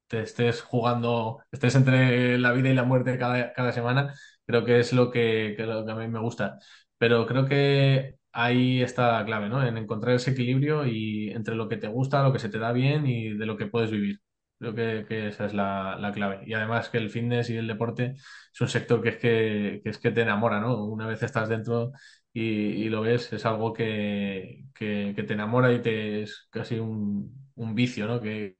te 0.06 0.22
estés 0.22 0.62
jugando, 0.62 1.42
estés 1.50 1.74
entre 1.74 2.38
la 2.38 2.52
vida 2.52 2.68
y 2.70 2.74
la 2.74 2.84
muerte 2.84 3.18
cada, 3.18 3.52
cada 3.52 3.72
semana, 3.72 4.14
creo 4.46 4.64
que 4.64 4.78
es 4.80 4.92
lo 4.92 5.10
que, 5.10 5.54
que 5.56 5.64
lo 5.66 5.84
que 5.84 5.92
a 5.92 5.94
mí 5.96 6.08
me 6.08 6.20
gusta. 6.20 6.58
Pero 6.98 7.26
creo 7.26 7.46
que 7.46 8.16
ahí 8.32 8.82
está 8.82 9.12
la 9.20 9.24
clave, 9.24 9.48
¿no? 9.48 9.66
En 9.66 9.76
encontrar 9.78 10.14
ese 10.14 10.30
equilibrio 10.32 10.86
y 10.86 11.30
entre 11.30 11.54
lo 11.56 11.68
que 11.68 11.76
te 11.76 11.88
gusta, 11.88 12.22
lo 12.22 12.32
que 12.32 12.38
se 12.38 12.48
te 12.48 12.58
da 12.58 12.72
bien 12.72 13.06
y 13.06 13.30
de 13.36 13.46
lo 13.46 13.56
que 13.56 13.66
puedes 13.66 13.90
vivir. 13.90 14.20
Creo 14.58 14.74
que, 14.74 15.04
que 15.08 15.28
esa 15.28 15.46
es 15.46 15.54
la, 15.54 15.96
la 15.98 16.12
clave. 16.12 16.40
Y 16.46 16.54
además 16.54 16.88
que 16.88 16.98
el 16.98 17.10
fitness 17.10 17.50
y 17.50 17.56
el 17.56 17.66
deporte 17.66 18.14
es 18.52 18.60
un 18.60 18.68
sector 18.68 19.02
que 19.02 19.08
es 19.10 19.16
que, 19.18 19.80
que 19.82 19.90
es 19.90 19.98
que 19.98 20.10
te 20.12 20.22
enamora, 20.22 20.60
¿no? 20.60 20.84
Una 20.86 21.06
vez 21.06 21.22
estás 21.22 21.48
dentro 21.48 21.92
y, 22.34 22.42
y 22.86 22.90
lo 22.90 23.02
ves, 23.02 23.32
es 23.34 23.46
algo 23.46 23.74
que, 23.74 24.66
que, 24.74 25.14
que 25.16 25.24
te 25.24 25.34
enamora 25.34 25.72
y 25.74 25.82
te 25.82 26.22
es 26.24 26.48
casi 26.50 26.80
un, 26.80 27.52
un 27.56 27.76
vicio, 27.76 28.06
¿no? 28.08 28.20
Que, 28.22 28.56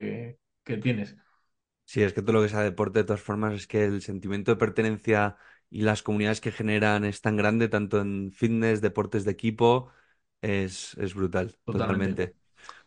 que, 0.65 0.79
tienes. 0.79 1.17
Sí, 1.87 2.03
es 2.03 2.13
que 2.15 2.23
todo 2.23 2.33
lo 2.33 2.43
que 2.43 2.49
sea 2.49 2.61
deporte, 2.63 3.01
de 3.01 3.05
todas 3.05 3.21
formas, 3.23 3.55
es 3.55 3.67
que 3.67 3.85
el 3.85 4.03
sentimiento 4.03 4.51
de 4.53 4.57
pertenencia 4.57 5.37
y 5.71 5.83
las 5.83 6.03
comunidades 6.03 6.41
que 6.41 6.51
generan 6.53 7.05
es 7.05 7.21
tan 7.21 7.37
grande, 7.37 7.69
tanto 7.69 8.01
en 8.01 8.33
fitness, 8.33 8.81
deportes 8.81 9.25
de 9.25 9.33
equipo, 9.33 9.91
es, 10.41 10.95
es 10.99 11.15
brutal, 11.15 11.57
Totalmente. 11.65 12.17
totalmente. 12.17 12.37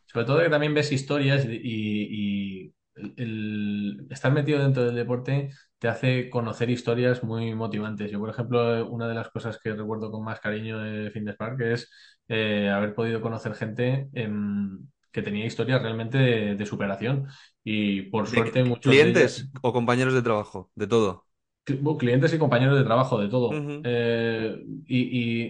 Sobre 0.06 0.26
todo 0.26 0.42
que 0.44 0.50
también 0.50 0.74
ves 0.74 0.92
historias 0.94 1.46
y 1.50 2.74
el, 2.98 3.14
el 3.18 4.08
estar 4.10 4.32
metido 4.34 4.60
dentro 4.62 4.84
del 4.86 4.96
deporte 4.96 5.50
te 5.80 5.88
hace 5.88 6.30
conocer 6.30 6.70
historias 6.70 7.24
muy 7.24 7.54
motivantes. 7.56 8.12
Yo, 8.12 8.20
por 8.20 8.30
ejemplo, 8.30 8.88
una 8.90 9.08
de 9.08 9.14
las 9.16 9.30
cosas 9.30 9.60
que 9.60 9.74
recuerdo 9.74 10.12
con 10.12 10.24
más 10.24 10.40
cariño 10.40 10.80
de 10.80 11.12
Fitness 11.12 11.36
Park 11.38 11.62
es 11.62 11.90
eh, 12.28 12.70
haber 12.70 12.94
podido 12.96 13.22
conocer 13.22 13.54
gente 13.56 14.10
em, 14.14 14.88
que 15.12 15.22
tenía 15.22 15.46
historias 15.46 15.82
realmente 15.82 16.18
de, 16.18 16.56
de 16.56 16.66
superación 16.66 17.28
y 17.64 18.04
por 18.04 18.28
¿De 18.28 18.42
suerte 18.44 18.64
muchos 18.64 18.98
de 19.00 19.10
ellos 19.10 19.32
clientes 19.32 19.50
o 19.62 19.74
compañeros 19.74 20.14
de 20.14 20.22
trabajo? 20.22 20.70
De 20.76 20.88
todo. 20.88 21.26
clientes 22.00 22.34
y 22.34 22.38
compañeros 22.40 22.78
de 22.78 22.84
trabajo, 22.86 23.20
de 23.20 23.30
todo. 23.30 23.66
Eh, 23.84 24.64
y, 24.88 24.98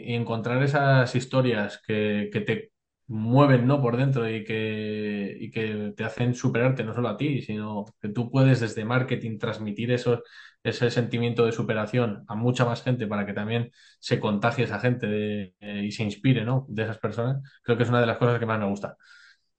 y- 0.03 0.11
y 0.11 0.15
encontrar 0.15 0.61
esas 0.63 1.15
historias 1.15 1.81
que, 1.85 2.29
que 2.31 2.41
te 2.41 2.71
mueven, 3.07 3.67
¿no? 3.67 3.81
por 3.81 3.97
dentro 3.97 4.29
y 4.29 4.43
que, 4.43 5.37
y 5.39 5.49
que 5.51 5.93
te 5.95 6.03
hacen 6.03 6.33
superarte 6.35 6.83
no 6.83 6.93
solo 6.93 7.09
a 7.09 7.17
ti, 7.17 7.41
sino 7.41 7.85
que 8.01 8.09
tú 8.09 8.29
puedes 8.29 8.59
desde 8.59 8.83
marketing 8.85 9.37
transmitir 9.39 9.91
esos, 9.91 10.21
ese 10.63 10.91
sentimiento 10.91 11.45
de 11.45 11.51
superación 11.53 12.23
a 12.27 12.35
mucha 12.35 12.65
más 12.65 12.83
gente 12.83 13.07
para 13.07 13.25
que 13.25 13.33
también 13.33 13.71
se 13.99 14.19
contagie 14.19 14.65
esa 14.65 14.79
gente 14.79 15.07
de- 15.07 15.53
eh, 15.61 15.83
y 15.85 15.91
se 15.91 16.03
inspire, 16.03 16.43
¿no? 16.45 16.65
de 16.69 16.83
esas 16.83 16.97
personas. 16.99 17.41
Creo 17.63 17.77
que 17.77 17.83
es 17.83 17.89
una 17.89 18.01
de 18.01 18.07
las 18.07 18.17
cosas 18.17 18.39
que 18.39 18.45
más 18.45 18.59
me 18.59 18.67
gusta, 18.67 18.97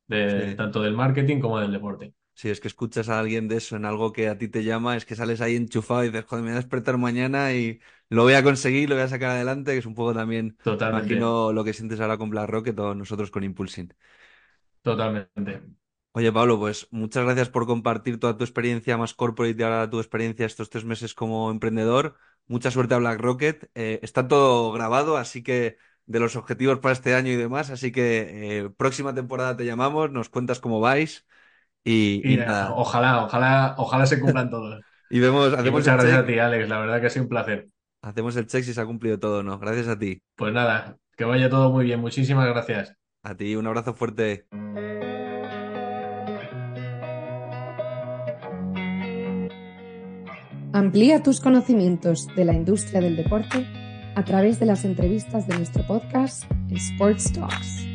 de, 0.09 0.51
Sí. 0.53 0.57
tanto 0.57 0.83
del 0.83 0.95
marketing 0.95 1.41
como 1.41 1.61
del 1.61 1.73
deporte. 1.73 2.15
Si 2.39 2.49
es 2.51 2.61
que 2.61 2.69
escuchas 2.69 3.09
a 3.09 3.19
alguien 3.19 3.49
de 3.49 3.57
eso 3.57 3.77
en 3.77 3.85
algo 3.85 4.13
que 4.13 4.29
a 4.29 4.39
ti 4.39 4.49
te 4.49 4.63
llama, 4.65 4.97
es 4.97 5.05
que 5.05 5.17
sales 5.17 5.41
ahí 5.41 5.57
enchufado 5.57 6.05
y 6.05 6.09
dices, 6.09 6.25
joder, 6.27 6.45
me 6.45 6.51
voy 6.51 6.57
a 6.59 6.61
despertar 6.63 6.97
mañana 6.99 7.53
y 7.53 7.81
lo 8.11 8.23
voy 8.25 8.35
a 8.35 8.45
conseguir, 8.45 8.89
lo 8.89 8.95
voy 8.95 9.05
a 9.05 9.09
sacar 9.09 9.31
adelante, 9.33 9.73
que 9.73 9.79
es 9.79 9.87
un 9.87 9.95
poco 9.95 10.15
también, 10.15 10.57
Totalmente, 10.63 11.17
imagino 11.17 11.53
lo 11.53 11.65
que 11.65 11.73
sientes 11.75 12.01
ahora 12.01 12.17
con 12.19 12.31
Black 12.31 12.49
Rocket 12.49 12.79
o 12.79 12.95
nosotros 12.95 13.31
con 13.33 13.43
Impulsing. 13.45 13.93
totalmente. 14.83 15.63
Oye, 16.13 16.33
Pablo, 16.33 16.59
pues 16.59 16.89
muchas 16.91 17.25
gracias 17.25 17.49
por 17.49 17.67
compartir 17.67 18.19
toda 18.19 18.37
tu 18.37 18.43
experiencia 18.43 18.97
más 18.97 19.15
corporate 19.15 19.55
y 19.59 19.63
ahora 19.63 19.89
tu 19.89 19.99
experiencia 20.01 20.47
estos 20.47 20.69
tres 20.69 20.85
meses 20.85 21.15
como 21.15 21.51
emprendedor. 21.51 22.17
Mucha 22.49 22.71
suerte 22.73 22.95
a 22.95 22.99
Black 22.99 23.21
Rocket. 23.21 23.71
Eh, 23.75 24.01
está 24.03 24.27
todo 24.27 24.73
grabado, 24.73 25.17
así 25.17 25.43
que 25.45 25.77
de 26.07 26.19
los 26.19 26.35
objetivos 26.35 26.81
para 26.81 26.93
este 26.95 27.15
año 27.15 27.31
y 27.31 27.37
demás. 27.37 27.71
Así 27.71 27.93
que 27.93 28.59
eh, 28.65 28.71
próxima 28.71 29.15
temporada 29.15 29.57
te 29.57 29.65
llamamos, 29.65 30.11
nos 30.11 30.29
cuentas 30.29 30.59
cómo 30.61 30.81
vais 30.81 31.25
y, 31.91 32.37
nada. 32.37 32.75
Ojalá, 32.75 33.25
ojalá, 33.25 33.75
ojalá 33.79 34.07
se 34.07 34.21
cumplan 34.21 34.51
todos. 34.51 34.81
y 35.09 35.21
vemos, 35.21 35.53
hacemos 35.53 35.81
muchas 35.81 35.95
gracias 35.95 36.19
a 36.19 36.27
ti, 36.27 36.39
Alex. 36.39 36.69
La 36.69 36.81
verdad 36.81 37.01
que 37.01 37.07
ha 37.07 37.11
sido 37.11 37.23
un 37.25 37.29
placer. 37.31 37.69
Hacemos 38.03 38.37
el 38.37 38.47
check 38.47 38.63
si 38.63 38.75
se 38.75 38.81
ha 38.81 38.87
cumplido 38.87 39.19
todo 39.19 39.43
no. 39.43 39.59
Gracias 39.59 39.89
a 39.89 39.99
ti. 39.99 40.23
Pues 40.37 40.53
nada, 40.53 40.97
que 41.17 41.25
vaya 41.25 41.49
todo 41.49 41.71
muy 41.71 41.87
bien. 41.87 42.01
Muchísimas 42.01 42.47
gracias. 42.47 42.95
A 43.23 43.35
ti, 43.35 43.57
un 43.57 43.67
abrazo 43.67 43.95
fuerte. 43.95 44.47
Amplía 50.73 51.23
tus 51.23 51.41
conocimientos 51.41 52.29
de 52.37 52.45
la 52.45 52.53
industria 52.53 53.01
del 53.01 53.17
deporte 53.17 53.67
a 54.15 54.25
través 54.25 54.61
de 54.61 54.67
las 54.67 54.85
entrevistas 54.85 55.47
de 55.49 55.57
nuestro 55.57 55.87
podcast 55.87 56.45
Sports 56.71 57.33
Talks. 57.33 57.88